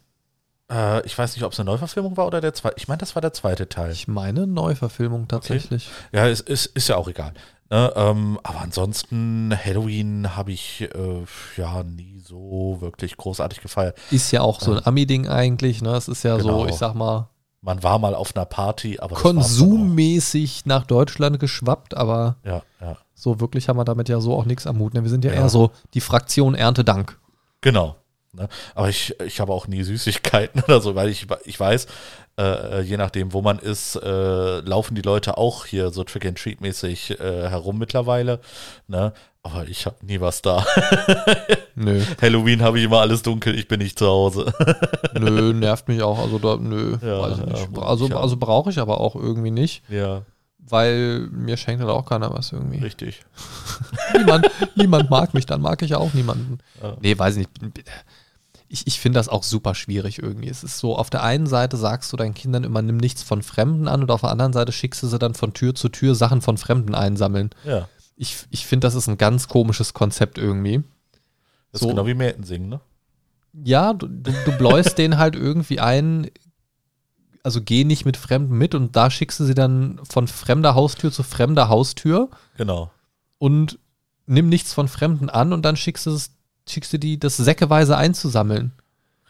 Äh, 0.70 1.04
ich 1.06 1.16
weiß 1.16 1.36
nicht, 1.36 1.44
ob 1.44 1.52
es 1.52 1.60
eine 1.60 1.70
Neuverfilmung 1.70 2.16
war 2.16 2.26
oder 2.26 2.40
der 2.40 2.54
zweite. 2.54 2.76
Ich 2.78 2.88
meine, 2.88 2.98
das 2.98 3.14
war 3.14 3.22
der 3.22 3.32
zweite 3.34 3.68
Teil. 3.68 3.92
Ich 3.92 4.08
meine 4.08 4.46
Neuverfilmung 4.46 5.28
tatsächlich. 5.28 5.90
Ja, 6.10 6.26
es 6.26 6.40
ist, 6.40 6.66
ist 6.66 6.88
ja 6.88 6.96
auch 6.96 7.06
egal. 7.06 7.34
Ne, 7.72 7.90
ähm, 7.96 8.38
aber 8.42 8.60
ansonsten, 8.60 9.56
Halloween 9.64 10.36
habe 10.36 10.52
ich 10.52 10.82
äh, 10.82 11.24
ja 11.56 11.82
nie 11.82 12.18
so 12.22 12.76
wirklich 12.80 13.16
großartig 13.16 13.62
gefeiert. 13.62 13.96
Ist 14.10 14.30
ja 14.30 14.42
auch 14.42 14.60
so 14.60 14.74
ein 14.74 14.84
Ami-Ding 14.86 15.26
eigentlich, 15.26 15.80
ne? 15.80 15.96
Es 15.96 16.06
ist 16.06 16.22
ja 16.22 16.36
Genau. 16.36 16.60
so, 16.60 16.66
ich 16.68 16.74
sag 16.74 16.94
mal, 16.94 17.30
Man 17.62 17.82
war 17.82 17.98
mal 17.98 18.14
auf 18.14 18.36
einer 18.36 18.44
Party, 18.44 18.98
aber 19.00 19.16
konsummäßig 19.16 20.66
nach 20.66 20.84
Deutschland 20.86 21.40
geschwappt, 21.40 21.96
aber. 21.96 22.36
Ja, 22.44 22.62
ja. 22.80 22.96
so 23.14 23.40
wirklich 23.40 23.68
haben 23.68 23.78
wir 23.78 23.84
damit 23.84 24.08
ja 24.10 24.20
so 24.20 24.34
auch 24.36 24.44
nichts 24.44 24.66
am 24.66 24.78
Hut. 24.78 24.92
ne? 24.94 25.02
Wir 25.02 25.10
sind 25.10 25.24
ja, 25.24 25.32
Ja. 25.32 25.40
eher 25.42 25.48
so 25.48 25.70
die 25.94 26.00
Fraktion 26.02 26.54
Erntedank. 26.54 27.18
Genau. 27.62 27.96
Ne? 28.34 28.48
Aber 28.74 28.88
ich, 28.88 29.18
ich 29.20 29.40
habe 29.40 29.52
auch 29.52 29.66
nie 29.66 29.82
Süßigkeiten 29.82 30.62
oder 30.66 30.80
so, 30.80 30.94
weil 30.94 31.08
ich, 31.08 31.26
ich 31.44 31.58
weiß, 31.58 31.86
äh, 32.38 32.80
je 32.82 32.96
nachdem, 32.96 33.32
wo 33.32 33.42
man 33.42 33.58
ist, 33.58 33.96
äh, 33.96 34.60
laufen 34.60 34.94
die 34.94 35.02
Leute 35.02 35.36
auch 35.38 35.66
hier 35.66 35.90
so 35.90 36.04
Trick-and-Treat-mäßig 36.04 37.20
äh, 37.20 37.48
herum 37.48 37.78
mittlerweile. 37.78 38.40
Ne? 38.88 39.12
Aber 39.42 39.66
ich 39.66 39.86
habe 39.86 39.96
nie 40.02 40.20
was 40.20 40.40
da. 40.40 40.64
Nö, 41.74 42.00
Halloween 42.20 42.62
habe 42.62 42.78
ich 42.78 42.84
immer 42.84 43.00
alles 43.00 43.22
dunkel, 43.22 43.58
ich 43.58 43.66
bin 43.66 43.80
nicht 43.80 43.98
zu 43.98 44.06
Hause. 44.06 44.52
nö, 45.18 45.52
nervt 45.52 45.88
mich 45.88 46.02
auch. 46.02 46.18
Also 46.18 46.38
da, 46.38 46.56
nö, 46.56 46.96
Ja, 47.02 47.22
weiß 47.22 47.38
ich 47.38 47.38
ja, 47.38 47.46
nicht. 47.46 47.70
muss 47.72 47.84
Also, 47.84 48.06
also 48.16 48.36
brauche 48.36 48.70
ich 48.70 48.78
aber 48.78 49.00
auch 49.00 49.16
irgendwie 49.16 49.50
nicht, 49.50 49.82
ja, 49.88 50.22
weil 50.58 51.28
mir 51.32 51.56
schenkt 51.56 51.80
halt 51.82 51.90
auch 51.90 52.06
keiner 52.06 52.32
was 52.32 52.52
irgendwie. 52.52 52.78
richtig. 52.78 53.22
niemand, 54.16 54.48
niemand 54.76 55.10
mag 55.10 55.34
mich, 55.34 55.44
dann 55.44 55.60
mag 55.60 55.82
ich 55.82 55.94
auch 55.96 56.14
niemanden. 56.14 56.58
Ja. 56.80 56.96
Nee, 57.00 57.18
weiß 57.18 57.36
ich 57.38 57.48
nicht. 57.60 57.84
Ich, 58.74 58.86
ich 58.86 59.00
finde 59.00 59.18
das 59.18 59.28
auch 59.28 59.42
super 59.42 59.74
schwierig 59.74 60.18
irgendwie. 60.22 60.48
Es 60.48 60.64
ist 60.64 60.78
so, 60.78 60.96
auf 60.96 61.10
der 61.10 61.22
einen 61.22 61.46
Seite 61.46 61.76
sagst 61.76 62.10
du 62.12 62.16
deinen 62.16 62.32
Kindern 62.32 62.64
immer, 62.64 62.80
nimm 62.80 62.96
nichts 62.96 63.22
von 63.22 63.42
Fremden 63.42 63.86
an 63.86 64.00
und 64.02 64.10
auf 64.10 64.22
der 64.22 64.30
anderen 64.30 64.54
Seite 64.54 64.72
schickst 64.72 65.02
du 65.02 65.08
sie 65.08 65.18
dann 65.18 65.34
von 65.34 65.52
Tür 65.52 65.74
zu 65.74 65.90
Tür 65.90 66.14
Sachen 66.14 66.40
von 66.40 66.56
Fremden 66.56 66.94
einsammeln. 66.94 67.50
Ja, 67.64 67.88
Ich, 68.16 68.46
ich 68.50 68.66
finde, 68.66 68.86
das 68.86 68.94
ist 68.94 69.08
ein 69.08 69.18
ganz 69.18 69.48
komisches 69.48 69.92
Konzept 69.92 70.38
irgendwie. 70.38 70.82
das 71.70 71.82
So. 71.82 71.86
ist 71.88 71.90
genau 71.90 72.06
wie 72.06 72.14
Mäten 72.14 72.44
singen, 72.44 72.70
ne? 72.70 72.80
Ja, 73.62 73.92
du, 73.92 74.06
du, 74.08 74.32
du 74.46 74.52
bläust 74.56 74.96
denen 74.96 75.18
halt 75.18 75.36
irgendwie 75.36 75.78
ein, 75.78 76.30
also 77.42 77.60
geh 77.60 77.84
nicht 77.84 78.06
mit 78.06 78.16
Fremden 78.16 78.56
mit 78.56 78.74
und 78.74 78.96
da 78.96 79.10
schickst 79.10 79.38
du 79.40 79.44
sie 79.44 79.54
dann 79.54 80.00
von 80.04 80.28
fremder 80.28 80.74
Haustür 80.74 81.12
zu 81.12 81.22
fremder 81.22 81.68
Haustür 81.68 82.30
Genau. 82.56 82.90
und 83.36 83.78
nimm 84.24 84.48
nichts 84.48 84.72
von 84.72 84.88
Fremden 84.88 85.28
an 85.28 85.52
und 85.52 85.62
dann 85.62 85.76
schickst 85.76 86.06
du, 86.06 86.12
es, 86.12 86.30
schickst 86.68 86.92
du 86.92 86.98
die, 86.98 87.18
das 87.18 87.36
säckeweise 87.36 87.96
einzusammeln. 87.96 88.72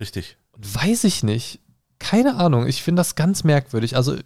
Richtig. 0.01 0.37
Weiß 0.57 1.05
ich 1.05 1.23
nicht. 1.23 1.61
Keine 1.99 2.37
Ahnung. 2.37 2.67
Ich 2.67 2.83
finde 2.83 3.01
das 3.01 3.15
ganz 3.15 3.45
merkwürdig. 3.45 3.97
Also, 3.97 4.17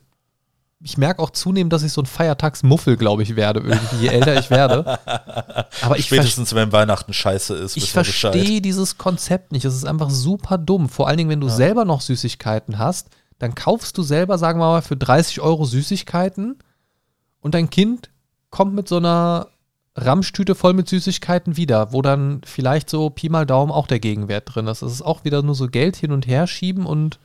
ich 0.83 0.99
merke 0.99 1.23
auch 1.23 1.31
zunehmend, 1.31 1.73
dass 1.73 1.83
ich 1.83 1.92
so 1.92 2.03
ein 2.03 2.07
Feiertagsmuffel, 2.07 2.97
glaube 2.97 3.23
ich, 3.23 3.35
werde, 3.35 3.61
irgendwie, 3.61 3.97
je 3.97 4.09
älter 4.09 4.38
ich 4.38 4.51
werde. 4.51 4.99
Aber 5.83 5.99
ich, 5.99 6.07
Spätestens, 6.07 6.55
wenn 6.55 6.73
Weihnachten 6.73 7.12
scheiße 7.12 7.55
ist, 7.55 7.77
ich 7.77 7.92
verstehe 7.92 8.61
dieses 8.61 8.99
Konzept 8.99 9.53
nicht. 9.53 9.64
Es 9.64 9.75
ist 9.75 9.87
einfach 9.87 10.11
super 10.11 10.59
dumm. 10.59 10.88
Vor 10.88 11.09
allen 11.09 11.16
Dingen, 11.16 11.31
wenn 11.31 11.40
du 11.40 11.49
selber 11.49 11.85
noch 11.85 12.03
Süßigkeiten 12.03 12.79
hast, 12.79 13.09
dann 13.38 13.55
kaufst 13.55 13.97
du 13.99 14.03
selber, 14.03 14.38
sagen 14.38 14.61
wir 14.61 14.66
mal, 14.66 14.83
für 14.83 14.97
30 14.97 15.40
Euro 15.40 15.64
Süßigkeiten 15.64 16.59
und 17.40 17.55
dein 17.55 17.71
Kind 17.71 18.11
kommt 18.51 18.75
mit 18.75 18.88
so 18.88 18.97
einer 18.97 19.49
Ramschtüte 19.97 20.55
voll 20.55 20.75
mit 20.75 20.89
Süßigkeiten 20.89 21.57
wieder, 21.57 21.93
wo 21.93 22.03
dann 22.03 22.43
vielleicht 22.45 22.91
so 22.91 23.11
Pi 23.11 23.29
mal 23.29 23.47
Daumen 23.47 23.73
auch 23.73 23.87
der 23.87 23.99
Gegenwert 23.99 24.55
drin 24.55 24.67
ist. 24.67 24.83
Es 24.83 24.93
ist 24.93 25.03
auch 25.03 25.25
wieder 25.25 25.43
nur 25.43 25.55
so 25.55 25.67
Geld 25.69 25.97
hin 25.97 26.13
und 26.13 26.27
her 26.27 26.47
schieben 26.47 26.87
und 26.87 27.19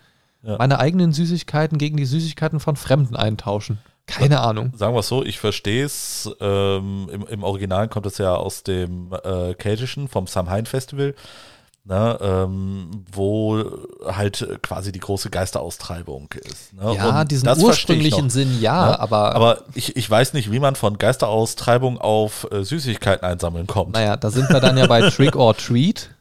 Ja. 0.43 0.57
meine 0.57 0.79
eigenen 0.79 1.11
Süßigkeiten 1.13 1.77
gegen 1.77 1.97
die 1.97 2.05
Süßigkeiten 2.05 2.59
von 2.59 2.75
Fremden 2.75 3.15
eintauschen. 3.15 3.77
Keine 4.07 4.39
Ahnung. 4.41 4.73
Sagen 4.75 4.95
wir 4.95 4.99
es 5.01 5.07
so, 5.07 5.23
ich 5.23 5.39
verstehe 5.39 5.85
es. 5.85 6.29
Ähm, 6.41 7.07
im, 7.13 7.27
Im 7.27 7.43
Original 7.43 7.87
kommt 7.87 8.05
es 8.07 8.17
ja 8.17 8.33
aus 8.35 8.63
dem 8.63 9.13
äh, 9.23 9.53
Keltischen, 9.53 10.07
vom 10.07 10.25
Samhain 10.27 10.65
Festival, 10.65 11.13
ne, 11.83 12.17
ähm, 12.21 13.05
wo 13.11 13.63
halt 14.05 14.59
quasi 14.61 14.91
die 14.91 14.99
große 14.99 15.29
Geisteraustreibung 15.29 16.29
ist. 16.33 16.73
Ne? 16.73 16.95
Ja, 16.95 17.21
Und 17.21 17.31
diesen 17.31 17.49
ursprünglichen 17.49 18.29
Sinn 18.29 18.61
ja, 18.61 18.91
ne? 18.91 18.99
aber, 18.99 19.35
Aber 19.35 19.63
ich, 19.73 19.95
ich 19.95 20.09
weiß 20.09 20.33
nicht, 20.33 20.51
wie 20.51 20.59
man 20.59 20.75
von 20.75 20.97
Geisteraustreibung 20.97 21.99
auf 21.99 22.47
äh, 22.51 22.63
Süßigkeiten 22.63 23.25
einsammeln 23.25 23.67
kommt. 23.67 23.93
Naja, 23.93 24.17
da 24.17 24.29
sind 24.29 24.49
wir 24.49 24.59
dann 24.59 24.77
ja 24.77 24.87
bei 24.87 25.01
Trick 25.09 25.35
or 25.35 25.55
Treat. 25.55 26.11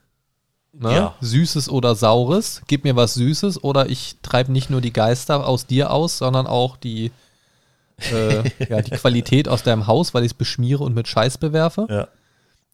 Ne? 0.73 0.95
Ja. 0.95 1.15
Süßes 1.21 1.69
oder 1.69 1.95
Saures. 1.95 2.63
Gib 2.67 2.85
mir 2.85 2.97
was 2.97 3.15
Süßes 3.15 3.63
oder 3.63 3.91
ich 3.91 4.17
treibe 4.23 4.53
nicht 4.53 4.71
nur 4.71 4.81
die 4.81 4.93
Geister 4.93 5.47
aus 5.47 5.67
dir 5.67 5.91
aus, 5.91 6.17
sondern 6.19 6.47
auch 6.47 6.77
die, 6.77 7.11
äh, 8.13 8.45
ja, 8.69 8.81
die 8.81 8.93
Qualität 8.93 9.49
aus 9.49 9.63
deinem 9.63 9.87
Haus, 9.87 10.15
weil 10.15 10.23
ich 10.23 10.31
es 10.31 10.35
beschmiere 10.35 10.85
und 10.85 10.95
mit 10.95 11.07
Scheiß 11.07 11.37
bewerfe. 11.39 11.87
Ja, 11.91 12.09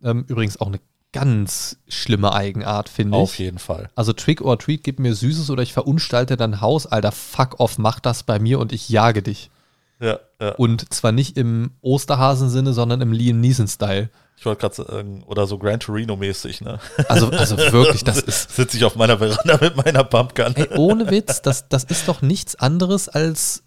Ähm, 0.09 0.25
übrigens 0.29 0.61
auch 0.61 0.69
eine 0.69 0.79
ganz 1.13 1.79
schlimme 1.89 2.33
Eigenart, 2.33 2.89
finde 2.89 3.17
ich. 3.17 3.23
auf 3.23 3.39
jeden 3.39 3.59
Fall. 3.59 3.89
Also 3.95 4.13
Trick 4.13 4.43
or 4.43 4.59
Treat, 4.59 4.85
gib 4.85 4.99
mir 4.99 5.15
Süßes 5.15 5.51
oder 5.51 5.63
ich 5.63 5.73
verunstalte 5.73 6.37
dein 6.37 6.61
Haus. 6.61 6.87
Alter, 6.87 7.13
fuck 7.13 7.59
off, 7.59 7.79
mach 7.79 8.01
das 8.01 8.23
bei 8.23 8.39
mir 8.39 8.59
und 8.59 8.73
ich 8.73 8.89
jage 8.89 9.23
dich. 9.23 9.51
Ja, 9.99 10.19
ja. 10.41 10.51
Und 10.57 10.93
zwar 10.93 11.13
nicht 11.13 11.39
im 11.39 11.71
Osterhasen-Sinne, 11.81 12.75
sondern 12.75 13.01
im 13.01 13.13
Liam 13.13 13.41
Neeson-Style. 13.41 14.11
Ich 14.37 14.45
wollte 14.45 14.61
gerade 14.61 14.75
sagen, 14.75 15.23
oder 15.27 15.47
so 15.47 15.57
Gran 15.57 15.81
Torino-mäßig, 15.81 16.61
ne? 16.61 16.79
Also, 17.09 17.31
also 17.31 17.57
wirklich, 17.57 18.05
das 18.05 18.19
ist, 18.23 18.55
Sitze 18.55 18.77
ich 18.77 18.85
auf 18.85 18.97
meiner 18.97 19.17
Veranda 19.19 19.59
mit 19.59 19.77
meiner 19.77 20.05
Pumpgun. 20.05 20.55
ey, 20.55 20.69
ohne 20.77 21.11
Witz, 21.11 21.41
das, 21.41 21.71
das 21.71 21.85
ist 21.85 22.07
doch 22.09 22.21
nichts 22.21 22.57
anderes 22.57 23.09
als 23.09 23.63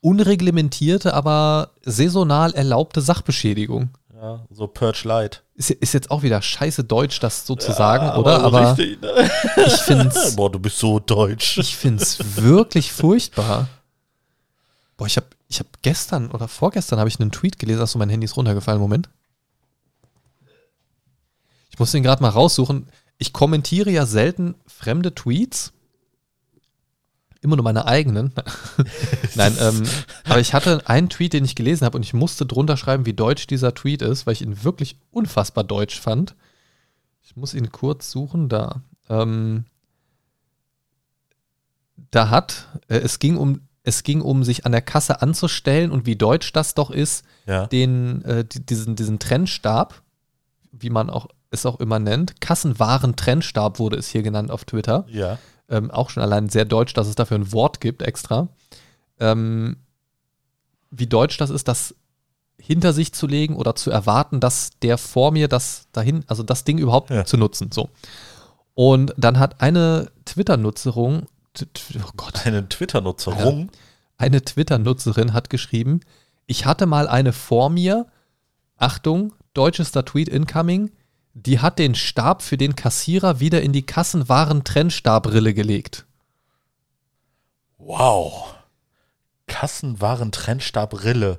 unreglementierte, 0.00 1.14
aber 1.14 1.72
saisonal 1.84 2.54
erlaubte 2.54 3.00
Sachbeschädigung. 3.00 3.90
Ja, 4.20 4.44
so 4.50 4.66
Purge 4.66 5.02
Light. 5.04 5.44
Ist, 5.54 5.70
ist 5.70 5.94
jetzt 5.94 6.10
auch 6.10 6.22
wieder 6.22 6.42
scheiße 6.42 6.82
Deutsch, 6.82 7.20
das 7.20 7.46
so 7.46 7.54
zu 7.54 7.70
sagen, 7.72 8.18
oder? 8.18 8.40
so 8.40 8.46
Aber 8.46 8.70
richtig, 8.76 9.00
ne? 9.00 9.30
ich 9.64 9.74
find's, 9.74 10.34
Boah, 10.36 10.50
du 10.50 10.58
bist 10.58 10.78
so 10.78 10.98
deutsch. 10.98 11.56
ich 11.58 11.76
find's 11.76 12.18
wirklich 12.36 12.92
furchtbar. 12.92 13.68
Boah, 14.96 15.06
ich 15.06 15.16
habe 15.16 15.26
ich 15.48 15.60
hab 15.60 15.66
gestern 15.82 16.32
oder 16.32 16.48
vorgestern 16.48 16.98
habe 16.98 17.08
ich 17.08 17.20
einen 17.20 17.30
Tweet 17.30 17.60
gelesen, 17.60 17.80
achso, 17.80 17.98
mein 17.98 18.10
Handy 18.10 18.24
ist 18.24 18.36
runtergefallen, 18.36 18.80
Moment. 18.80 19.08
Ich 21.70 21.78
muss 21.78 21.92
den 21.92 22.02
gerade 22.02 22.20
mal 22.20 22.30
raussuchen. 22.30 22.88
Ich 23.18 23.32
kommentiere 23.32 23.90
ja 23.90 24.04
selten 24.04 24.56
fremde 24.66 25.14
Tweets. 25.14 25.72
Immer 27.40 27.56
nur 27.56 27.62
meine 27.64 27.86
eigenen. 27.86 28.32
Nein, 29.36 29.56
ähm, 29.60 29.84
aber 30.24 30.40
ich 30.40 30.54
hatte 30.54 30.82
einen 30.88 31.08
Tweet, 31.08 31.32
den 31.32 31.44
ich 31.44 31.54
gelesen 31.54 31.84
habe 31.84 31.96
und 31.96 32.02
ich 32.02 32.12
musste 32.14 32.44
drunter 32.46 32.76
schreiben, 32.76 33.06
wie 33.06 33.14
deutsch 33.14 33.46
dieser 33.46 33.74
Tweet 33.74 34.02
ist, 34.02 34.26
weil 34.26 34.32
ich 34.32 34.42
ihn 34.42 34.64
wirklich 34.64 34.96
unfassbar 35.12 35.62
deutsch 35.64 36.00
fand. 36.00 36.34
Ich 37.22 37.36
muss 37.36 37.54
ihn 37.54 37.70
kurz 37.70 38.10
suchen, 38.10 38.48
da. 38.48 38.82
Ähm, 39.08 39.66
da 42.10 42.30
hat, 42.30 42.66
äh, 42.88 42.96
es 42.98 43.18
ging 43.18 43.36
um, 43.36 43.60
es 43.82 44.02
ging 44.02 44.20
um 44.20 44.44
sich 44.44 44.66
an 44.66 44.72
der 44.72 44.82
Kasse 44.82 45.22
anzustellen 45.22 45.90
und 45.90 46.06
wie 46.06 46.16
deutsch 46.16 46.52
das 46.52 46.74
doch 46.74 46.90
ist, 46.90 47.24
Ja. 47.46 47.66
den, 47.66 48.22
äh, 48.24 48.44
die- 48.44 48.64
diesen, 48.64 48.96
diesen 48.96 49.18
Trennstab, 49.18 50.02
wie 50.72 50.90
man 50.90 51.10
auch 51.10 51.28
es 51.50 51.64
auch 51.64 51.80
immer 51.80 51.98
nennt, 51.98 52.40
Kassenwaren-Trennstab 52.42 53.78
wurde 53.78 53.96
es 53.96 54.08
hier 54.08 54.22
genannt 54.22 54.50
auf 54.50 54.64
Twitter. 54.66 55.06
Ja. 55.08 55.38
Ähm, 55.70 55.90
auch 55.90 56.10
schon 56.10 56.22
allein 56.22 56.48
sehr 56.48 56.64
deutsch, 56.64 56.94
dass 56.94 57.06
es 57.08 57.14
dafür 57.14 57.38
ein 57.38 57.52
Wort 57.52 57.80
gibt 57.80 58.02
extra. 58.02 58.48
Ähm, 59.20 59.76
wie 60.90 61.06
deutsch 61.06 61.36
das 61.36 61.50
ist, 61.50 61.68
das 61.68 61.94
hinter 62.60 62.92
sich 62.92 63.12
zu 63.12 63.26
legen 63.26 63.54
oder 63.56 63.74
zu 63.74 63.90
erwarten, 63.90 64.40
dass 64.40 64.70
der 64.82 64.98
vor 64.98 65.30
mir 65.32 65.48
das 65.48 65.86
dahin, 65.92 66.24
also 66.26 66.42
das 66.42 66.64
Ding 66.64 66.78
überhaupt 66.78 67.10
Ja. 67.10 67.24
zu 67.24 67.36
nutzen. 67.36 67.70
So. 67.72 67.88
Und 68.74 69.14
dann 69.16 69.38
hat 69.38 69.60
eine 69.60 70.10
Twitter-Nutzerung, 70.24 71.26
oh 71.60 72.10
Gott, 72.16 72.46
Eine 72.46 72.68
Twitter-Nutzerung. 72.68 73.70
eine 74.16 74.42
Twitter-Nutzerin 74.42 75.32
hat 75.32 75.50
geschrieben, 75.50 76.00
ich 76.46 76.64
hatte 76.66 76.86
mal 76.86 77.08
eine 77.08 77.32
vor 77.32 77.68
mir, 77.70 78.06
Achtung, 78.76 79.34
deutschester 79.54 80.04
Tweet 80.04 80.28
incoming, 80.28 80.90
die 81.34 81.60
hat 81.60 81.78
den 81.78 81.94
Stab 81.94 82.42
für 82.42 82.56
den 82.56 82.76
Kassierer 82.76 83.40
wieder 83.40 83.62
in 83.62 83.72
die 83.72 83.86
Kassenwaren-Trennstabrille 83.86 85.54
gelegt. 85.54 86.06
Wow. 87.78 88.54
Kassenwaren-Trennstab-Rille. 89.46 91.38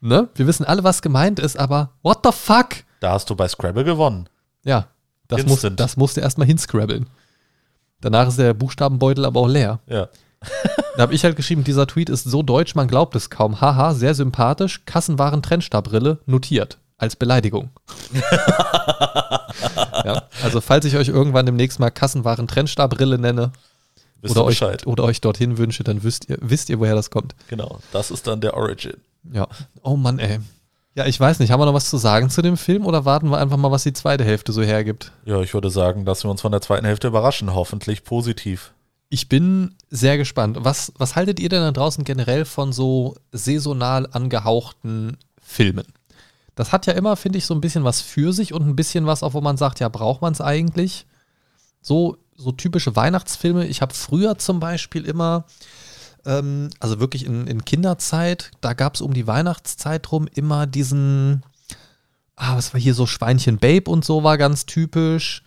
Ne? 0.00 0.28
Wir 0.34 0.46
wissen 0.46 0.64
alle, 0.64 0.84
was 0.84 1.02
gemeint 1.02 1.38
ist, 1.38 1.58
aber 1.58 1.90
what 2.02 2.20
the 2.24 2.32
fuck? 2.32 2.68
Da 3.00 3.12
hast 3.12 3.28
du 3.30 3.36
bei 3.36 3.48
Scrabble 3.48 3.84
gewonnen. 3.84 4.28
Ja, 4.64 4.88
das, 5.28 5.46
muss, 5.46 5.66
das 5.76 5.96
musste 5.96 6.20
erstmal 6.20 6.46
hinscrabbeln. 6.46 7.08
Danach 8.00 8.28
ist 8.28 8.38
der 8.38 8.54
Buchstabenbeutel 8.54 9.24
aber 9.24 9.40
auch 9.40 9.48
leer. 9.48 9.80
Ja. 9.86 10.08
Da 10.96 11.04
habe 11.04 11.14
ich 11.14 11.22
halt 11.24 11.36
geschrieben, 11.36 11.64
dieser 11.64 11.86
Tweet 11.86 12.10
ist 12.10 12.24
so 12.24 12.42
deutsch, 12.42 12.74
man 12.74 12.88
glaubt 12.88 13.14
es 13.14 13.30
kaum. 13.30 13.60
Haha, 13.60 13.94
sehr 13.94 14.14
sympathisch. 14.14 14.82
Kassenwaren-Trennstabrille 14.86 16.18
notiert. 16.26 16.78
Als 17.00 17.16
Beleidigung. 17.16 17.70
ja, 20.04 20.24
also 20.42 20.60
falls 20.60 20.84
ich 20.84 20.96
euch 20.96 21.08
irgendwann 21.08 21.46
demnächst 21.46 21.80
mal 21.80 21.88
Kassenwaren-Trennstabrille 21.88 23.16
nenne 23.16 23.52
Wisst 24.20 24.36
oder 24.36 24.44
euch, 24.44 24.86
oder 24.86 25.04
euch 25.04 25.22
dorthin 25.22 25.56
wünsche, 25.56 25.82
dann 25.82 26.02
wisst 26.02 26.28
ihr, 26.28 26.36
wisst 26.42 26.68
ihr, 26.68 26.78
woher 26.78 26.94
das 26.94 27.08
kommt. 27.08 27.34
Genau. 27.48 27.78
Das 27.90 28.10
ist 28.10 28.26
dann 28.26 28.42
der 28.42 28.54
Origin. 28.54 28.98
Ja. 29.32 29.48
Oh 29.82 29.96
Mann, 29.96 30.18
ey. 30.18 30.40
Ja, 30.94 31.06
ich 31.06 31.18
weiß 31.18 31.38
nicht, 31.38 31.50
haben 31.50 31.60
wir 31.60 31.64
noch 31.64 31.72
was 31.72 31.88
zu 31.88 31.96
sagen 31.96 32.28
zu 32.28 32.42
dem 32.42 32.58
Film 32.58 32.84
oder 32.84 33.06
warten 33.06 33.30
wir 33.30 33.38
einfach 33.38 33.56
mal, 33.56 33.70
was 33.70 33.84
die 33.84 33.94
zweite 33.94 34.24
Hälfte 34.24 34.52
so 34.52 34.60
hergibt? 34.60 35.12
Ja, 35.24 35.40
ich 35.40 35.54
würde 35.54 35.70
sagen, 35.70 36.04
lassen 36.04 36.24
wir 36.24 36.32
uns 36.32 36.42
von 36.42 36.52
der 36.52 36.60
zweiten 36.60 36.84
Hälfte 36.84 37.06
überraschen, 37.06 37.54
hoffentlich 37.54 38.04
positiv. 38.04 38.74
Ich 39.08 39.30
bin 39.30 39.74
sehr 39.88 40.18
gespannt. 40.18 40.58
Was, 40.60 40.92
was 40.98 41.16
haltet 41.16 41.40
ihr 41.40 41.48
denn 41.48 41.62
da 41.62 41.72
draußen 41.72 42.04
generell 42.04 42.44
von 42.44 42.74
so 42.74 43.16
saisonal 43.32 44.06
angehauchten 44.12 45.16
Filmen? 45.40 45.86
Das 46.60 46.72
hat 46.72 46.84
ja 46.84 46.92
immer, 46.92 47.16
finde 47.16 47.38
ich, 47.38 47.46
so 47.46 47.54
ein 47.54 47.62
bisschen 47.62 47.84
was 47.84 48.02
für 48.02 48.34
sich 48.34 48.52
und 48.52 48.68
ein 48.68 48.76
bisschen 48.76 49.06
was, 49.06 49.22
auch 49.22 49.32
wo 49.32 49.40
man 49.40 49.56
sagt, 49.56 49.80
ja, 49.80 49.88
braucht 49.88 50.20
man 50.20 50.34
es 50.34 50.42
eigentlich? 50.42 51.06
So, 51.80 52.18
so 52.36 52.52
typische 52.52 52.94
Weihnachtsfilme. 52.94 53.66
Ich 53.66 53.80
habe 53.80 53.94
früher 53.94 54.36
zum 54.36 54.60
Beispiel 54.60 55.06
immer, 55.06 55.46
ähm, 56.26 56.68
also 56.78 57.00
wirklich 57.00 57.24
in, 57.24 57.46
in 57.46 57.64
Kinderzeit, 57.64 58.50
da 58.60 58.74
gab 58.74 58.94
es 58.94 59.00
um 59.00 59.14
die 59.14 59.26
Weihnachtszeit 59.26 60.12
rum 60.12 60.28
immer 60.34 60.66
diesen, 60.66 61.44
ah, 62.36 62.58
was 62.58 62.74
war 62.74 62.80
hier 62.80 62.92
so 62.92 63.06
Schweinchen 63.06 63.56
Babe 63.56 63.90
und 63.90 64.04
so 64.04 64.22
war 64.22 64.36
ganz 64.36 64.66
typisch. 64.66 65.42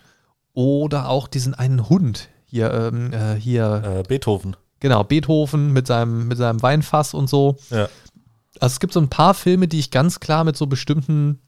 Oder 0.56 1.10
auch 1.10 1.28
diesen 1.28 1.54
einen 1.54 1.90
Hund 1.90 2.28
hier, 2.46 2.74
ähm, 2.74 3.14
äh, 3.14 3.36
hier. 3.36 4.00
Äh, 4.00 4.08
Beethoven. 4.08 4.56
Genau, 4.80 5.04
Beethoven 5.04 5.74
mit 5.74 5.86
seinem, 5.86 6.28
mit 6.28 6.40
seinem 6.40 6.60
Weinfass 6.64 7.14
und 7.14 7.30
so. 7.30 7.58
Ja. 7.70 7.88
Also 8.60 8.74
es 8.74 8.80
gibt 8.80 8.94
so 8.94 9.00
ein 9.00 9.10
paar 9.10 9.34
Filme, 9.34 9.68
die 9.68 9.80
ich 9.80 9.92
ganz 9.92 10.20
klar 10.20 10.44
mit 10.44 10.58
so 10.58 10.68
bestimmten 10.68 11.42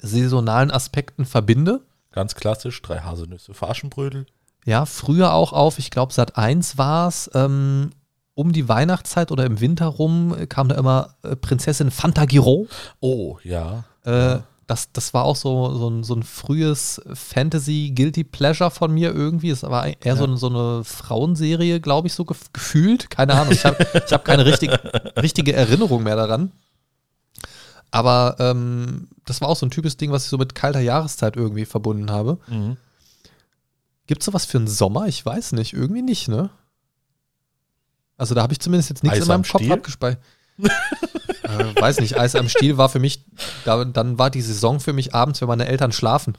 saisonalen 0.00 0.70
Aspekten 0.70 1.24
verbinde. 1.24 1.82
Ganz 2.12 2.34
klassisch, 2.34 2.80
drei 2.82 3.00
Haselnüsse 3.00 3.54
für 3.54 3.68
Aschenbrödel. 3.68 4.26
Ja, 4.64 4.86
früher 4.86 5.34
auch 5.34 5.52
auf, 5.52 5.78
ich 5.78 5.90
glaube, 5.90 6.12
Sat 6.12 6.38
1 6.38 6.78
war 6.78 7.08
es, 7.08 7.30
ähm, 7.34 7.90
um 8.34 8.52
die 8.52 8.68
Weihnachtszeit 8.68 9.30
oder 9.30 9.44
im 9.44 9.60
Winter 9.60 9.86
rum 9.86 10.34
kam 10.48 10.68
da 10.68 10.76
immer 10.76 11.14
äh, 11.22 11.36
Prinzessin 11.36 11.90
Fantagiro. 11.90 12.66
Oh, 13.00 13.38
ja. 13.44 13.84
Äh, 14.04 14.38
das, 14.66 14.92
das 14.92 15.14
war 15.14 15.24
auch 15.24 15.36
so, 15.36 15.74
so, 15.76 15.88
ein, 15.88 16.04
so 16.04 16.14
ein 16.14 16.22
frühes 16.22 17.00
Fantasy-Guilty 17.12 18.24
Pleasure 18.24 18.70
von 18.70 18.92
mir 18.92 19.12
irgendwie. 19.12 19.50
Es 19.50 19.62
war 19.62 19.86
eher 19.86 19.96
ja. 20.02 20.16
so, 20.16 20.24
eine, 20.24 20.36
so 20.36 20.48
eine 20.48 20.84
Frauenserie, 20.84 21.80
glaube 21.80 22.08
ich, 22.08 22.14
so 22.14 22.24
gef 22.24 22.52
gefühlt. 22.52 23.10
Keine 23.10 23.34
Ahnung. 23.34 23.52
Ich 23.52 23.64
habe 23.64 23.86
ich 24.06 24.12
hab 24.12 24.24
keine 24.24 24.46
richtig, 24.46 24.70
richtige 25.20 25.52
Erinnerung 25.52 26.02
mehr 26.02 26.16
daran. 26.16 26.52
Aber 27.90 28.36
ähm, 28.38 29.08
das 29.24 29.40
war 29.40 29.48
auch 29.48 29.56
so 29.56 29.66
ein 29.66 29.70
typisches 29.70 29.96
Ding, 29.96 30.10
was 30.10 30.24
ich 30.24 30.30
so 30.30 30.38
mit 30.38 30.54
kalter 30.54 30.80
Jahreszeit 30.80 31.36
irgendwie 31.36 31.64
verbunden 31.64 32.10
habe. 32.10 32.38
Mhm. 32.48 32.76
Gibt 34.06 34.22
es 34.22 34.26
sowas 34.26 34.44
für 34.46 34.58
einen 34.58 34.68
Sommer? 34.68 35.06
Ich 35.06 35.24
weiß 35.24 35.52
nicht. 35.52 35.72
Irgendwie 35.72 36.02
nicht, 36.02 36.28
ne? 36.28 36.50
Also 38.16 38.34
da 38.34 38.42
habe 38.42 38.52
ich 38.52 38.60
zumindest 38.60 38.90
jetzt 38.90 39.02
nichts 39.02 39.18
Eis 39.18 39.24
in 39.24 39.28
meinem 39.28 39.44
Kopf 39.44 39.70
abgespeichert. 39.70 40.20
äh, 41.60 41.80
weiß 41.80 42.00
nicht, 42.00 42.18
Eis 42.18 42.34
am 42.34 42.48
Stiel 42.48 42.76
war 42.76 42.88
für 42.88 42.98
mich, 42.98 43.24
da, 43.64 43.84
dann 43.84 44.18
war 44.18 44.30
die 44.30 44.42
Saison 44.42 44.80
für 44.80 44.92
mich 44.92 45.14
abends, 45.14 45.40
wenn 45.40 45.48
meine 45.48 45.66
Eltern 45.66 45.92
schlafen. 45.92 46.36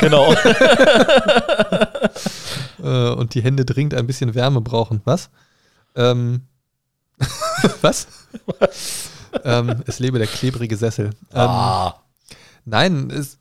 Genau. 0.00 0.32
äh, 2.82 3.10
und 3.10 3.34
die 3.34 3.42
Hände 3.42 3.64
dringend 3.64 3.94
ein 3.94 4.06
bisschen 4.06 4.34
Wärme 4.34 4.60
brauchen. 4.60 5.00
Was? 5.04 5.30
Ähm, 5.94 6.42
was? 7.80 8.08
was? 8.58 9.10
ähm, 9.44 9.82
es 9.86 9.98
lebe 9.98 10.18
der 10.18 10.26
klebrige 10.26 10.76
Sessel. 10.76 11.10
Ähm, 11.32 11.48
ah. 11.48 12.00
Nein, 12.64 13.10
es, 13.10 13.38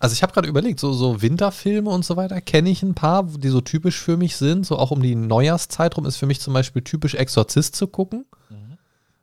also 0.00 0.12
ich 0.12 0.22
habe 0.22 0.32
gerade 0.32 0.48
überlegt, 0.48 0.80
so, 0.80 0.92
so 0.92 1.22
Winterfilme 1.22 1.90
und 1.90 2.04
so 2.04 2.16
weiter 2.16 2.40
kenne 2.40 2.70
ich 2.70 2.82
ein 2.82 2.94
paar, 2.94 3.24
die 3.24 3.48
so 3.48 3.60
typisch 3.60 3.98
für 3.98 4.16
mich 4.16 4.36
sind. 4.36 4.64
So 4.64 4.78
auch 4.78 4.90
um 4.90 5.02
die 5.02 5.14
Neujahrszeit 5.14 5.96
rum 5.96 6.06
ist 6.06 6.16
für 6.16 6.26
mich 6.26 6.40
zum 6.40 6.54
Beispiel 6.54 6.82
typisch 6.82 7.14
Exorzist 7.14 7.74
zu 7.74 7.88
gucken. 7.88 8.24
Mhm. 8.48 8.67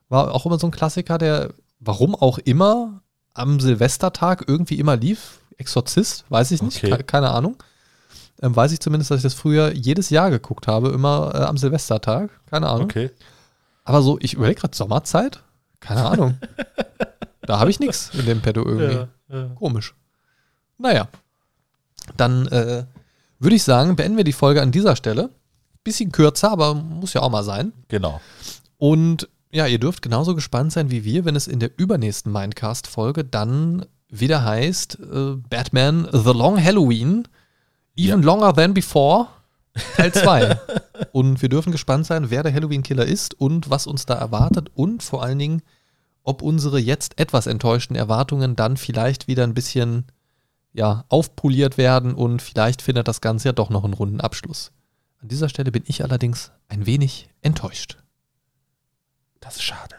War 0.09 0.33
auch 0.33 0.45
immer 0.45 0.59
so 0.59 0.67
ein 0.67 0.71
Klassiker, 0.71 1.17
der, 1.17 1.53
warum 1.79 2.15
auch 2.15 2.37
immer, 2.39 3.01
am 3.33 3.59
Silvestertag 3.59 4.45
irgendwie 4.47 4.79
immer 4.79 4.95
lief. 4.95 5.39
Exorzist, 5.57 6.25
weiß 6.29 6.51
ich 6.51 6.61
nicht, 6.61 6.83
okay. 6.83 7.01
keine 7.03 7.31
Ahnung. 7.31 7.55
Ähm, 8.41 8.55
weiß 8.55 8.73
ich 8.73 8.81
zumindest, 8.81 9.11
dass 9.11 9.17
ich 9.17 9.23
das 9.23 9.33
früher 9.33 9.73
jedes 9.73 10.09
Jahr 10.09 10.29
geguckt 10.29 10.67
habe, 10.67 10.89
immer 10.89 11.31
äh, 11.33 11.37
am 11.43 11.57
Silvestertag. 11.57 12.29
Keine 12.49 12.67
Ahnung. 12.67 12.85
Okay. 12.85 13.11
Aber 13.85 14.01
so, 14.01 14.17
ich 14.19 14.33
überlege 14.33 14.59
gerade 14.59 14.75
Sommerzeit. 14.75 15.41
Keine 15.79 16.05
Ahnung. 16.05 16.37
da 17.41 17.59
habe 17.59 17.69
ich 17.69 17.79
nichts 17.79 18.11
in 18.13 18.25
dem 18.25 18.41
Petto 18.41 18.65
irgendwie. 18.65 18.95
Ja, 18.95 19.07
ja. 19.29 19.47
Komisch. 19.55 19.95
Naja. 20.77 21.07
Dann 22.17 22.47
äh, 22.47 22.85
würde 23.39 23.55
ich 23.55 23.63
sagen, 23.63 23.95
beenden 23.95 24.17
wir 24.17 24.23
die 24.23 24.33
Folge 24.33 24.61
an 24.61 24.71
dieser 24.71 24.95
Stelle. 24.95 25.29
Bisschen 25.83 26.11
kürzer, 26.11 26.51
aber 26.51 26.73
muss 26.73 27.13
ja 27.13 27.21
auch 27.21 27.29
mal 27.29 27.43
sein. 27.43 27.71
Genau. 27.87 28.19
Und 28.77 29.29
ja, 29.55 29.67
ihr 29.67 29.79
dürft 29.79 30.01
genauso 30.01 30.35
gespannt 30.35 30.73
sein 30.73 30.91
wie 30.91 31.05
wir, 31.05 31.23
wenn 31.23 31.37
es 31.37 31.47
in 31.47 31.61
der 31.61 31.71
übernächsten 31.77 32.29
Mindcast-Folge 32.29 33.23
dann 33.23 33.85
wieder 34.09 34.43
heißt 34.43 34.99
äh, 34.99 35.35
Batman 35.49 36.09
The 36.11 36.31
Long 36.31 36.61
Halloween, 36.61 37.25
Even 37.95 38.19
ja. 38.19 38.25
Longer 38.25 38.53
Than 38.53 38.73
Before, 38.73 39.27
Teil 39.95 40.11
2. 40.11 40.59
und 41.13 41.41
wir 41.41 41.47
dürfen 41.47 41.71
gespannt 41.71 42.05
sein, 42.05 42.29
wer 42.29 42.43
der 42.43 42.53
Halloween-Killer 42.53 43.05
ist 43.05 43.39
und 43.39 43.69
was 43.69 43.87
uns 43.87 44.05
da 44.05 44.15
erwartet 44.15 44.71
und 44.75 45.01
vor 45.01 45.23
allen 45.23 45.39
Dingen, 45.39 45.61
ob 46.23 46.41
unsere 46.41 46.77
jetzt 46.77 47.17
etwas 47.17 47.47
enttäuschten 47.47 47.95
Erwartungen 47.95 48.57
dann 48.57 48.75
vielleicht 48.75 49.29
wieder 49.29 49.43
ein 49.43 49.53
bisschen 49.53 50.03
ja, 50.73 51.05
aufpoliert 51.07 51.77
werden 51.77 52.13
und 52.13 52.41
vielleicht 52.41 52.81
findet 52.81 53.07
das 53.07 53.21
Ganze 53.21 53.47
ja 53.47 53.53
doch 53.53 53.69
noch 53.69 53.85
einen 53.85 53.93
runden 53.93 54.19
Abschluss. 54.19 54.73
An 55.21 55.29
dieser 55.29 55.47
Stelle 55.47 55.71
bin 55.71 55.83
ich 55.85 56.03
allerdings 56.03 56.51
ein 56.67 56.85
wenig 56.85 57.29
enttäuscht. 57.41 57.97
Das 59.45 59.57
ist 59.57 59.61
schade. 59.61 59.95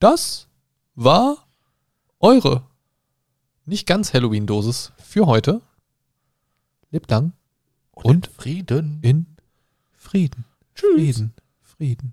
Das 0.00 0.48
war 0.96 1.46
eure 2.18 2.66
nicht 3.64 3.86
ganz 3.86 4.12
Halloween-Dosis 4.12 4.90
für 4.98 5.26
heute. 5.26 5.60
Lebt 6.90 7.12
lang 7.12 7.32
und, 7.92 8.04
und 8.06 8.26
in 8.26 8.32
Frieden. 8.32 8.98
In 9.02 9.36
Frieden. 9.92 10.44
Tschüss. 10.74 10.94
Frieden. 10.94 11.34
Frieden. 11.60 12.12